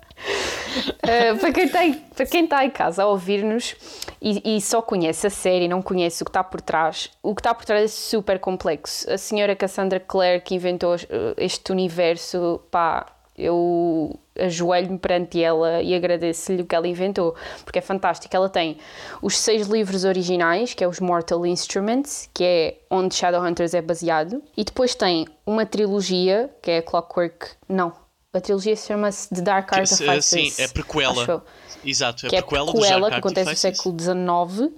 para 1.39 1.51
quem 1.51 1.65
está 1.65 1.79
para 2.15 2.25
quem 2.25 2.43
está 2.43 2.65
em 2.65 2.69
casa 2.69 3.03
a 3.03 3.07
ouvir-nos 3.07 3.75
e, 4.21 4.57
e 4.57 4.61
só 4.61 4.81
conhece 4.81 5.27
a 5.27 5.29
série, 5.29 5.67
não 5.67 5.81
conhece 5.81 6.21
o 6.21 6.25
que 6.25 6.29
está 6.29 6.43
por 6.43 6.61
trás, 6.61 7.09
o 7.23 7.33
que 7.33 7.41
está 7.41 7.53
por 7.53 7.65
trás 7.65 7.83
é 7.83 7.87
super 7.87 8.39
complexo. 8.39 9.11
A 9.11 9.17
senhora 9.17 9.55
Cassandra 9.55 9.99
Clare 9.99 10.41
que 10.41 10.55
inventou 10.55 10.95
uh, 10.95 10.99
este 11.37 11.71
universo, 11.71 12.61
pá, 12.69 13.07
eu 13.37 14.19
ajoelho-me 14.37 14.97
perante 14.97 15.41
ela 15.41 15.81
e 15.81 15.95
agradeço-lhe 15.95 16.61
o 16.61 16.65
que 16.65 16.75
ela 16.75 16.87
inventou, 16.87 17.35
porque 17.63 17.79
é 17.79 17.81
fantástico. 17.81 18.35
Ela 18.35 18.49
tem 18.49 18.77
os 19.21 19.37
seis 19.37 19.67
livros 19.67 20.05
originais, 20.05 20.73
que 20.73 20.83
é 20.83 20.87
os 20.87 20.99
Mortal 20.99 21.45
Instruments, 21.45 22.29
que 22.33 22.43
é 22.43 22.77
onde 22.89 23.15
Shadowhunters 23.15 23.73
é 23.73 23.81
baseado, 23.81 24.41
e 24.55 24.63
depois 24.63 24.95
tem 24.95 25.27
uma 25.45 25.65
trilogia, 25.65 26.49
que 26.61 26.71
é 26.71 26.81
Clockwork. 26.81 27.47
Não, 27.67 27.93
a 28.33 28.39
trilogia 28.39 28.75
chama-se 28.75 29.29
The 29.29 29.41
Dark 29.41 29.73
Artifices. 29.73 30.25
sim, 30.25 30.53
é 30.57 30.67
prequela. 30.67 31.21
acho 31.23 31.31
eu 31.31 31.41
Exato, 31.83 32.27
é 32.27 32.29
que 32.29 32.35
é 32.35 32.41
prequela, 32.41 32.65
do 32.67 32.71
prequela, 32.79 33.09
que 33.09 33.15
acontece 33.15 33.49
no 33.51 33.57
século 33.57 33.97
XIX. 33.99 34.71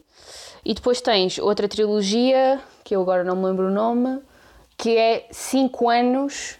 E 0.66 0.74
depois 0.74 1.02
tens 1.02 1.38
outra 1.38 1.68
trilogia, 1.68 2.60
que 2.84 2.96
eu 2.96 3.02
agora 3.02 3.24
não 3.24 3.36
me 3.36 3.46
lembro 3.46 3.68
o 3.68 3.72
nome, 3.72 4.20
que 4.78 4.98
é 4.98 5.28
cinco 5.32 5.90
anos 5.90 6.56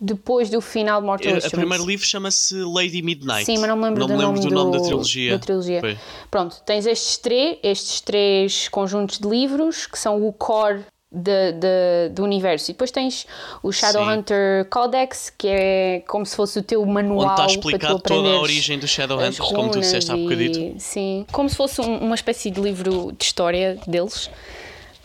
depois 0.00 0.50
do 0.50 0.60
final 0.60 1.00
de 1.00 1.06
Mortal 1.06 1.28
Eh, 1.30 1.34
O 1.34 1.36
Instruments. 1.36 1.58
primeiro 1.60 1.86
livro 1.86 2.04
chama-se 2.06 2.56
Lady 2.64 3.02
Midnight. 3.02 3.44
Sim, 3.44 3.58
mas 3.58 3.68
não 3.68 3.76
me 3.76 3.84
lembro, 3.84 4.00
não 4.00 4.06
do, 4.08 4.12
me 4.14 4.18
lembro 4.18 4.34
nome 4.34 4.48
do 4.48 4.54
nome 4.54 4.70
do- 4.72 4.78
da 4.78 4.84
trilogia. 4.84 5.32
da 5.32 5.38
trilogia. 5.38 5.98
Pronto, 6.30 6.60
tens 6.66 6.86
estes 6.86 7.18
três, 7.18 7.58
estes 7.62 8.00
três 8.00 8.68
conjuntos 8.68 9.18
de 9.18 9.28
livros 9.28 9.86
que 9.86 9.96
são 9.98 10.26
o 10.26 10.32
core 10.32 10.84
de, 11.12 11.52
de- 11.52 12.08
do 12.12 12.24
universo. 12.24 12.70
E 12.70 12.74
depois 12.74 12.90
tens 12.90 13.26
o 13.62 13.70
Shadowhunter 13.72 14.64
Codex, 14.70 15.32
que 15.36 15.48
é 15.48 16.02
como 16.08 16.24
se 16.24 16.34
fosse 16.34 16.58
o 16.58 16.62
teu 16.62 16.84
manual 16.86 17.20
Onde 17.20 17.30
está 17.32 17.42
para 17.44 17.52
explicado 17.52 17.98
toda 18.00 18.28
a 18.30 18.40
origem 18.40 18.78
dos 18.78 18.84
as 18.86 18.90
Shadowhunters, 18.90 19.38
como 19.38 19.70
tu 19.70 19.80
disseste 19.80 20.10
há 20.10 20.16
bocadito. 20.16 20.58
e- 20.58 20.74
Sim, 20.78 21.26
como 21.30 21.48
se 21.48 21.56
fosse 21.56 21.80
um- 21.80 21.98
uma 21.98 22.14
espécie 22.14 22.50
de 22.50 22.60
livro 22.60 23.12
de 23.16 23.24
história 23.24 23.78
deles. 23.86 24.30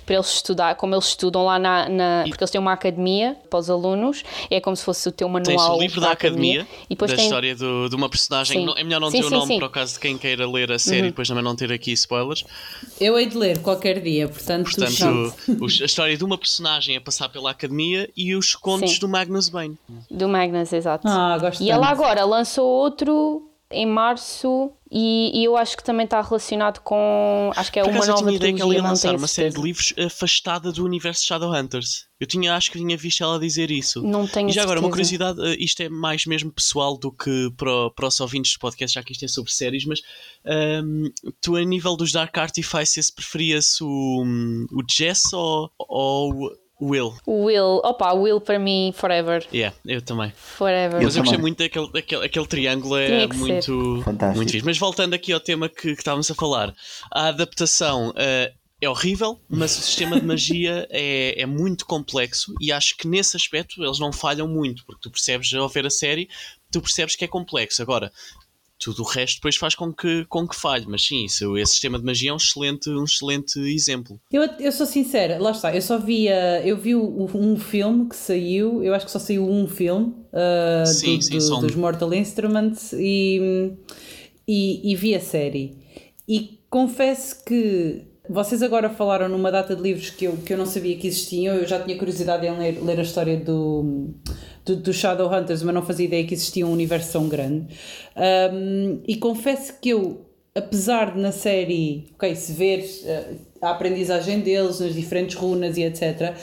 Para 0.08 0.15
eles 0.15 0.34
estudar, 0.36 0.76
como 0.76 0.96
eles 0.96 1.08
estudam 1.08 1.43
lá 1.43 1.60
na, 1.60 1.89
na 1.89 2.24
porque 2.30 2.41
eles 2.41 2.50
têm 2.50 2.62
uma 2.62 2.72
academia 2.72 3.36
para 3.50 3.60
os 3.60 3.70
alunos, 3.70 4.24
é 4.50 4.62
como 4.62 4.74
se 4.74 4.84
fosse 4.84 5.10
o 5.10 5.12
teu 5.12 5.28
manual. 5.28 5.43
Tens 5.43 5.78
o 5.78 5.82
livro 5.82 6.00
da, 6.00 6.12
academia, 6.12 6.62
academia 6.62 6.86
e 6.86 6.96
depois 6.96 7.12
da 7.12 7.17
tem... 7.17 7.26
história 7.26 7.54
do, 7.54 7.89
de 7.89 7.96
uma 7.96 8.08
personagem. 8.10 8.65
Não, 8.65 8.74
é 8.78 8.86
melhor 8.86 9.02
não 9.02 9.12
sim, 9.12 9.17
dizer 9.17 9.30
sim, 9.30 9.36
o 9.36 9.39
nome 9.39 9.54
sim. 9.54 9.60
para 9.60 9.67
o 9.67 9.70
caso 9.70 9.96
de 9.96 10.00
quem 10.00 10.17
queira 10.17 10.50
ler 10.50 10.72
a 10.72 10.80
série, 10.80 11.02
uhum. 11.02 11.08
depois 11.08 11.28
também 11.28 11.43
não 11.43 11.58
ter 11.58 11.74
aqui 11.74 11.91
spoilers. 11.91 12.46
Eu 13.02 13.20
hei 13.20 13.26
de 13.26 13.38
ler 13.38 13.60
qualquer 13.60 14.00
dia, 14.02 14.30
portanto. 14.30 14.63
Portanto, 14.63 15.36
o, 15.60 15.65
a 15.65 15.86
história 15.86 16.15
de 16.15 16.24
uma 16.24 16.38
personagem 16.38 16.96
a 16.96 17.02
passar 17.02 17.28
pela 17.28 17.52
academia 17.52 18.10
e 18.15 18.34
os 18.34 18.56
contos 18.56 18.98
do 19.00 19.10
Magnus 19.10 19.50
Bane. 19.50 19.78
Do 20.10 20.30
Magnus, 20.30 20.72
exato. 20.72 21.06
Ah, 21.06 21.38
gosto 21.38 21.62
e 21.62 21.70
ela 21.70 21.89
agora 21.89 22.24
lançou 22.24 22.65
outro 22.65 23.46
em 23.71 23.86
março 23.86 24.71
e, 24.89 25.41
e, 25.41 25.43
eu 25.43 25.58
acho 25.58 25.75
que 25.75 25.84
também 25.84 26.06
está 26.06 26.21
relacionado 26.21 26.80
com 26.80 27.51
acho 27.53 27.69
que 27.69 27.80
é 27.80 27.84
Por 27.84 27.91
uma 27.91 28.06
nova 28.06 28.12
eu 28.12 28.25
tinha 28.25 28.36
ideia 28.36 28.53
que 28.53 28.62
ela 28.62 28.73
ia 28.73 28.82
lançar 28.82 29.13
uma 29.13 29.27
série 29.27 29.49
de 29.49 29.62
livros 29.62 29.93
afastada 29.97 30.71
do 30.71 30.86
universo 30.86 31.25
Shadowhunters. 31.25 32.08
Eu 32.17 32.25
tinha 32.25 32.56
acho 32.56 32.71
que 32.71 32.77
tinha 32.77 32.95
visto 32.95 33.21
ela 33.21 33.38
dizer 33.38 33.69
isso. 33.69 34.01
Não 34.01 34.25
tenho 34.25 34.49
e 34.49 34.53
já 34.53 34.62
certeza. 34.62 34.63
agora 34.63 34.80
uma 34.80 34.89
curiosidade 34.89 35.41
eh, 35.41 35.58
isto 35.60 35.82
é 35.82 35.89
mais 35.89 36.25
mesmo 36.25 36.53
pessoal 36.53 36.97
do 36.97 37.12
que 37.12 37.51
para, 37.58 37.89
para 37.91 38.08
os 38.08 38.19
ouvintes 38.21 38.53
do 38.53 38.60
podcast 38.60 38.95
já 38.95 39.03
que 39.03 39.12
isto 39.12 39.25
é 39.25 39.27
sobre 39.27 39.51
séries 39.51 39.84
mas 39.84 39.99
um, 40.45 41.06
ehm, 41.06 41.12
tu 41.41 41.58
a 41.58 41.63
nível 41.65 41.97
dos 41.97 42.13
Dark 42.13 42.38
Artifices 42.38 43.12
preferias 43.12 43.82
o, 43.82 44.23
o 44.71 44.84
Jess 44.89 45.34
ou, 45.34 45.69
ou 45.77 46.51
Will. 46.79 47.15
Will, 47.25 47.81
opa, 47.83 48.13
Will 48.13 48.39
para 48.39 48.59
mim, 48.59 48.93
forever. 48.95 49.45
Yeah, 49.51 49.75
eu 49.85 50.01
também. 50.01 50.31
Forever. 50.35 51.01
Mas 51.01 51.15
eu, 51.15 51.23
gostei 51.23 51.39
muito 51.39 51.57
daquele, 51.57 51.91
daquele 51.91 52.25
aquele 52.25 52.47
triângulo, 52.47 52.97
é 52.97 53.27
muito, 53.27 54.01
Fantástico. 54.03 54.37
muito 54.37 54.51
fixe. 54.51 54.65
Mas 54.65 54.77
voltando 54.77 55.13
aqui 55.13 55.33
ao 55.33 55.39
tema 55.39 55.67
que, 55.67 55.93
que 55.93 55.99
estávamos 55.99 56.29
a 56.29 56.35
falar, 56.35 56.73
a 57.11 57.29
adaptação 57.29 58.09
uh, 58.09 58.57
é 58.79 58.87
horrível, 58.87 59.39
mas 59.49 59.77
o 59.77 59.81
sistema 59.81 60.19
de 60.19 60.25
magia 60.25 60.87
é, 60.91 61.41
é 61.41 61.45
muito 61.47 61.85
complexo 61.85 62.53
e 62.61 62.71
acho 62.71 62.95
que 62.95 63.07
nesse 63.07 63.35
aspecto 63.35 63.83
eles 63.83 63.97
não 63.97 64.13
falham 64.13 64.47
muito, 64.47 64.85
porque 64.85 65.01
tu 65.01 65.09
percebes 65.09 65.51
ao 65.53 65.67
ver 65.67 65.87
a 65.87 65.89
série, 65.89 66.29
tu 66.71 66.79
percebes 66.79 67.15
que 67.15 67.25
é 67.25 67.27
complexo. 67.27 67.81
Agora, 67.81 68.11
tudo 68.79 69.01
o 69.01 69.05
resto 69.05 69.35
depois 69.37 69.55
faz 69.55 69.75
com 69.75 69.91
que, 69.93 70.25
com 70.25 70.47
que 70.47 70.55
falhe. 70.55 70.85
Mas 70.87 71.05
sim, 71.05 71.25
isso, 71.25 71.57
esse 71.57 71.73
sistema 71.73 71.97
de 71.97 72.05
magia 72.05 72.31
é 72.31 72.33
um 72.33 72.37
excelente, 72.37 72.89
um 72.89 73.03
excelente 73.03 73.59
exemplo. 73.59 74.19
Eu, 74.31 74.43
eu 74.59 74.71
sou 74.71 74.85
sincera, 74.85 75.37
lá 75.39 75.51
está, 75.51 75.75
eu 75.75 75.81
só 75.81 75.97
via, 75.97 76.61
eu 76.65 76.77
vi 76.77 76.95
um 76.95 77.57
filme 77.57 78.07
que 78.07 78.15
saiu, 78.15 78.83
eu 78.83 78.93
acho 78.93 79.05
que 79.05 79.11
só 79.11 79.19
saiu 79.19 79.49
um 79.49 79.67
filme 79.67 80.07
uh, 80.31 80.85
sim, 80.85 81.17
do, 81.17 81.23
sim, 81.23 81.37
do, 81.37 81.61
dos 81.61 81.75
Mortal 81.75 82.13
Instruments 82.13 82.93
e, 82.93 83.73
e, 84.47 84.91
e 84.91 84.95
vi 84.95 85.15
a 85.15 85.19
série. 85.19 85.77
E 86.27 86.59
confesso 86.69 87.43
que 87.43 88.05
vocês 88.29 88.61
agora 88.61 88.89
falaram 88.89 89.29
numa 89.29 89.51
data 89.51 89.75
de 89.75 89.81
livros 89.81 90.09
que 90.09 90.25
eu, 90.25 90.37
que 90.37 90.53
eu 90.53 90.57
não 90.57 90.65
sabia 90.65 90.97
que 90.97 91.07
existiam, 91.07 91.55
eu 91.55 91.65
já 91.65 91.81
tinha 91.81 91.97
curiosidade 91.97 92.45
em 92.45 92.57
ler, 92.57 92.83
ler 92.83 92.99
a 92.99 93.03
história 93.03 93.37
do 93.37 94.13
do, 94.67 94.75
do 94.75 94.93
Shadowhunters, 94.93 95.63
mas 95.63 95.73
não 95.73 95.82
fazia 95.82 96.06
ideia 96.06 96.25
que 96.25 96.34
existia 96.34 96.67
um 96.67 96.71
universo 96.71 97.13
tão 97.13 97.30
grande. 97.30 97.67
Um, 98.15 99.01
e 99.08 99.15
confesso 99.15 99.73
que 99.82 99.89
eu, 99.89 100.25
apesar 100.53 101.13
de 101.13 101.19
na 101.19 101.32
série, 101.32 102.10
ok, 102.15 102.36
se 102.36 102.51
ver 102.51 102.82
uh, 102.82 103.65
a 103.65 103.71
aprendizagem 103.71 104.41
deles 104.41 104.80
nas 104.80 104.93
diferentes 104.93 105.36
runas 105.36 105.77
e 105.77 105.84
etc., 105.84 106.36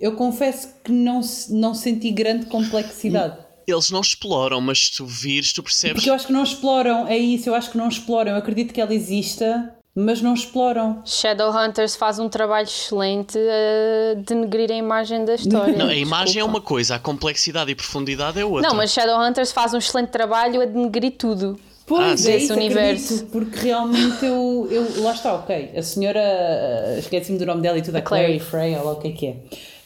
eu 0.00 0.12
confesso 0.12 0.74
que 0.84 0.92
não, 0.92 1.20
não 1.50 1.74
senti 1.74 2.10
grande 2.10 2.46
complexidade. 2.46 3.38
Eles 3.66 3.90
não 3.90 4.00
exploram, 4.00 4.60
mas 4.60 4.86
se 4.86 4.96
tu 4.96 5.06
vires, 5.06 5.52
tu 5.52 5.62
percebes. 5.62 5.96
Porque 5.96 6.08
eu 6.08 6.14
acho 6.14 6.26
que 6.26 6.32
não 6.32 6.42
exploram, 6.42 7.06
é 7.06 7.18
isso, 7.18 7.48
eu 7.48 7.54
acho 7.54 7.70
que 7.70 7.76
não 7.76 7.88
exploram. 7.88 8.32
Eu 8.32 8.38
acredito 8.38 8.72
que 8.72 8.80
ela 8.80 8.94
exista, 8.94 9.76
mas 9.98 10.22
não 10.22 10.32
exploram. 10.32 11.02
Shadowhunters 11.04 11.96
faz 11.96 12.18
um 12.20 12.28
trabalho 12.28 12.66
excelente 12.66 13.36
a 13.36 14.14
denegrir 14.20 14.70
a 14.70 14.74
imagem 14.74 15.24
da 15.24 15.34
história. 15.36 15.76
Não, 15.76 15.88
a 15.88 15.94
imagem 15.94 16.34
Desculpa. 16.34 16.48
é 16.48 16.50
uma 16.50 16.60
coisa, 16.60 16.94
a 16.94 16.98
complexidade 16.98 17.70
e 17.70 17.74
profundidade 17.74 18.38
é 18.38 18.44
outra. 18.44 18.68
Não, 18.68 18.76
mas 18.76 18.92
Shadowhunters 18.92 19.50
faz 19.50 19.74
um 19.74 19.78
excelente 19.78 20.10
trabalho 20.10 20.62
a 20.62 20.64
denegrir 20.64 21.14
tudo. 21.18 21.58
Pois, 21.84 22.26
ah, 22.26 22.30
é 22.30 22.36
isso, 22.36 22.52
universo. 22.52 23.14
Acredito, 23.14 23.32
porque 23.32 23.58
realmente 23.60 24.24
eu, 24.24 24.68
eu. 24.70 25.02
Lá 25.02 25.12
está, 25.12 25.34
ok. 25.34 25.72
A 25.74 25.82
senhora. 25.82 26.20
Uh, 26.20 26.98
Esqueci-me 26.98 27.38
do 27.38 27.46
nome 27.46 27.62
dela 27.62 27.78
e 27.78 27.82
tudo, 27.82 27.96
a 27.96 28.02
Clary 28.02 28.38
Frey, 28.38 28.76
ou 28.76 28.84
lá 28.84 28.92
o 28.92 28.96
que 28.96 29.08
é 29.08 29.12
que 29.12 29.26
é. 29.26 29.36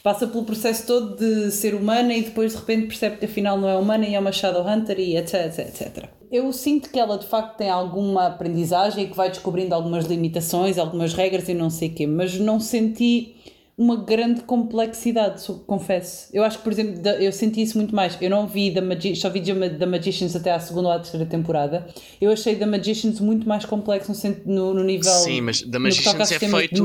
Passa 0.02 0.26
pelo 0.26 0.44
processo 0.44 0.86
todo 0.86 1.16
de 1.16 1.52
ser 1.52 1.74
humana 1.74 2.12
e 2.12 2.22
depois 2.22 2.52
de 2.52 2.58
repente 2.58 2.88
percebe 2.88 3.18
que 3.18 3.26
afinal 3.26 3.56
não 3.56 3.68
é 3.68 3.76
humana 3.76 4.04
e 4.04 4.14
é 4.14 4.18
uma 4.18 4.32
Shadowhunter 4.32 4.98
e 4.98 5.16
etc, 5.16 5.58
etc. 5.58 6.08
Eu 6.30 6.52
sinto 6.52 6.90
que 6.90 6.98
ela 6.98 7.16
de 7.18 7.26
facto 7.26 7.56
tem 7.56 7.70
alguma 7.70 8.26
aprendizagem 8.26 9.04
e 9.04 9.08
que 9.08 9.16
vai 9.16 9.28
descobrindo 9.28 9.74
algumas 9.74 10.06
limitações, 10.06 10.76
algumas 10.76 11.14
regras 11.14 11.48
e 11.48 11.54
não 11.54 11.70
sei 11.70 11.88
o 11.88 11.94
quê, 11.94 12.06
mas 12.06 12.36
não 12.38 12.58
senti 12.58 13.36
uma 13.76 13.96
grande 13.96 14.42
complexidade, 14.42 15.42
confesso. 15.66 16.28
Eu 16.32 16.44
acho 16.44 16.58
que, 16.58 16.64
por 16.64 16.72
exemplo, 16.72 17.08
eu 17.08 17.32
senti 17.32 17.62
isso 17.62 17.78
muito 17.78 17.94
mais. 17.94 18.20
Eu 18.20 18.28
não 18.28 18.46
vi 18.46 18.72
The 18.72 18.82
Magi 18.82 19.16
só 19.16 19.30
vi 19.30 19.40
The 19.40 19.86
Magicians 19.86 20.36
até 20.36 20.52
à 20.52 20.60
segunda 20.60 20.88
ou 20.88 20.94
à 20.94 20.98
terceira 20.98 21.24
temporada. 21.24 21.88
Eu 22.20 22.30
achei 22.30 22.54
The 22.54 22.66
Magicians 22.66 23.18
muito 23.18 23.48
mais 23.48 23.64
complexo 23.64 24.12
no, 24.44 24.74
no 24.74 24.84
nível. 24.84 25.10
Sim, 25.10 25.40
mas 25.40 25.62
The 25.62 25.78
Magicians 25.78 26.32
é 26.32 26.38
feito 26.38 26.82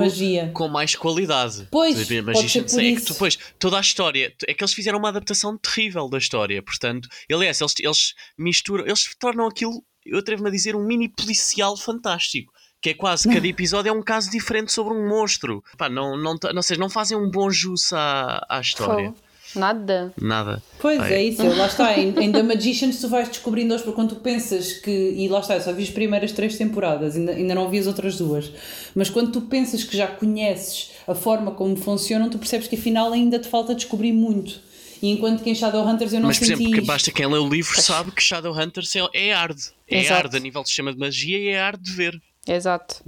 com 0.54 0.68
mais 0.70 0.96
qualidade. 0.96 1.68
Pois, 1.70 2.08
The 2.08 2.22
Magicians 2.22 2.78
é 2.78 2.96
que 2.96 3.02
depois 3.02 3.38
toda 3.60 3.78
a 3.78 3.82
história 3.82 4.34
é 4.48 4.54
que 4.54 4.64
eles 4.64 4.74
fizeram 4.74 4.98
uma 4.98 5.10
adaptação 5.10 5.58
terrível 5.58 6.10
da 6.10 6.18
história. 6.18 6.64
Portanto, 6.64 7.10
aliás, 7.32 7.60
eles, 7.60 7.74
eles 7.80 8.14
misturam, 8.38 8.86
eles 8.86 9.14
tornam 9.20 9.46
aquilo, 9.46 9.84
eu 10.06 10.20
atrevo-me 10.20 10.48
a 10.48 10.52
dizer, 10.52 10.76
um 10.76 10.86
mini 10.86 11.10
policial 11.10 11.76
fantástico 11.76 12.52
que 12.82 12.90
é 12.90 12.94
quase 12.94 13.28
cada 13.28 13.48
episódio 13.48 13.90
é 13.90 13.92
um 13.92 14.04
caso 14.04 14.30
diferente 14.30 14.72
sobre 14.72 14.94
um 14.94 15.08
monstro. 15.08 15.64
Pá, 15.78 15.90
não, 15.90 16.18
não, 16.18 16.36
não, 16.54 16.62
sei, 16.62 16.78
não 16.78 16.90
fazem 16.90 17.18
um 17.18 17.30
bom 17.30 17.50
jus 17.50 17.92
à, 17.94 18.46
à 18.50 18.62
história. 18.62 19.14
Nada. 19.56 20.14
Nada. 20.22 20.62
Pois 20.80 21.02
é, 21.04 21.24
isso, 21.24 21.44
lá 21.44 21.68
está. 21.68 21.98
Em, 21.98 22.10
em 22.10 22.32
The 22.32 22.44
Magicians 22.44 23.00
tu 23.00 23.08
vais 23.08 23.30
descobrindo 23.30 23.74
hoje, 23.74 23.84
quando 23.94 24.16
tu 24.16 24.22
pensas 24.22 24.74
que. 24.74 24.92
E 24.92 25.28
lá 25.30 25.40
está, 25.40 25.56
eu 25.56 25.62
só 25.62 25.74
vi 25.74 25.84
as 25.84 25.90
primeiras 25.90 26.32
três 26.32 26.58
temporadas, 26.58 27.16
ainda, 27.16 27.32
ainda 27.32 27.56
não 27.56 27.70
vi 27.70 27.80
as 27.80 27.88
outras 27.88 28.18
duas. 28.18 28.52
Mas 28.94 29.10
quando 29.10 29.32
tu 29.32 29.42
pensas 29.42 29.84
que 29.84 29.96
já 29.96 30.08
conheces 30.08 30.92
a 31.08 31.16
forma 31.16 31.52
como 31.52 31.76
funcionam, 31.76 32.30
tu 32.30 32.38
percebes 32.38 32.68
que 32.68 32.76
afinal 32.76 33.12
ainda 33.14 33.40
te 33.40 33.48
falta 33.48 33.74
descobrir 33.74 34.12
muito. 34.12 34.60
E 35.02 35.10
enquanto 35.10 35.44
que 35.44 35.50
em 35.50 35.56
Shadowhunters 35.56 36.12
eu 36.12 36.20
não 36.20 36.28
Mas, 36.28 36.40
por 36.40 36.46
senti 36.46 36.64
exemplo, 36.64 36.86
basta 36.86 37.12
quem 37.12 37.28
lê 37.28 37.38
o 37.38 37.48
livro 37.48 37.80
sabe 37.80 38.12
que 38.12 38.22
Shadowhunters 38.22 38.96
é, 38.96 39.08
é 39.14 39.34
hard. 39.34 39.58
É 39.88 40.00
Exato. 40.00 40.14
hard 40.14 40.36
a 40.36 40.40
nível 40.40 40.64
do 40.64 40.68
sistema 40.68 40.92
de 40.92 41.00
magia 41.00 41.38
e 41.38 41.48
é 41.50 41.60
hard 41.60 41.82
de 41.82 41.92
ver. 41.92 42.22
Exato. 42.48 43.04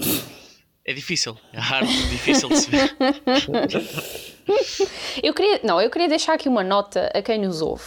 É 0.86 0.94
difícil, 0.94 1.38
é 1.54 1.60
hard, 1.60 1.88
difícil 1.88 2.50
de 2.50 2.58
se 2.58 2.72
ver. 2.72 2.96
eu 5.22 5.34
queria, 5.34 5.60
não, 5.64 5.80
eu 5.80 5.90
queria 5.90 6.08
deixar 6.08 6.34
aqui 6.34 6.50
uma 6.50 6.64
nota 6.64 7.12
a 7.14 7.22
quem 7.22 7.40
nos 7.40 7.62
ouve, 7.62 7.84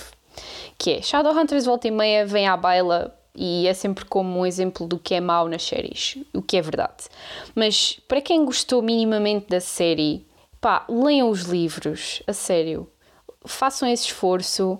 que 0.79 0.93
é 0.93 1.03
Shadowhunters 1.03 1.65
volta 1.65 1.89
e 1.89 1.91
meia 1.91 2.25
vem 2.25 2.47
à 2.47 2.57
baila 2.57 3.19
e 3.35 3.67
é 3.67 3.75
sempre 3.75 4.05
como 4.05 4.39
um 4.39 4.47
exemplo 4.47 4.87
do 4.87 4.99
que 4.99 5.15
é 5.15 5.21
mau 5.21 5.49
nas 5.49 5.63
séries, 5.63 6.19
o 6.33 6.43
que 6.43 6.57
é 6.57 6.63
verdade. 6.63 7.05
Mas 7.55 7.99
para 8.07 8.21
quem 8.21 8.45
gostou 8.45 8.83
minimamente 8.83 9.49
da 9.49 9.61
série, 9.61 10.27
pá, 10.61 10.85
leiam 10.89 11.29
os 11.29 11.43
livros, 11.43 12.23
a 12.27 12.33
sério. 12.33 12.89
Façam 13.45 13.89
esse 13.89 14.05
esforço, 14.05 14.79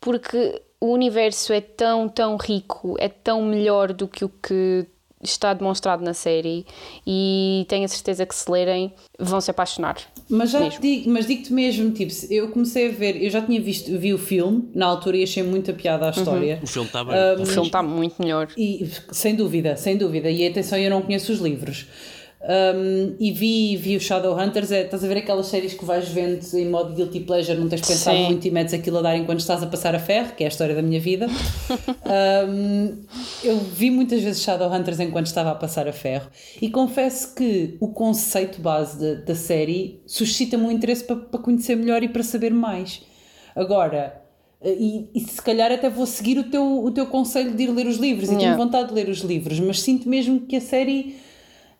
porque 0.00 0.60
o 0.80 0.92
universo 0.92 1.52
é 1.52 1.60
tão, 1.60 2.08
tão 2.08 2.36
rico, 2.36 2.96
é 2.98 3.08
tão 3.08 3.42
melhor 3.42 3.92
do 3.92 4.08
que 4.08 4.24
o 4.24 4.28
que 4.28 4.86
está 5.22 5.52
demonstrado 5.52 6.02
na 6.02 6.14
série 6.14 6.64
e 7.06 7.66
tenho 7.68 7.84
a 7.84 7.88
certeza 7.88 8.24
que 8.24 8.34
se 8.34 8.50
lerem 8.50 8.92
vão 9.18 9.40
se 9.40 9.50
apaixonar. 9.50 9.96
Mas 10.28 10.50
já 10.50 10.68
te 10.68 10.80
digo, 10.80 11.10
mas 11.10 11.26
digo-te 11.26 11.52
mesmo, 11.52 11.90
tipo, 11.90 12.12
eu 12.30 12.48
comecei 12.48 12.88
a 12.88 12.92
ver, 12.92 13.22
eu 13.22 13.30
já 13.30 13.42
tinha 13.42 13.60
visto, 13.60 13.96
vi 13.98 14.14
o 14.14 14.18
filme 14.18 14.70
na 14.74 14.86
altura 14.86 15.18
e 15.18 15.22
achei 15.22 15.42
muita 15.42 15.72
piada 15.72 16.06
a 16.06 16.10
história. 16.10 16.56
Uhum. 16.56 16.64
O 16.64 16.66
filme 16.66 16.86
está 16.86 17.04
bem. 17.04 17.14
Um, 17.14 17.42
o 17.42 17.46
filme 17.46 17.66
está 17.66 17.82
muito 17.82 18.16
melhor. 18.22 18.48
E, 18.56 18.88
sem 19.12 19.34
dúvida, 19.34 19.76
sem 19.76 19.96
dúvida. 19.96 20.30
E 20.30 20.46
atenção, 20.46 20.78
eu 20.78 20.90
não 20.90 21.02
conheço 21.02 21.32
os 21.32 21.38
livros. 21.38 21.86
Um, 22.42 23.16
e 23.20 23.32
vi, 23.32 23.76
vi 23.76 23.96
o 23.96 24.00
Shadowhunters, 24.00 24.72
é, 24.72 24.84
estás 24.84 25.04
a 25.04 25.08
ver 25.08 25.18
aquelas 25.18 25.46
séries 25.46 25.74
que 25.74 25.84
vais 25.84 26.08
vendo 26.08 26.42
em 26.54 26.70
modo 26.70 26.94
guilty 26.94 27.20
pleasure, 27.20 27.58
não 27.58 27.68
tens 27.68 27.82
pensado 27.82 28.16
Sim. 28.16 28.24
muito 28.24 28.48
e 28.48 28.50
metes 28.50 28.72
aquilo 28.72 28.96
a 28.96 29.02
dar 29.02 29.16
enquanto 29.16 29.40
estás 29.40 29.62
a 29.62 29.66
passar 29.66 29.94
a 29.94 29.98
ferro, 29.98 30.32
que 30.34 30.42
é 30.42 30.46
a 30.46 30.48
história 30.48 30.74
da 30.74 30.80
minha 30.80 30.98
vida. 30.98 31.26
um, 32.48 32.96
eu 33.44 33.58
vi 33.58 33.90
muitas 33.90 34.22
vezes 34.22 34.42
Shadowhunters 34.42 34.98
enquanto 35.00 35.26
estava 35.26 35.50
a 35.50 35.54
passar 35.54 35.86
a 35.86 35.92
ferro 35.92 36.30
e 36.62 36.70
confesso 36.70 37.34
que 37.34 37.76
o 37.78 37.88
conceito 37.88 38.62
base 38.62 38.98
da, 38.98 39.20
da 39.20 39.34
série 39.34 40.00
suscita-me 40.06 40.64
um 40.64 40.70
interesse 40.70 41.04
para, 41.04 41.16
para 41.16 41.40
conhecer 41.40 41.76
melhor 41.76 42.02
e 42.02 42.08
para 42.08 42.22
saber 42.22 42.54
mais. 42.54 43.02
Agora, 43.54 44.18
e, 44.64 45.08
e, 45.14 45.20
se 45.20 45.42
calhar 45.42 45.70
até 45.70 45.90
vou 45.90 46.06
seguir 46.06 46.38
o 46.38 46.44
teu, 46.44 46.84
o 46.84 46.90
teu 46.90 47.06
conselho 47.06 47.54
de 47.54 47.64
ir 47.64 47.70
ler 47.70 47.86
os 47.86 47.96
livros 47.98 48.28
yeah. 48.28 48.42
e 48.42 48.46
tenho 48.46 48.56
vontade 48.56 48.88
de 48.88 48.94
ler 48.94 49.10
os 49.10 49.18
livros, 49.18 49.60
mas 49.60 49.80
sinto 49.80 50.08
mesmo 50.08 50.40
que 50.40 50.56
a 50.56 50.60
série 50.60 51.16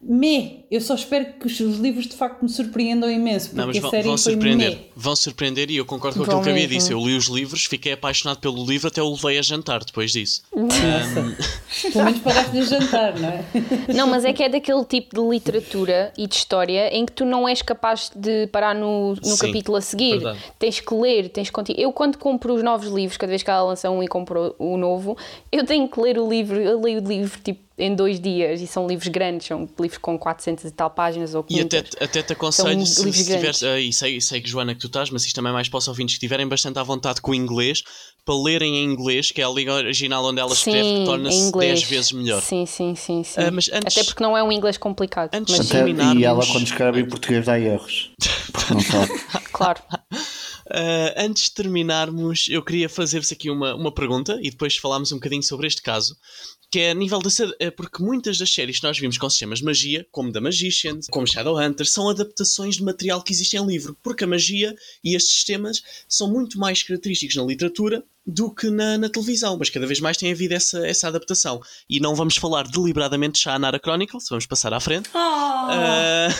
me. 0.02 0.64
Eu 0.70 0.80
só 0.80 0.94
espero 0.94 1.26
que 1.38 1.46
os, 1.46 1.60
os 1.60 1.78
livros 1.78 2.06
de 2.06 2.14
facto 2.16 2.42
me 2.42 2.48
surpreendam 2.48 3.10
imenso, 3.10 3.48
porque 3.48 3.60
Não, 3.60 3.66
mas 3.66 3.76
a 3.76 3.80
vão, 3.80 3.90
série 3.90 4.02
vão 4.04 4.16
foi 4.18 4.32
surpreender. 4.32 4.70
me. 4.70 4.86
Vão 4.96 5.16
surpreender 5.16 5.70
e 5.70 5.76
eu 5.76 5.84
concordo 5.84 6.16
com 6.18 6.24
aquilo 6.24 6.42
que 6.42 6.48
havia 6.48 6.62
mesmo. 6.62 6.78
disse. 6.78 6.92
Eu 6.92 7.00
li 7.00 7.16
os 7.16 7.26
livros, 7.26 7.64
fiquei 7.66 7.92
apaixonado 7.92 8.38
pelo 8.38 8.64
livro, 8.64 8.88
até 8.88 9.02
o 9.02 9.10
levei 9.10 9.38
a 9.38 9.42
jantar 9.42 9.84
depois 9.84 10.12
disso. 10.12 10.42
Nossa. 10.56 11.36
Pelo 11.92 12.04
menos 12.04 12.20
pagaste-lhe 12.20 12.62
jantar, 12.64 13.18
não 13.18 13.28
é? 13.28 13.44
Não, 13.94 14.06
mas 14.06 14.24
é 14.24 14.32
que 14.32 14.42
é 14.42 14.48
daquele 14.48 14.84
tipo 14.84 15.14
de 15.14 15.28
literatura 15.28 16.12
e 16.16 16.26
de 16.26 16.34
história 16.34 16.88
em 16.94 17.04
que 17.06 17.12
tu 17.12 17.24
não 17.24 17.48
és 17.48 17.62
capaz 17.62 18.10
de 18.14 18.46
parar 18.48 18.74
no, 18.74 19.14
no 19.14 19.24
Sim, 19.24 19.46
capítulo 19.46 19.76
a 19.76 19.80
seguir. 19.80 20.12
verdade. 20.18 20.38
Tens 20.58 20.80
que 20.80 20.94
ler, 20.94 21.28
tens 21.30 21.46
que 21.48 21.52
continuar. 21.52 21.80
Eu, 21.80 21.92
quando 21.92 22.18
compro 22.18 22.54
os 22.54 22.62
novos 22.62 22.88
livros, 22.88 23.16
cada 23.16 23.30
vez 23.30 23.42
que 23.42 23.50
ela 23.50 23.62
lança 23.62 23.88
um 23.90 24.02
e 24.02 24.08
compro 24.08 24.54
o 24.58 24.76
novo, 24.76 25.16
eu 25.52 25.64
tenho 25.64 25.88
que 25.88 26.00
ler 26.00 26.18
o 26.18 26.28
livro. 26.28 26.60
Eu 26.60 26.80
leio 26.80 27.00
o 27.00 27.06
livro 27.08 27.38
tipo 27.42 27.60
em 27.80 27.94
dois 27.94 28.20
dias 28.20 28.60
e 28.60 28.66
são 28.66 28.86
livros 28.86 29.08
grandes, 29.08 29.46
são 29.46 29.68
livros 29.80 29.98
com 29.98 30.18
400 30.18 30.64
e 30.66 30.70
tal 30.70 30.90
páginas 30.90 31.34
ou 31.34 31.44
E 31.48 31.54
500. 31.64 31.78
até, 31.78 32.04
até 32.04 32.22
te 32.22 32.32
aconselho, 32.34 32.84
se, 32.86 33.12
se 33.12 33.24
tiveres, 33.24 33.62
ah, 33.62 33.80
e 33.80 33.92
sei, 33.92 34.20
sei 34.20 34.40
que 34.40 34.48
Joana 34.48 34.74
que 34.74 34.80
tu 34.80 34.86
estás, 34.86 35.10
mas 35.10 35.24
isto 35.24 35.34
também 35.34 35.50
é 35.50 35.52
mais 35.52 35.68
para 35.68 35.78
os 35.78 35.88
ouvintes 35.88 36.14
que 36.14 36.18
estiverem 36.18 36.46
bastante 36.46 36.78
à 36.78 36.82
vontade 36.82 37.20
com 37.20 37.30
o 37.30 37.34
inglês, 37.34 37.82
para 38.24 38.34
lerem 38.34 38.76
em 38.76 38.84
inglês, 38.84 39.30
que 39.32 39.40
é 39.40 39.44
a 39.44 39.48
língua 39.48 39.74
original 39.74 40.24
onde 40.24 40.40
ela 40.40 40.52
escreve, 40.52 40.78
que 40.78 40.84
Sim, 40.84 41.02
em 41.02 41.04
torna-se 41.06 41.36
inglês. 41.38 41.80
10 41.80 41.90
vezes 41.90 42.12
melhor. 42.12 42.42
Sim, 42.42 42.66
sim, 42.66 42.94
sim. 42.94 43.24
sim. 43.24 43.40
Ah, 43.40 43.50
mas 43.50 43.68
antes- 43.72 43.96
Até 43.96 44.04
porque 44.04 44.22
não 44.22 44.36
é 44.36 44.42
um 44.42 44.52
inglês 44.52 44.76
complicado. 44.76 45.30
Antes 45.34 45.56
mas 45.56 45.66
sim, 45.66 45.72
Até- 45.72 45.84
terminarmos- 45.84 46.22
e 46.22 46.24
ela, 46.24 46.46
quando 46.46 46.66
escreve 46.66 47.00
em 47.00 47.08
português, 47.08 47.46
dá 47.46 47.58
erros. 47.58 48.10
Porque 48.52 48.74
não 48.74 48.80
sabe. 48.80 49.10
claro. 49.52 49.80
Uh, 50.70 51.12
antes 51.16 51.44
de 51.44 51.54
terminarmos, 51.54 52.46
eu 52.48 52.62
queria 52.62 52.88
fazer-vos 52.88 53.32
aqui 53.32 53.50
uma, 53.50 53.74
uma 53.74 53.92
pergunta 53.92 54.38
e 54.40 54.50
depois 54.50 54.76
falarmos 54.76 55.10
um 55.10 55.16
bocadinho 55.16 55.42
sobre 55.42 55.66
este 55.66 55.82
caso. 55.82 56.14
Que 56.70 56.78
é 56.80 56.90
a 56.92 56.94
nível 56.94 57.20
sé- 57.30 57.50
é 57.58 57.70
Porque 57.70 58.02
muitas 58.02 58.38
das 58.38 58.52
séries 58.52 58.78
que 58.78 58.84
nós 58.86 58.98
vimos 58.98 59.18
com 59.18 59.28
sistemas 59.28 59.58
de 59.58 59.64
magia, 59.64 60.06
como 60.12 60.32
The 60.32 60.38
Magician, 60.40 61.00
como 61.10 61.26
Shadowhunters, 61.26 61.92
são 61.92 62.08
adaptações 62.08 62.76
de 62.76 62.84
material 62.84 63.22
que 63.22 63.32
existe 63.32 63.56
em 63.56 63.66
livro. 63.66 63.96
Porque 64.02 64.22
a 64.22 64.26
magia 64.26 64.76
e 65.02 65.16
estes 65.16 65.34
sistemas 65.34 65.82
são 66.08 66.30
muito 66.30 66.58
mais 66.58 66.82
característicos 66.82 67.34
na 67.36 67.42
literatura 67.44 68.04
do 68.26 68.54
que 68.54 68.70
na, 68.70 68.98
na 68.98 69.08
televisão, 69.08 69.56
mas 69.58 69.70
cada 69.70 69.86
vez 69.86 70.00
mais 70.00 70.16
tem 70.16 70.30
havido 70.30 70.54
essa, 70.54 70.86
essa 70.86 71.08
adaptação. 71.08 71.60
E 71.88 71.98
não 72.00 72.14
vamos 72.14 72.36
falar 72.36 72.66
deliberadamente 72.68 73.34
de 73.34 73.40
Shannara 73.40 73.80
Chronicles, 73.82 74.26
vamos 74.28 74.46
passar 74.46 74.72
à 74.72 74.80
frente. 74.80 75.08
Oh, 75.14 75.50
Uh, 75.60 76.30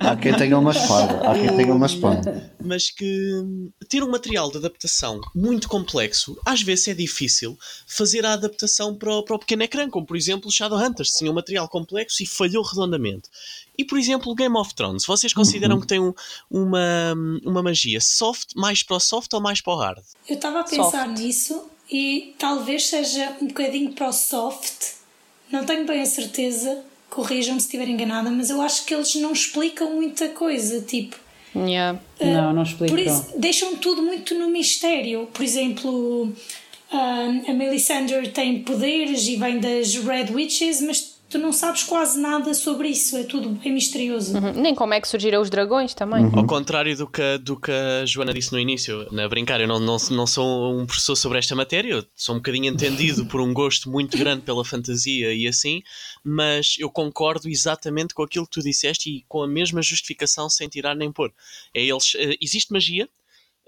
Há 0.00 0.16
quem 0.16 0.32
tenha 0.34 0.58
uma 0.58 0.70
espada. 0.70 1.28
Há 1.28 1.34
quem 1.34 1.56
tenha 1.56 1.74
uma 1.74 1.86
espada. 1.86 2.52
mas 2.62 2.90
que 2.90 3.34
hum, 3.34 3.70
ter 3.88 4.02
um 4.02 4.10
material 4.10 4.50
de 4.50 4.58
adaptação 4.58 5.20
muito 5.34 5.68
complexo, 5.68 6.38
às 6.46 6.62
vezes 6.62 6.88
é 6.88 6.94
difícil 6.94 7.58
fazer 7.86 8.24
a 8.24 8.32
adaptação 8.32 8.94
para 8.96 9.12
o, 9.12 9.24
para 9.24 9.36
o 9.36 9.38
pequeno 9.38 9.62
ecrã, 9.62 9.90
como 9.90 10.06
por 10.06 10.16
exemplo 10.16 10.50
Shadowhunters, 10.50 11.10
tinha 11.10 11.30
um 11.30 11.34
material 11.34 11.68
complexo 11.68 12.22
e 12.22 12.26
falhou 12.26 12.62
redondamente. 12.62 13.28
E 13.80 13.84
por 13.84 13.98
exemplo 13.98 14.34
Game 14.34 14.56
of 14.58 14.74
Thrones, 14.74 15.06
vocês 15.06 15.32
consideram 15.32 15.80
que 15.80 15.86
tem 15.86 15.98
um- 15.98 16.12
uma, 16.50 17.14
uma 17.44 17.62
magia 17.62 18.00
soft, 18.00 18.50
mais 18.54 18.82
para 18.82 18.96
o 18.96 19.00
soft 19.00 19.32
ou 19.32 19.40
mais 19.40 19.60
para 19.60 19.72
o 19.72 19.76
hard? 19.76 20.02
eu 20.28 20.34
estava 20.36 20.60
a 20.60 20.64
pensar 20.64 21.06
Soft. 21.06 21.18
nisso 21.18 21.64
e 21.90 22.34
talvez 22.38 22.86
seja 22.88 23.36
um 23.40 23.46
bocadinho 23.46 23.92
para 23.92 24.08
o 24.08 24.12
soft. 24.12 24.94
Não 25.50 25.64
tenho 25.64 25.86
bem 25.86 26.00
a 26.02 26.06
certeza, 26.06 26.82
corrijam-me 27.08 27.60
se 27.60 27.66
estiver 27.66 27.88
enganada, 27.88 28.30
mas 28.30 28.50
eu 28.50 28.60
acho 28.60 28.84
que 28.84 28.94
eles 28.94 29.14
não 29.16 29.32
explicam 29.32 29.90
muita 29.94 30.28
coisa. 30.28 30.80
Tipo, 30.82 31.16
Yeah. 31.52 31.98
Não, 32.20 32.52
não 32.52 32.62
Por 32.62 32.70
explicam. 32.70 32.98
isso, 33.06 33.26
deixam 33.36 33.74
tudo 33.76 34.02
muito 34.02 34.36
no 34.36 34.48
mistério. 34.48 35.26
Por 35.32 35.42
exemplo, 35.42 36.32
ah, 36.92 37.26
a 37.48 37.52
Melisandre 37.52 38.28
tem 38.30 38.62
poderes 38.62 39.26
e 39.26 39.34
vem 39.34 39.58
das 39.58 39.94
Red 39.96 40.32
Witches, 40.32 40.80
mas 40.80 41.09
tu 41.30 41.38
não 41.38 41.52
sabes 41.52 41.84
quase 41.84 42.20
nada 42.20 42.52
sobre 42.52 42.88
isso. 42.88 43.16
É 43.16 43.22
tudo 43.22 43.48
bem 43.50 43.72
misterioso. 43.72 44.36
Uhum. 44.36 44.52
Nem 44.52 44.74
como 44.74 44.92
é 44.92 45.00
que 45.00 45.08
surgiram 45.08 45.40
os 45.40 45.48
dragões 45.48 45.94
também. 45.94 46.24
Ao 46.34 46.44
contrário 46.46 46.94
do 46.96 47.06
que, 47.06 47.22
a- 47.22 47.36
do 47.38 47.58
que 47.58 47.70
a 47.70 48.04
Joana 48.04 48.34
disse 48.34 48.52
no 48.52 48.58
início, 48.58 49.06
na 49.12 49.28
brincar, 49.28 49.60
eu 49.60 49.68
não, 49.68 49.78
não, 49.78 49.96
não 50.10 50.26
sou 50.26 50.76
um 50.78 50.84
professor 50.84 51.14
sobre 51.16 51.38
esta 51.38 51.54
matéria, 51.54 51.92
eu 51.92 52.04
sou 52.14 52.34
um 52.34 52.38
bocadinho 52.38 52.66
entendido 52.66 53.24
por 53.26 53.40
um 53.40 53.54
gosto 53.54 53.88
muito 53.90 54.18
grande 54.18 54.42
pela 54.42 54.64
fantasia 54.64 55.32
e 55.32 55.46
assim, 55.46 55.82
mas 56.24 56.74
eu 56.78 56.90
concordo 56.90 57.48
exatamente 57.48 58.12
com 58.12 58.22
aquilo 58.22 58.44
que 58.44 58.50
tu 58.52 58.62
disseste 58.62 59.08
e 59.10 59.24
com 59.28 59.42
a 59.42 59.48
mesma 59.48 59.80
justificação 59.80 60.50
sem 60.50 60.68
tirar 60.68 60.94
nem 60.96 61.12
pôr. 61.12 61.32
É 61.72 61.82
eles, 61.84 62.12
eh, 62.16 62.36
existe 62.40 62.72
magia, 62.72 63.08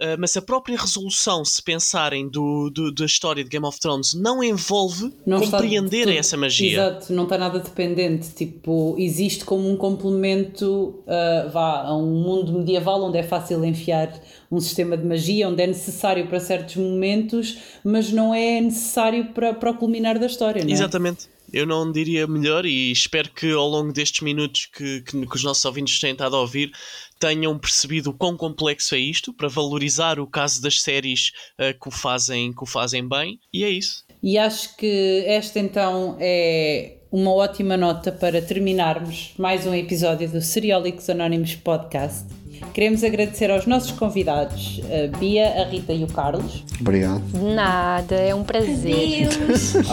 eh, 0.00 0.16
mas 0.16 0.36
a 0.36 0.42
própria 0.42 0.76
resolução, 0.78 1.44
se 1.44 1.62
pensarem 1.62 2.28
do, 2.28 2.70
do- 2.70 2.92
da 2.92 3.04
história 3.04 3.42
de 3.44 3.50
Game 3.50 3.64
of 3.66 3.78
Thrones, 3.78 4.14
não 4.14 4.42
envolve 4.42 5.12
Não 5.26 5.40
está 5.42 5.58
compreender 5.58 6.06
tudo- 6.06 6.16
essa 6.18 6.36
magia. 6.36 6.72
Exato, 6.72 7.12
não 7.12 7.24
está 7.24 7.38
nada 7.38 7.58
dependente. 7.60 8.30
Tipo, 8.34 8.96
existe 8.98 9.44
como 9.44 9.68
um 9.70 9.76
complemento 9.76 11.02
ah, 11.06 11.48
vá, 11.52 11.82
a 11.82 11.96
um 11.96 12.22
mundo 12.22 12.52
medieval 12.52 13.02
onde 13.04 13.18
é 13.18 13.22
fácil 13.22 13.64
enfiar 13.64 14.12
um 14.50 14.60
sistema 14.60 14.96
de 14.96 15.04
magia, 15.06 15.48
onde 15.48 15.62
é 15.62 15.66
necessário 15.66 16.26
para 16.26 16.38
certos 16.40 16.76
momentos, 16.76 17.56
mas 17.84 18.10
não 18.12 18.34
é 18.34 18.60
necessário 18.60 19.26
para, 19.32 19.54
para 19.54 19.70
o 19.70 19.74
culminar 19.74 20.18
da 20.18 20.26
história. 20.26 20.62
Não 20.62 20.70
é? 20.70 20.72
Exatamente. 20.72 21.30
Eu 21.52 21.66
não 21.66 21.90
diria 21.92 22.26
melhor 22.26 22.64
e 22.64 22.90
espero 22.90 23.28
que 23.30 23.52
ao 23.52 23.68
longo 23.68 23.92
destes 23.92 24.22
minutos 24.22 24.66
que, 24.74 25.02
que, 25.02 25.26
que 25.26 25.36
os 25.36 25.44
nossos 25.44 25.62
ouvintes 25.66 26.00
têm 26.00 26.12
estado 26.12 26.34
a 26.34 26.40
ouvir 26.40 26.72
tenham 27.22 27.56
percebido 27.56 28.10
o 28.10 28.12
quão 28.12 28.36
complexo 28.36 28.96
é 28.96 28.98
isto 28.98 29.32
para 29.32 29.46
valorizar 29.46 30.18
o 30.18 30.26
caso 30.26 30.60
das 30.60 30.82
séries 30.82 31.30
eh, 31.56 31.72
que, 31.72 31.88
o 31.88 31.90
fazem, 31.92 32.52
que 32.52 32.64
o 32.64 32.66
fazem 32.66 33.08
bem. 33.08 33.38
E 33.54 33.62
é 33.62 33.70
isso. 33.70 34.04
E 34.20 34.36
acho 34.36 34.76
que 34.76 35.22
esta 35.24 35.60
então 35.60 36.16
é 36.18 36.96
uma 37.12 37.32
ótima 37.32 37.76
nota 37.76 38.10
para 38.10 38.42
terminarmos 38.42 39.34
mais 39.38 39.64
um 39.66 39.74
episódio 39.74 40.28
do 40.28 40.40
Seriólicos 40.40 41.08
Anónimos 41.08 41.54
Podcast. 41.54 42.41
Queremos 42.72 43.04
agradecer 43.04 43.50
aos 43.50 43.66
nossos 43.66 43.92
convidados, 43.92 44.80
a 44.84 45.16
Bia, 45.18 45.62
a 45.62 45.64
Rita 45.64 45.92
e 45.92 46.04
o 46.04 46.06
Carlos. 46.06 46.64
Obrigado. 46.80 47.20
De 47.20 47.54
nada, 47.54 48.14
é 48.14 48.34
um 48.34 48.42
prazer. 48.42 49.28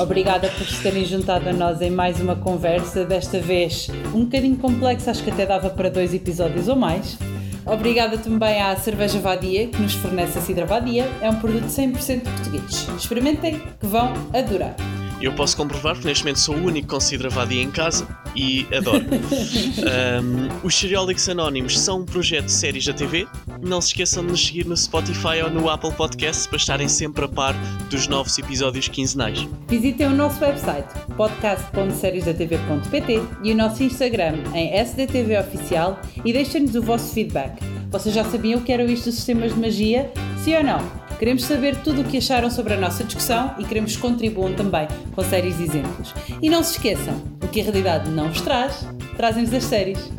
Obrigada 0.02 0.50
por 0.50 0.66
se 0.66 0.82
terem 0.82 1.06
juntado 1.06 1.50
a 1.50 1.54
nós 1.54 1.82
em 1.82 1.90
mais 1.90 2.20
uma 2.20 2.36
conversa, 2.36 3.04
desta 3.06 3.40
vez 3.40 3.90
um 4.14 4.24
bocadinho 4.24 4.58
complexa, 4.58 5.12
acho 5.12 5.24
que 5.24 5.32
até 5.32 5.46
dava 5.46 5.70
para 5.70 5.90
dois 5.90 6.14
episódios 6.14 6.68
ou 6.68 6.76
mais. 6.76 7.18
Obrigada 7.66 8.18
também 8.18 8.62
à 8.62 8.76
Cerveja 8.76 9.20
Vadia, 9.20 9.68
que 9.68 9.82
nos 9.82 9.94
fornece 9.94 10.40
a 10.40 10.42
Cidra 10.42 10.66
Vadia, 10.66 11.08
é 11.22 11.30
um 11.30 11.36
produto 11.36 11.68
100% 11.68 12.22
português. 12.22 12.88
Experimentem, 12.98 13.62
que 13.80 13.86
vão 13.86 14.14
adorar. 14.34 14.76
Eu 15.22 15.34
posso 15.34 15.58
comprovar 15.58 15.96
porque 15.96 16.08
neste 16.08 16.24
momento 16.24 16.40
sou 16.40 16.56
o 16.56 16.66
único 16.66 16.88
que 16.88 16.94
considera 16.94 17.30
vadia 17.30 17.62
em 17.62 17.70
casa 17.70 18.08
e 18.36 18.66
adoro. 18.76 19.06
Um, 19.80 20.50
os 20.64 20.76
Seriólicos 20.76 21.30
Anónimos 21.30 21.80
são 21.80 22.02
um 22.02 22.06
projeto 22.06 22.46
de 22.46 22.52
séries 22.52 22.86
da 22.86 22.94
TV. 22.94 23.28
Não 23.62 23.82
se 23.82 23.88
esqueçam 23.90 24.24
de 24.24 24.30
nos 24.32 24.46
seguir 24.46 24.66
no 24.66 24.78
Spotify 24.78 25.42
ou 25.44 25.50
no 25.50 25.68
Apple 25.70 25.92
Podcasts 25.94 26.48
para 26.48 26.58
estarem 26.58 26.88
sempre 26.88 27.26
a 27.26 27.28
par 27.28 27.54
dos 27.90 28.08
novos 28.08 28.38
episódios 28.38 28.88
quinzenais. 28.88 29.48
Visitem 29.68 30.08
o 30.08 30.12
nosso 30.12 30.40
website 30.42 30.88
podcast.seriesdatv.pt 31.16 33.22
e 33.44 33.52
o 33.52 33.56
nosso 33.56 33.84
Instagram 33.84 34.36
em 34.54 34.74
SDTV 34.76 35.40
Oficial 35.40 36.00
e 36.24 36.32
deixem-nos 36.34 36.76
o 36.76 36.82
vosso 36.82 37.14
feedback. 37.14 37.60
Vocês 37.90 38.14
já 38.14 38.24
sabiam 38.24 38.60
o 38.60 38.64
que 38.64 38.72
eram 38.72 38.86
isto 38.86 39.06
dos 39.06 39.16
sistemas 39.16 39.54
de 39.54 39.60
magia? 39.60 40.12
Sim 40.44 40.58
ou 40.58 40.64
não? 40.64 40.99
Queremos 41.20 41.44
saber 41.44 41.76
tudo 41.84 42.00
o 42.00 42.04
que 42.06 42.18
acharam 42.18 42.50
sobre 42.50 42.74
a 42.74 42.78
nossa 42.78 43.04
discussão 43.04 43.54
e 43.60 43.66
queremos 43.66 43.94
que 43.94 44.02
contribuam 44.02 44.54
também 44.54 44.88
com 45.14 45.22
séries 45.22 45.60
e 45.60 45.64
exemplos. 45.64 46.14
E 46.42 46.50
não 46.50 46.64
se 46.64 46.78
esqueçam, 46.78 47.22
o 47.44 47.48
que 47.50 47.60
a 47.60 47.64
realidade 47.66 48.10
não 48.10 48.30
vos 48.30 48.40
traz, 48.40 48.88
trazem-vos 49.18 49.54
as 49.54 49.66
séries. 49.66 50.10